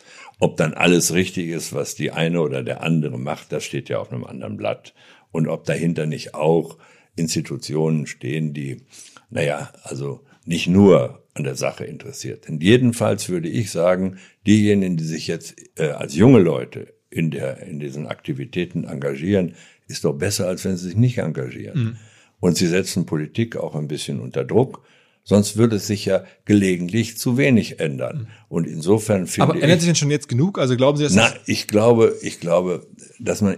Ob 0.41 0.57
dann 0.57 0.73
alles 0.73 1.13
richtig 1.13 1.49
ist, 1.49 1.71
was 1.71 1.93
die 1.93 2.09
eine 2.09 2.41
oder 2.41 2.63
der 2.63 2.81
andere 2.81 3.19
macht, 3.19 3.51
das 3.51 3.63
steht 3.63 3.89
ja 3.89 3.99
auf 3.99 4.11
einem 4.11 4.23
anderen 4.23 4.57
Blatt. 4.57 4.95
Und 5.31 5.47
ob 5.47 5.65
dahinter 5.65 6.07
nicht 6.07 6.33
auch 6.33 6.79
Institutionen 7.15 8.07
stehen, 8.07 8.51
die, 8.51 8.81
naja, 9.29 9.71
also 9.83 10.21
nicht 10.43 10.67
nur 10.67 11.23
an 11.35 11.43
der 11.43 11.53
Sache 11.53 11.85
interessiert 11.85 12.45
sind. 12.45 12.63
Jedenfalls 12.63 13.29
würde 13.29 13.49
ich 13.49 13.69
sagen, 13.69 14.17
diejenigen, 14.47 14.97
die 14.97 15.03
sich 15.03 15.27
jetzt 15.27 15.55
äh, 15.77 15.91
als 15.91 16.15
junge 16.15 16.39
Leute 16.39 16.91
in, 17.11 17.29
der, 17.29 17.59
in 17.59 17.79
diesen 17.79 18.07
Aktivitäten 18.07 18.85
engagieren, 18.85 19.53
ist 19.87 20.05
doch 20.05 20.13
besser, 20.13 20.47
als 20.47 20.65
wenn 20.65 20.75
sie 20.75 20.87
sich 20.87 20.97
nicht 20.97 21.19
engagieren. 21.19 21.83
Mhm. 21.83 21.97
Und 22.39 22.57
sie 22.57 22.67
setzen 22.67 23.05
Politik 23.05 23.57
auch 23.57 23.75
ein 23.75 23.87
bisschen 23.87 24.19
unter 24.19 24.43
Druck 24.43 24.83
Sonst 25.23 25.57
würde 25.57 25.75
es 25.75 25.87
sich 25.87 26.05
ja 26.05 26.23
gelegentlich 26.45 27.17
zu 27.17 27.37
wenig 27.37 27.79
ändern. 27.79 28.27
Und 28.49 28.67
insofern 28.67 29.27
finde 29.27 29.49
Aber 29.49 29.61
ändert 29.61 29.79
sich 29.79 29.89
denn 29.89 29.95
schon 29.95 30.11
jetzt 30.11 30.27
genug? 30.27 30.57
Also 30.57 30.75
glauben 30.75 30.97
Sie, 30.97 31.03
dass 31.03 31.13
Na, 31.13 31.31
ich 31.45 31.67
glaube, 31.67 32.15
ich 32.21 32.39
glaube, 32.39 32.87
dass 33.19 33.41
man 33.41 33.57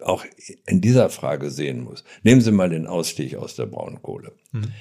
auch 0.00 0.24
in 0.66 0.80
dieser 0.80 1.10
Frage 1.10 1.50
sehen 1.50 1.82
muss. 1.82 2.04
Nehmen 2.22 2.40
Sie 2.40 2.52
mal 2.52 2.70
den 2.70 2.86
Ausstieg 2.86 3.36
aus 3.36 3.56
der 3.56 3.66
Braunkohle. 3.66 4.32
Hm. 4.52 4.72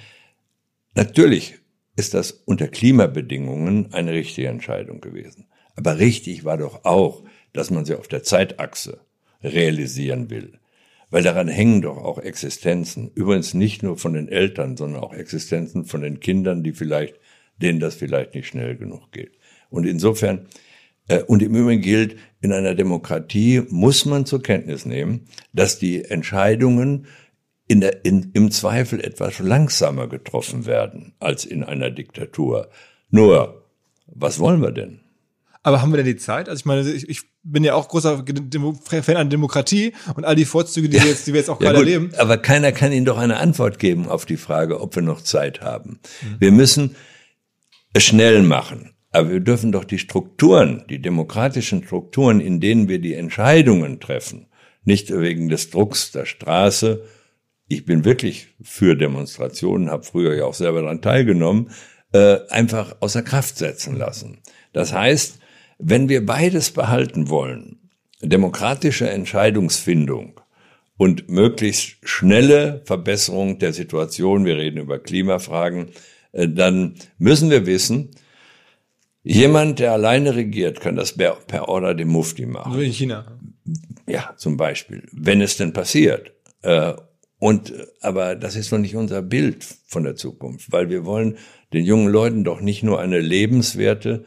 Natürlich 0.95 1.55
ist 1.95 2.13
das 2.13 2.31
unter 2.31 2.67
Klimabedingungen 2.67 3.93
eine 3.93 4.13
richtige 4.13 4.47
Entscheidung 4.47 5.01
gewesen. 5.01 5.47
Aber 5.75 5.97
richtig 5.97 6.45
war 6.45 6.57
doch 6.57 6.85
auch, 6.85 7.23
dass 7.53 7.71
man 7.71 7.85
sie 7.85 7.95
auf 7.95 8.07
der 8.07 8.23
Zeitachse 8.23 9.01
realisieren 9.43 10.29
will. 10.29 10.59
Weil 11.09 11.23
daran 11.23 11.47
hängen 11.47 11.81
doch 11.81 11.97
auch 11.97 12.19
Existenzen. 12.19 13.11
Übrigens 13.15 13.53
nicht 13.53 13.81
nur 13.81 13.97
von 13.97 14.13
den 14.13 14.29
Eltern, 14.29 14.77
sondern 14.77 15.01
auch 15.01 15.13
Existenzen 15.13 15.85
von 15.85 16.01
den 16.01 16.19
Kindern, 16.19 16.63
die 16.63 16.73
vielleicht, 16.73 17.15
denen 17.57 17.79
das 17.79 17.95
vielleicht 17.95 18.35
nicht 18.35 18.47
schnell 18.47 18.75
genug 18.77 19.11
geht. 19.11 19.37
Und 19.69 19.85
insofern, 19.85 20.47
äh, 21.07 21.23
und 21.23 21.41
im 21.41 21.55
Übrigen 21.55 21.81
gilt, 21.81 22.17
in 22.41 22.53
einer 22.53 22.75
Demokratie 22.75 23.63
muss 23.69 24.05
man 24.05 24.25
zur 24.25 24.43
Kenntnis 24.43 24.85
nehmen, 24.85 25.25
dass 25.51 25.79
die 25.79 26.05
Entscheidungen 26.05 27.07
in 27.67 27.81
der, 27.81 28.03
in, 28.05 28.31
im 28.33 28.51
Zweifel 28.51 28.99
etwas 28.99 29.39
langsamer 29.39 30.07
getroffen 30.07 30.65
werden 30.65 31.13
als 31.19 31.45
in 31.45 31.63
einer 31.63 31.91
Diktatur. 31.91 32.69
Nur, 33.09 33.65
was 34.07 34.39
wollen 34.39 34.61
wir 34.61 34.71
denn? 34.71 35.01
Aber 35.61 35.81
haben 35.81 35.91
wir 35.91 35.97
denn 35.97 36.05
die 36.05 36.17
Zeit? 36.17 36.49
Also 36.49 36.61
ich 36.61 36.65
meine, 36.65 36.89
ich, 36.89 37.07
ich 37.09 37.21
bin 37.51 37.63
ja 37.63 37.73
auch 37.73 37.87
großer 37.87 38.23
Fan 39.01 39.17
an 39.17 39.29
Demokratie 39.29 39.93
und 40.15 40.25
all 40.25 40.35
die 40.35 40.45
Vorzüge, 40.45 40.89
die, 40.89 41.01
wir, 41.01 41.09
jetzt, 41.09 41.27
die 41.27 41.33
wir 41.33 41.39
jetzt 41.39 41.49
auch 41.49 41.59
ja, 41.61 41.71
gerade 41.71 41.79
gut, 41.79 41.93
erleben. 41.93 42.11
Aber 42.17 42.37
keiner 42.37 42.71
kann 42.71 42.91
Ihnen 42.91 43.05
doch 43.05 43.17
eine 43.17 43.37
Antwort 43.37 43.79
geben 43.79 44.07
auf 44.07 44.25
die 44.25 44.37
Frage, 44.37 44.79
ob 44.81 44.95
wir 44.95 45.03
noch 45.03 45.21
Zeit 45.21 45.61
haben. 45.61 45.99
Mhm. 46.21 46.35
Wir 46.39 46.51
müssen 46.51 46.95
es 47.93 48.03
schnell 48.03 48.43
machen. 48.43 48.93
Aber 49.11 49.31
wir 49.31 49.39
dürfen 49.39 49.71
doch 49.71 49.85
die 49.85 49.97
Strukturen, 49.97 50.85
die 50.89 51.01
demokratischen 51.01 51.83
Strukturen, 51.83 52.39
in 52.39 52.59
denen 52.59 52.87
wir 52.87 52.99
die 52.99 53.15
Entscheidungen 53.15 53.99
treffen, 53.99 54.47
nicht 54.83 55.09
wegen 55.09 55.49
des 55.49 55.71
Drucks 55.71 56.11
der 56.11 56.25
Straße. 56.25 57.03
Ich 57.67 57.85
bin 57.85 58.05
wirklich 58.05 58.49
für 58.61 58.95
Demonstrationen, 58.95 59.89
habe 59.89 60.03
früher 60.03 60.35
ja 60.35 60.45
auch 60.45 60.53
selber 60.53 60.81
daran 60.81 61.01
teilgenommen, 61.01 61.71
äh, 62.13 62.37
einfach 62.49 62.97
außer 62.99 63.23
Kraft 63.23 63.57
setzen 63.57 63.97
lassen. 63.97 64.41
Das 64.73 64.93
heißt, 64.93 65.38
wenn 65.79 66.09
wir 66.09 66.25
beides 66.25 66.71
behalten 66.71 67.29
wollen, 67.29 67.89
demokratische 68.21 69.09
Entscheidungsfindung 69.09 70.39
und 70.97 71.29
möglichst 71.29 71.97
schnelle 72.03 72.81
Verbesserung 72.85 73.57
der 73.59 73.71
Situation, 73.73 74.45
wir 74.45 74.57
reden 74.57 74.77
über 74.77 74.99
Klimafragen, 74.99 75.87
äh, 76.33 76.47
dann 76.47 76.95
müssen 77.17 77.49
wir 77.49 77.65
wissen, 77.65 78.11
jemand, 79.23 79.79
der 79.79 79.93
alleine 79.93 80.35
regiert, 80.35 80.81
kann 80.81 80.97
das 80.97 81.15
per 81.15 81.69
Order 81.69 81.95
dem 81.95 82.09
Mufti 82.09 82.45
machen. 82.45 82.73
So 82.73 82.79
in 82.79 82.91
China. 82.91 83.39
Ja, 84.07 84.33
zum 84.37 84.57
Beispiel, 84.57 85.07
wenn 85.11 85.41
es 85.41 85.55
denn 85.55 85.71
passiert. 85.71 86.33
Äh, 86.61 86.93
und, 87.37 87.73
aber 88.01 88.35
das 88.35 88.57
ist 88.57 88.71
noch 88.71 88.79
nicht 88.79 88.97
unser 88.97 89.21
Bild 89.21 89.65
von 89.85 90.03
der 90.03 90.15
Zukunft, 90.15 90.73
weil 90.73 90.89
wir 90.89 91.05
wollen 91.05 91.37
den 91.71 91.85
jungen 91.85 92.09
Leuten 92.09 92.43
doch 92.43 92.59
nicht 92.59 92.83
nur 92.83 92.99
eine 92.99 93.19
lebenswerte 93.19 94.25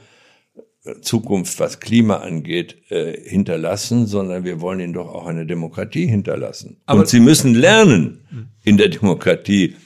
Zukunft, 1.00 1.60
was 1.60 1.78
Klima 1.78 2.16
angeht, 2.16 2.76
äh, 2.90 3.16
hinterlassen, 3.28 4.06
sondern 4.06 4.44
wir 4.44 4.60
wollen 4.60 4.80
ihnen 4.80 4.92
doch 4.92 5.14
auch 5.14 5.26
eine 5.26 5.46
Demokratie 5.46 6.06
hinterlassen. 6.06 6.78
Aber 6.86 7.00
Und 7.00 7.08
sie 7.08 7.20
müssen 7.20 7.54
lernen 7.54 8.20
in 8.64 8.78
der 8.78 8.88
Demokratie, 8.88 9.76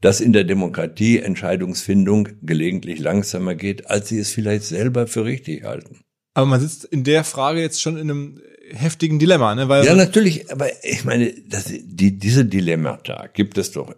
dass 0.00 0.20
in 0.20 0.32
der 0.32 0.44
Demokratie 0.44 1.18
Entscheidungsfindung 1.18 2.28
gelegentlich 2.42 2.98
langsamer 2.98 3.54
geht, 3.56 3.90
als 3.90 4.08
sie 4.08 4.18
es 4.18 4.30
vielleicht 4.30 4.64
selber 4.64 5.06
für 5.06 5.24
richtig 5.24 5.64
halten. 5.64 6.00
Aber 6.34 6.46
man 6.46 6.60
sitzt 6.60 6.84
in 6.84 7.04
der 7.04 7.24
Frage 7.24 7.60
jetzt 7.60 7.82
schon 7.82 7.96
in 7.96 8.10
einem 8.10 8.40
heftigen 8.70 9.18
Dilemma, 9.18 9.54
ne? 9.54 9.68
Weil 9.68 9.84
Ja, 9.84 9.94
natürlich, 9.94 10.50
aber 10.52 10.68
ich 10.84 11.04
meine, 11.04 11.32
das, 11.48 11.64
die, 11.66 12.18
diese 12.18 12.44
Dilemmata 12.44 13.28
gibt 13.32 13.58
es 13.58 13.72
doch 13.72 13.94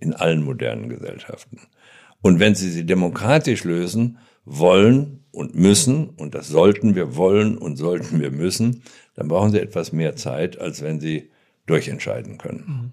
in 0.00 0.12
allen 0.12 0.42
modernen 0.42 0.88
Gesellschaften. 0.88 1.60
Und 2.20 2.40
wenn 2.40 2.54
sie 2.54 2.70
sie 2.70 2.84
demokratisch 2.84 3.64
lösen 3.64 4.18
wollen 4.44 5.24
und 5.30 5.54
müssen, 5.54 6.10
und 6.10 6.34
das 6.34 6.48
sollten 6.48 6.94
wir 6.94 7.16
wollen 7.16 7.58
und 7.58 7.76
sollten 7.76 8.20
wir 8.20 8.30
müssen, 8.30 8.82
dann 9.14 9.28
brauchen 9.28 9.52
sie 9.52 9.60
etwas 9.60 9.92
mehr 9.92 10.16
Zeit, 10.16 10.58
als 10.58 10.82
wenn 10.82 11.00
sie 11.00 11.30
durchentscheiden 11.66 12.38
können. 12.38 12.92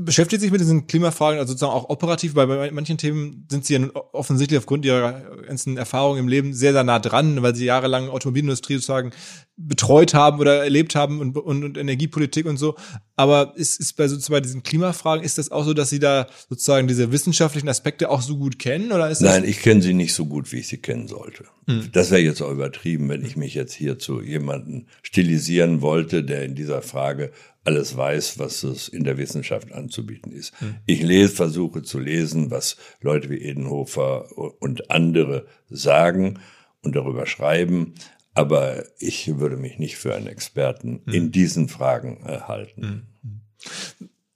Beschäftigt 0.00 0.42
sich 0.42 0.50
mit 0.50 0.60
diesen 0.60 0.86
Klimafragen, 0.86 1.38
also 1.38 1.52
sozusagen 1.52 1.72
auch 1.72 1.88
operativ, 1.88 2.34
weil 2.34 2.46
bei 2.46 2.70
manchen 2.70 2.98
Themen 2.98 3.46
sind 3.50 3.64
sie 3.64 3.74
ja 3.74 3.78
nun 3.80 3.90
offensichtlich 4.12 4.58
aufgrund 4.58 4.84
ihrer 4.84 5.12
ganzen 5.46 5.76
Erfahrungen 5.76 6.20
im 6.20 6.28
Leben 6.28 6.54
sehr, 6.54 6.72
sehr 6.72 6.84
nah 6.84 6.98
dran, 6.98 7.42
weil 7.42 7.54
sie 7.54 7.64
jahrelang 7.64 8.08
Automobilindustrie 8.08 8.74
sozusagen 8.74 9.12
betreut 9.56 10.14
haben 10.14 10.38
oder 10.38 10.62
erlebt 10.62 10.94
haben 10.94 11.20
und, 11.20 11.36
und, 11.36 11.64
und 11.64 11.76
Energiepolitik 11.76 12.46
und 12.46 12.58
so. 12.58 12.76
Aber 13.16 13.54
ist, 13.56 13.80
ist 13.80 13.94
bei 13.96 14.06
sozusagen 14.06 14.34
bei 14.34 14.40
diesen 14.40 14.62
Klimafragen, 14.62 15.24
ist 15.24 15.38
das 15.38 15.50
auch 15.50 15.64
so, 15.64 15.74
dass 15.74 15.90
sie 15.90 15.98
da 15.98 16.28
sozusagen 16.48 16.86
diese 16.86 17.10
wissenschaftlichen 17.10 17.68
Aspekte 17.68 18.08
auch 18.08 18.22
so 18.22 18.36
gut 18.36 18.58
kennen? 18.58 18.92
Oder 18.92 19.10
ist 19.10 19.20
das 19.20 19.32
Nein, 19.32 19.44
ich 19.44 19.60
kenne 19.60 19.82
sie 19.82 19.94
nicht 19.94 20.14
so 20.14 20.26
gut, 20.26 20.52
wie 20.52 20.58
ich 20.58 20.68
sie 20.68 20.78
kennen 20.78 21.08
sollte. 21.08 21.44
Das 21.92 22.10
wäre 22.10 22.22
jetzt 22.22 22.40
auch 22.40 22.50
übertrieben, 22.50 23.10
wenn 23.10 23.22
ich 23.22 23.36
mich 23.36 23.54
jetzt 23.54 23.74
hier 23.74 23.98
zu 23.98 24.22
jemanden 24.22 24.86
stilisieren 25.02 25.82
wollte, 25.82 26.24
der 26.24 26.44
in 26.44 26.54
dieser 26.54 26.80
Frage 26.80 27.30
alles 27.68 27.96
weiß, 27.96 28.38
was 28.38 28.62
es 28.62 28.88
in 28.88 29.04
der 29.04 29.18
Wissenschaft 29.18 29.72
anzubieten 29.72 30.32
ist. 30.32 30.54
Ich 30.86 31.02
lese, 31.02 31.34
versuche 31.34 31.82
zu 31.82 31.98
lesen, 31.98 32.50
was 32.50 32.76
Leute 33.02 33.28
wie 33.28 33.42
Edenhofer 33.42 34.30
und 34.62 34.90
andere 34.90 35.46
sagen 35.68 36.38
und 36.82 36.96
darüber 36.96 37.26
schreiben. 37.26 37.92
Aber 38.32 38.84
ich 38.98 39.38
würde 39.38 39.56
mich 39.58 39.78
nicht 39.78 39.96
für 39.98 40.14
einen 40.14 40.28
Experten 40.28 41.02
in 41.06 41.30
diesen 41.30 41.68
Fragen 41.68 42.22
äh, 42.24 42.40
halten. 42.40 43.06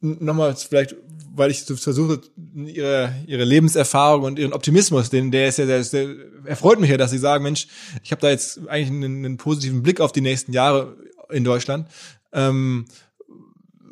nochmal 0.00 0.54
vielleicht, 0.56 0.96
weil 1.34 1.50
ich 1.50 1.60
versuche, 1.62 2.20
ihre, 2.54 3.14
ihre 3.26 3.44
Lebenserfahrung 3.44 4.24
und 4.24 4.38
ihren 4.38 4.52
Optimismus, 4.52 5.08
den, 5.10 5.30
der 5.30 5.48
ist 5.48 5.58
ja, 5.58 5.66
der, 5.66 5.78
ist- 5.78 5.92
der 5.92 6.08
erfreut 6.44 6.80
mich 6.80 6.90
ja, 6.90 6.96
dass 6.96 7.12
sie 7.12 7.18
sagen, 7.18 7.44
Mensch, 7.44 7.68
ich 8.02 8.10
habe 8.10 8.20
da 8.20 8.30
jetzt 8.30 8.68
eigentlich 8.68 8.88
einen, 8.90 9.24
einen 9.24 9.36
positiven 9.36 9.82
Blick 9.82 10.00
auf 10.00 10.12
die 10.12 10.20
nächsten 10.20 10.52
Jahre 10.52 10.96
in 11.30 11.44
Deutschland. 11.44 11.88
Ähm, 12.32 12.86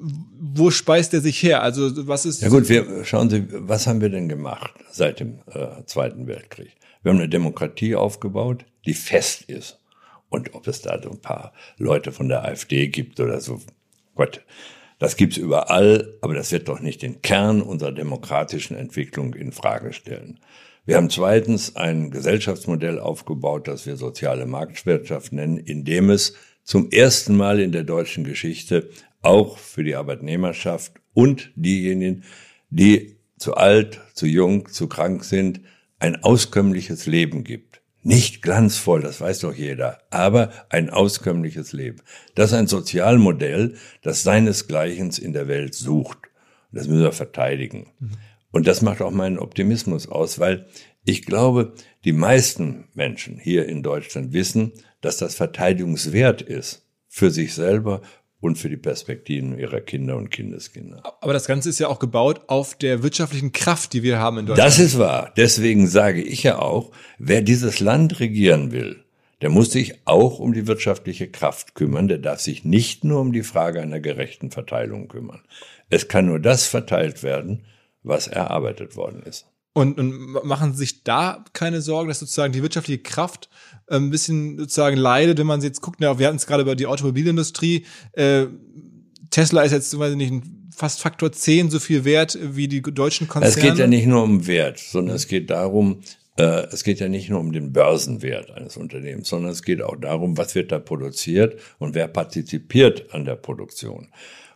wo 0.01 0.71
speist 0.71 1.13
er 1.15 1.21
sich 1.21 1.43
her? 1.43 1.63
Also 1.63 2.07
was 2.09 2.25
ist 2.25 2.43
Ja 2.43 2.49
gut, 2.49 2.69
wir 2.69 3.05
schauen 3.05 3.31
Sie, 3.31 3.47
was 3.51 3.87
haben 3.87 4.01
wir 4.01 4.09
denn 4.09 4.29
gemacht 4.29 4.73
seit 4.91 5.21
dem 5.21 5.41
äh, 5.53 5.85
Zweiten 5.85 6.27
Weltkrieg? 6.27 6.77
Wir 7.03 7.13
haben 7.13 7.19
eine 7.19 7.29
Demokratie 7.29 7.95
aufgebaut, 7.95 8.65
die 8.87 8.95
fest 8.95 9.43
ist. 9.43 9.79
Und 10.29 10.55
ob 10.55 10.67
es 10.69 10.81
da 10.81 11.01
so 11.03 11.11
ein 11.11 11.21
paar 11.21 11.53
Leute 11.77 12.13
von 12.13 12.29
der 12.29 12.45
AfD 12.45 12.89
gibt 12.89 13.19
oder 13.21 13.41
so, 13.41 13.61
Gott, 14.15 14.43
das 14.99 15.17
gibt's 15.17 15.37
überall, 15.37 16.15
aber 16.21 16.35
das 16.35 16.53
wird 16.53 16.69
doch 16.69 16.81
nicht 16.81 17.03
den 17.03 17.23
Kern 17.23 17.63
unserer 17.63 17.93
demokratischen 17.93 18.77
Entwicklung 18.77 19.35
in 19.35 19.51
Frage 19.51 19.93
stellen. 19.93 20.39
Wir 20.85 20.97
haben 20.97 21.11
zweitens 21.11 21.77
ein 21.77 22.11
Gesellschaftsmodell 22.11 22.99
aufgebaut, 22.99 23.69
das 23.69 23.87
wir 23.87 23.97
soziale 23.97 24.47
Marktwirtschaft 24.47 25.33
nennen, 25.33 25.59
in 25.59 25.85
dem 25.85 26.11
es 26.11 26.35
zum 26.65 26.91
ersten 26.91 27.37
Mal 27.37 27.61
in 27.61 27.73
der 27.73 27.85
deutschen 27.85 28.25
Geschichte 28.25 28.91
auch 29.23 29.59
für 29.59 29.85
die 29.85 29.97
Arbeitnehmerschaft 29.97 30.93
und 31.13 31.53
diejenigen, 31.55 32.25
die 32.71 33.17
zu 33.39 33.55
alt, 33.55 34.01
zu 34.15 34.27
jung, 34.27 34.69
zu 34.69 34.89
krank 34.89 35.25
sind, 35.25 35.61
ein 35.99 36.23
auskömmliches 36.23 37.07
Leben 37.07 37.45
gibt. 37.45 37.83
Nicht 38.03 38.41
glanzvoll, 38.41 39.03
das 39.03 39.21
weiß 39.21 39.41
doch 39.41 39.55
jeder, 39.55 39.99
aber 40.11 40.51
ein 40.71 40.89
auskömmliches 40.89 41.73
Leben. 41.75 41.99
Das 42.35 42.53
ist 42.53 42.57
ein 42.57 42.67
Sozialmodell, 42.67 43.75
das 44.03 44.23
seinesgleichen 44.23 45.11
in 45.11 45.35
der 45.35 45.49
Welt 45.49 45.75
sucht. 45.75 46.19
Das 46.73 46.89
müssen 46.89 47.03
wir 47.03 47.13
verteidigen. 47.13 47.91
Und 48.53 48.67
das 48.67 48.81
macht 48.81 49.03
auch 49.03 49.11
meinen 49.11 49.39
Optimismus 49.39 50.09
aus, 50.09 50.39
weil 50.39 50.67
ich 51.05 51.27
glaube, 51.27 51.75
die 52.05 52.13
meisten 52.13 52.89
Menschen 52.95 53.39
hier 53.39 53.67
in 53.67 53.83
Deutschland 53.83 54.33
wissen, 54.33 54.73
dass 55.01 55.19
das 55.19 55.35
verteidigungswert 55.35 56.41
ist 56.41 56.87
für 57.09 57.31
sich 57.31 57.55
selber 57.55 58.03
und 58.41 58.57
für 58.57 58.69
die 58.69 58.77
Perspektiven 58.77 59.59
ihrer 59.59 59.81
Kinder 59.81 60.17
und 60.17 60.31
Kindeskinder. 60.31 61.03
aber 61.21 61.33
das 61.33 61.47
Ganze 61.47 61.69
ist 61.69 61.79
ja 61.79 61.89
auch 61.89 61.99
gebaut 61.99 62.43
auf 62.47 62.75
der 62.75 63.03
wirtschaftlichen 63.03 63.53
Kraft, 63.53 63.93
die 63.93 64.03
wir 64.03 64.19
haben 64.19 64.39
in 64.39 64.47
Deutschland. 64.47 64.67
Das 64.67 64.79
ist 64.79 64.99
wahr. 64.99 65.33
Deswegen 65.37 65.87
sage 65.87 66.23
ich 66.23 66.43
ja 66.43 66.59
auch, 66.59 66.91
wer 67.19 67.43
dieses 67.43 67.81
Land 67.81 68.19
regieren 68.21 68.73
will, 68.73 69.05
der 69.43 69.51
muss 69.51 69.71
sich 69.73 69.95
auch 70.05 70.39
um 70.39 70.53
die 70.53 70.67
wirtschaftliche 70.67 71.29
Kraft 71.29 71.75
kümmern. 71.75 72.09
Der 72.09 72.19
darf 72.19 72.41
sich 72.41 72.65
nicht 72.65 73.05
nur 73.05 73.21
um 73.21 73.33
die 73.33 73.43
Frage 73.43 73.81
einer 73.81 74.01
gerechten 74.01 74.51
Verteilung 74.51 75.09
kümmern. 75.09 75.41
Es 75.89 76.09
kann 76.09 76.27
nur 76.27 76.39
das 76.39 76.67
verteilt 76.67 77.23
werden, 77.23 77.65
was 78.03 78.27
erarbeitet 78.27 78.97
worden 78.97 79.23
ist. 79.23 79.50
Und, 79.73 79.99
und 79.99 80.45
machen 80.45 80.75
sich 80.75 81.05
da 81.05 81.45
keine 81.53 81.81
Sorgen, 81.81 82.09
dass 82.09 82.19
sozusagen 82.19 82.53
die 82.53 82.63
wirtschaftliche 82.63 83.03
Kraft 83.03 83.49
äh, 83.87 83.97
ein 83.97 84.11
bisschen 84.11 84.59
sozusagen 84.59 84.97
leidet, 84.97 85.39
wenn 85.39 85.47
man 85.47 85.61
jetzt 85.61 85.81
guckt, 85.81 86.01
ja, 86.01 86.19
wir 86.19 86.27
hatten 86.27 86.39
es 86.39 86.47
gerade 86.47 86.63
über 86.63 86.75
die 86.75 86.87
Automobilindustrie, 86.87 87.87
äh, 88.13 88.47
Tesla 89.31 89.63
ist 89.63 89.73
jetzt, 89.73 89.97
weiß 89.97 90.11
ich 90.13 90.17
nicht, 90.17 90.45
fast 90.75 91.01
Faktor 91.01 91.31
10 91.31 91.71
so 91.71 91.79
viel 91.79 92.05
wert 92.05 92.39
wie 92.41 92.67
die 92.67 92.83
deutschen 92.83 93.29
Konzerne. 93.29 93.55
Es 93.55 93.63
geht 93.63 93.79
ja 93.79 93.87
nicht 93.87 94.07
nur 94.07 94.23
um 94.23 94.47
Wert, 94.47 94.79
sondern 94.79 95.15
es 95.15 95.29
geht 95.29 95.51
darum, 95.51 96.01
äh, 96.37 96.67
es 96.73 96.85
geht 96.85 97.01
ja 97.01 97.09
nicht 97.09 97.29
nur 97.29 97.41
um 97.41 97.53
den 97.53 97.73
Börsenwert 97.73 98.51
eines 98.51 98.77
Unternehmens, 98.77 99.29
sondern 99.29 99.53
es 99.53 99.63
geht 99.63 99.83
auch 99.83 99.97
darum, 99.97 100.37
was 100.37 100.55
wird 100.55 100.73
da 100.73 100.79
produziert 100.79 101.61
und 101.79 101.95
wer 101.95 102.09
partizipiert 102.09 103.13
an 103.13 103.25
der 103.25 103.37
Produktion. 103.37 104.09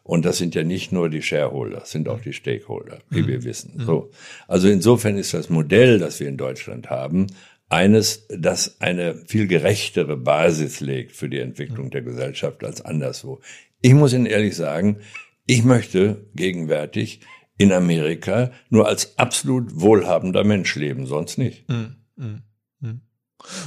Und 0.05 0.26
das 0.26 0.36
sind 0.36 0.55
ja 0.55 0.62
nicht 0.62 0.92
nur 0.92 1.09
die 1.09 1.22
Shareholder, 1.22 1.80
das 1.80 1.90
sind 1.90 2.09
auch 2.11 2.20
die 2.20 2.34
Stakeholder, 2.34 3.00
wie 3.09 3.26
wir 3.26 3.42
wissen. 3.42 3.82
So. 3.86 4.11
Also 4.46 4.68
insofern 4.68 5.16
ist 5.16 5.32
das 5.32 5.48
Modell, 5.48 5.98
das 5.98 6.20
wir 6.20 6.28
in 6.28 6.36
Deutschland 6.36 6.90
haben, 6.90 7.28
eines, 7.70 8.26
das 8.28 8.80
eine 8.82 9.16
viel 9.26 9.46
gerechtere 9.46 10.18
Basis 10.18 10.80
legt 10.80 11.12
für 11.12 11.30
die 11.30 11.38
Entwicklung 11.38 11.90
der 11.90 12.02
Gesellschaft 12.02 12.62
als 12.64 12.82
anderswo. 12.82 13.40
Ich 13.80 13.94
muss 13.94 14.12
Ihnen 14.12 14.26
ehrlich 14.26 14.55
sagen, 14.57 14.98
ich 15.46 15.64
möchte 15.64 16.26
gegenwärtig 16.34 17.20
in 17.57 17.72
Amerika 17.72 18.52
nur 18.68 18.86
als 18.86 19.18
absolut 19.18 19.80
wohlhabender 19.80 20.44
Mensch 20.44 20.76
leben, 20.76 21.07
sonst 21.07 21.38
nicht. 21.38 21.64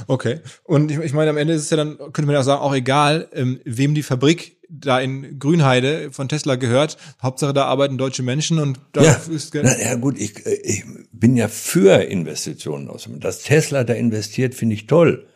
Okay. 0.06 0.40
Und 0.64 0.90
ich, 0.90 0.98
ich 0.98 1.12
meine, 1.12 1.30
am 1.30 1.36
Ende 1.36 1.54
ist 1.54 1.62
es 1.62 1.70
ja 1.70 1.76
dann, 1.76 1.98
könnte 1.98 2.22
man 2.22 2.34
ja 2.34 2.40
auch 2.40 2.44
sagen, 2.44 2.62
auch 2.62 2.74
egal, 2.74 3.28
ähm, 3.32 3.60
wem 3.64 3.94
die 3.94 4.02
Fabrik 4.02 4.58
da 4.68 5.00
in 5.00 5.38
Grünheide 5.38 6.12
von 6.12 6.28
Tesla 6.28 6.56
gehört. 6.56 6.98
Hauptsache, 7.22 7.54
da 7.54 7.64
arbeiten 7.64 7.96
deutsche 7.96 8.22
Menschen 8.22 8.58
und 8.58 8.80
da 8.92 9.02
Ja, 9.02 9.20
ist 9.30 9.54
na, 9.54 9.80
ja 9.80 9.94
gut, 9.94 10.18
ich, 10.18 10.46
äh, 10.46 10.54
ich 10.62 10.84
bin 11.12 11.36
ja 11.36 11.48
für 11.48 12.02
Investitionen 12.02 12.88
aus. 12.88 13.08
Dass 13.18 13.42
Tesla 13.42 13.84
da 13.84 13.94
investiert, 13.94 14.54
finde 14.54 14.74
ich 14.74 14.86
toll. 14.86 15.26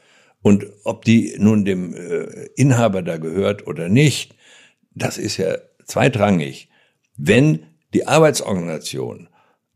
Und 0.42 0.66
ob 0.84 1.04
die 1.04 1.36
nun 1.38 1.64
dem 1.64 1.94
äh, 1.94 2.46
Inhaber 2.56 3.02
da 3.02 3.16
gehört 3.16 3.66
oder 3.66 3.88
nicht, 3.88 4.34
das 4.94 5.16
ist 5.16 5.36
ja 5.36 5.56
zweitrangig. 5.86 6.68
Wenn 7.16 7.60
die 7.94 8.06
Arbeitsorganisation 8.06 9.28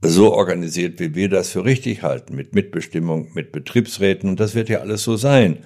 so 0.02 0.32
organisiert, 0.32 1.00
wie 1.00 1.14
wir 1.14 1.28
das 1.28 1.50
für 1.50 1.64
richtig 1.64 2.02
halten, 2.02 2.34
mit 2.36 2.54
Mitbestimmung, 2.54 3.30
mit 3.34 3.52
Betriebsräten, 3.52 4.30
und 4.30 4.40
das 4.40 4.54
wird 4.54 4.68
ja 4.68 4.80
alles 4.80 5.02
so 5.02 5.16
sein. 5.16 5.58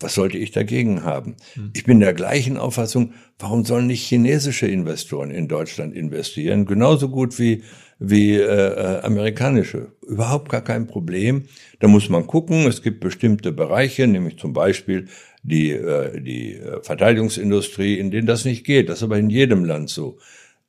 Was 0.00 0.14
sollte 0.14 0.38
ich 0.38 0.50
dagegen 0.50 1.04
haben? 1.04 1.36
Ich 1.74 1.84
bin 1.84 2.00
der 2.00 2.14
gleichen 2.14 2.56
Auffassung, 2.56 3.14
warum 3.38 3.64
sollen 3.64 3.86
nicht 3.86 4.06
chinesische 4.06 4.66
Investoren 4.66 5.30
in 5.30 5.48
Deutschland 5.48 5.94
investieren? 5.94 6.66
Genauso 6.66 7.08
gut 7.08 7.38
wie, 7.38 7.62
wie 7.98 8.34
äh, 8.34 8.42
äh, 8.42 9.00
amerikanische. 9.02 9.92
Überhaupt 10.06 10.50
gar 10.50 10.62
kein 10.62 10.86
Problem. 10.86 11.44
Da 11.80 11.88
muss 11.88 12.08
man 12.08 12.26
gucken, 12.26 12.66
es 12.66 12.82
gibt 12.82 13.00
bestimmte 13.00 13.52
Bereiche, 13.52 14.06
nämlich 14.06 14.36
zum 14.36 14.52
Beispiel 14.52 15.06
die, 15.42 15.70
äh, 15.70 16.20
die 16.20 16.54
äh, 16.54 16.82
Verteidigungsindustrie, 16.82 17.98
in 17.98 18.10
denen 18.10 18.26
das 18.26 18.44
nicht 18.44 18.64
geht. 18.64 18.88
Das 18.88 18.98
ist 18.98 19.04
aber 19.04 19.18
in 19.18 19.30
jedem 19.30 19.64
Land 19.64 19.90
so. 19.90 20.18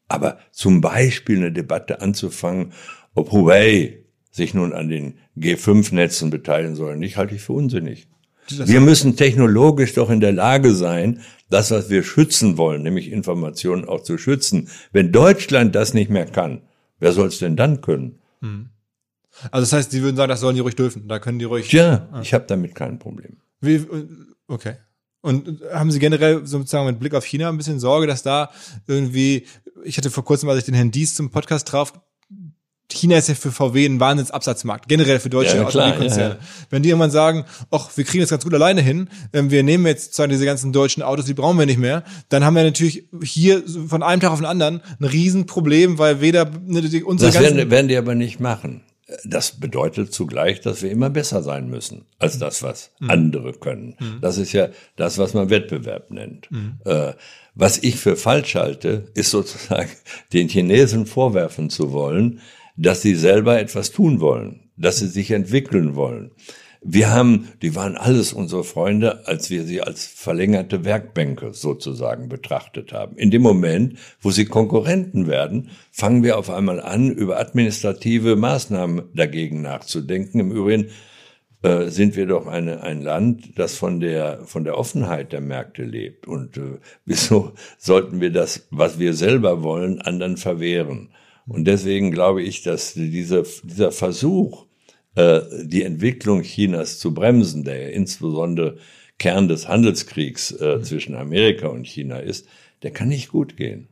Aber 0.07 0.37
zum 0.51 0.81
Beispiel 0.81 1.37
eine 1.37 1.51
Debatte 1.51 2.01
anzufangen, 2.01 2.73
ob 3.13 3.31
Huawei 3.31 3.99
sich 4.31 4.53
nun 4.53 4.73
an 4.73 4.89
den 4.89 5.17
G5-Netzen 5.37 6.29
beteiligen 6.29 6.75
soll, 6.75 6.97
nicht 6.97 7.17
halte 7.17 7.35
ich 7.35 7.41
für 7.41 7.53
unsinnig. 7.53 8.07
Wir 8.49 8.81
müssen 8.81 9.15
technologisch 9.15 9.93
doch 9.93 10.09
in 10.09 10.19
der 10.19 10.33
Lage 10.33 10.75
sein, 10.75 11.21
das, 11.49 11.71
was 11.71 11.89
wir 11.89 12.03
schützen 12.03 12.57
wollen, 12.57 12.83
nämlich 12.83 13.11
Informationen 13.11 13.85
auch 13.85 14.03
zu 14.03 14.17
schützen. 14.17 14.69
Wenn 14.91 15.11
Deutschland 15.11 15.73
das 15.73 15.93
nicht 15.93 16.09
mehr 16.09 16.25
kann, 16.25 16.61
wer 16.99 17.11
soll 17.11 17.27
es 17.27 17.39
denn 17.39 17.55
dann 17.55 17.81
können? 17.81 18.19
Also 19.51 19.61
das 19.61 19.73
heißt, 19.73 19.91
Sie 19.91 20.01
würden 20.01 20.15
sagen, 20.15 20.29
das 20.29 20.39
sollen 20.41 20.55
die 20.55 20.61
ruhig 20.61 20.75
dürfen. 20.75 21.07
Da 21.07 21.19
können 21.19 21.39
die 21.39 21.45
ruhig. 21.45 21.67
Tja, 21.67 22.07
ich 22.21 22.33
habe 22.33 22.45
damit 22.47 22.75
kein 22.75 22.99
Problem. 22.99 23.37
Wie, 23.61 23.83
okay. 24.47 24.75
Und 25.25 25.61
haben 25.73 25.89
Sie 25.89 25.97
generell 25.97 26.45
sozusagen 26.45 26.85
mit 26.85 26.99
Blick 26.99 27.15
auf 27.15 27.25
China 27.25 27.49
ein 27.49 27.57
bisschen 27.57 27.79
Sorge, 27.79 28.05
dass 28.05 28.21
da 28.21 28.51
irgendwie, 28.85 29.47
ich 29.83 29.97
hatte 29.97 30.11
vor 30.11 30.23
kurzem, 30.23 30.49
als 30.49 30.59
ich 30.59 30.65
den 30.65 30.75
Herrn 30.75 30.91
Dies 30.91 31.15
zum 31.15 31.31
Podcast 31.31 31.67
traf, 31.67 31.93
China 32.91 33.17
ist 33.17 33.27
ja 33.27 33.33
für 33.33 33.51
VW 33.51 33.87
ein 33.87 33.99
Wahnsinnsabsatzmarkt, 33.99 34.87
generell 34.87 35.19
für 35.19 35.31
deutsche 35.31 35.57
Ja, 35.57 35.63
Automobilkonzerne. 35.65 36.23
ja, 36.35 36.39
ja. 36.39 36.47
Wenn 36.69 36.83
die 36.83 36.89
irgendwann 36.89 37.09
sagen, 37.09 37.45
ach, 37.71 37.89
wir 37.95 38.03
kriegen 38.03 38.21
das 38.21 38.29
ganz 38.29 38.43
gut 38.43 38.53
alleine 38.53 38.81
hin, 38.81 39.09
ähm, 39.33 39.49
wir 39.49 39.63
nehmen 39.63 39.87
jetzt 39.87 40.13
zwar 40.13 40.27
diese 40.27 40.45
ganzen 40.45 40.71
deutschen 40.71 41.01
Autos, 41.01 41.25
die 41.25 41.33
brauchen 41.33 41.57
wir 41.57 41.65
nicht 41.65 41.79
mehr, 41.79 42.03
dann 42.29 42.45
haben 42.45 42.55
wir 42.55 42.63
natürlich 42.63 43.05
hier 43.23 43.63
von 43.87 44.03
einem 44.03 44.21
Tag 44.21 44.29
auf 44.29 44.37
den 44.39 44.45
anderen 44.45 44.81
ein 44.99 45.05
Riesenproblem, 45.05 45.97
weil 45.97 46.21
weder 46.21 46.45
ne, 46.45 46.81
unsere 47.03 47.31
Das 47.31 47.41
ganzen... 47.41 47.57
werden, 47.57 47.71
werden 47.71 47.87
die 47.87 47.97
aber 47.97 48.13
nicht 48.13 48.39
machen. 48.39 48.83
Das 49.23 49.59
bedeutet 49.59 50.13
zugleich, 50.13 50.61
dass 50.61 50.81
wir 50.81 50.89
immer 50.89 51.11
besser 51.11 51.43
sein 51.43 51.69
müssen 51.69 52.05
als 52.17 52.39
das, 52.39 52.63
was 52.63 52.91
andere 53.07 53.53
können. 53.53 53.95
Das 54.19 54.37
ist 54.37 54.51
ja 54.51 54.69
das, 54.95 55.19
was 55.19 55.33
man 55.35 55.51
Wettbewerb 55.51 56.09
nennt. 56.09 56.49
Äh, 56.85 57.13
was 57.53 57.77
ich 57.77 57.97
für 57.97 58.15
falsch 58.15 58.55
halte, 58.55 59.05
ist 59.13 59.29
sozusagen 59.29 59.89
den 60.33 60.49
Chinesen 60.49 61.05
vorwerfen 61.05 61.69
zu 61.69 61.91
wollen, 61.91 62.41
dass 62.77 63.01
sie 63.01 63.15
selber 63.15 63.59
etwas 63.59 63.91
tun 63.91 64.19
wollen, 64.19 64.69
dass 64.75 64.97
sie 64.97 65.07
sich 65.07 65.31
entwickeln 65.31 65.95
wollen. 65.95 66.31
Wir 66.87 67.09
haben, 67.09 67.47
die 67.63 67.73
waren 67.73 67.97
alles 67.97 68.31
unsere 68.31 68.63
Freunde, 68.63 69.25
als 69.27 69.49
wir 69.49 69.63
sie 69.63 69.81
als 69.81 70.05
verlängerte 70.05 70.85
Werkbänke 70.85 71.51
sozusagen 71.51 72.29
betrachtet 72.29 72.93
haben. 72.93 73.17
In 73.17 73.31
dem 73.31 73.41
Moment, 73.41 73.97
wo 74.21 74.29
sie 74.29 74.45
Konkurrenten 74.45 75.25
werden, 75.25 75.71
fangen 75.91 76.21
wir 76.21 76.37
auf 76.37 76.51
einmal 76.51 76.79
an, 76.79 77.09
über 77.09 77.39
administrative 77.39 78.35
Maßnahmen 78.35 79.01
dagegen 79.15 79.63
nachzudenken. 79.63 80.39
Im 80.39 80.51
Übrigen 80.51 80.89
äh, 81.63 81.89
sind 81.89 82.15
wir 82.15 82.27
doch 82.27 82.45
eine, 82.45 82.83
ein 82.83 83.01
Land, 83.01 83.57
das 83.57 83.75
von 83.75 83.99
der, 83.99 84.41
von 84.45 84.63
der 84.63 84.77
Offenheit 84.77 85.33
der 85.33 85.41
Märkte 85.41 85.81
lebt. 85.81 86.27
Und 86.27 86.57
äh, 86.57 86.77
wieso 87.03 87.53
sollten 87.79 88.21
wir 88.21 88.31
das, 88.31 88.67
was 88.69 88.99
wir 88.99 89.15
selber 89.15 89.63
wollen, 89.63 90.01
anderen 90.01 90.37
verwehren? 90.37 91.09
Und 91.47 91.65
deswegen 91.65 92.11
glaube 92.11 92.43
ich, 92.43 92.61
dass 92.61 92.93
diese, 92.93 93.43
dieser 93.63 93.91
Versuch, 93.91 94.67
äh, 95.15 95.41
die 95.63 95.83
Entwicklung 95.83 96.41
Chinas 96.41 96.99
zu 96.99 97.13
bremsen, 97.13 97.63
der 97.63 97.81
ja 97.81 97.87
insbesondere 97.89 98.77
Kern 99.17 99.47
des 99.47 99.67
Handelskriegs 99.67 100.51
äh, 100.51 100.81
zwischen 100.81 101.15
Amerika 101.15 101.67
und 101.67 101.87
China 101.87 102.17
ist, 102.17 102.47
der 102.83 102.91
kann 102.91 103.07
nicht 103.07 103.29
gut 103.29 103.57
gehen. 103.57 103.87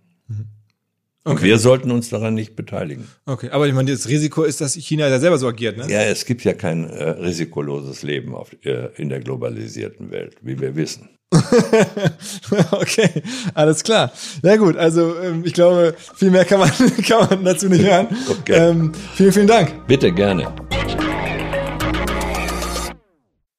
Und 1.25 1.41
wir 1.41 1.57
sollten 1.57 1.89
uns 1.91 2.09
daran 2.09 2.33
nicht 2.33 2.55
beteiligen. 2.55 3.07
Okay, 3.25 3.49
aber 3.49 3.65
ich 3.67 3.73
meine, 3.73 3.91
das 3.91 4.09
Risiko 4.09 4.43
ist, 4.43 4.59
dass 4.59 4.73
China 4.73 5.07
ja 5.07 5.19
selber 5.19 5.37
so 5.37 5.47
agiert, 5.47 5.77
ne? 5.77 5.89
Ja, 5.89 6.01
es 6.01 6.25
gibt 6.25 6.43
ja 6.43 6.53
kein 6.53 6.89
äh, 6.89 7.11
risikoloses 7.11 8.03
Leben 8.03 8.35
auf, 8.35 8.51
äh, 8.63 8.89
in 8.97 9.07
der 9.07 9.21
globalisierten 9.21 10.11
Welt, 10.11 10.35
wie 10.41 10.59
wir 10.59 10.75
wissen. 10.75 11.09
okay, 12.71 13.09
alles 13.53 13.83
klar. 13.83 14.11
Ja 14.43 14.57
gut, 14.57 14.75
also 14.77 15.15
ähm, 15.17 15.43
ich 15.45 15.53
glaube, 15.53 15.95
viel 16.15 16.29
mehr 16.29 16.45
kann 16.45 16.59
man, 16.59 16.69
kann 17.07 17.27
man 17.29 17.45
dazu 17.45 17.69
nicht 17.69 17.83
hören. 17.83 18.07
Okay. 18.29 18.53
Ähm, 18.53 18.91
vielen, 19.15 19.31
vielen 19.31 19.47
Dank. 19.47 19.87
Bitte 19.87 20.11
gerne. 20.11 20.53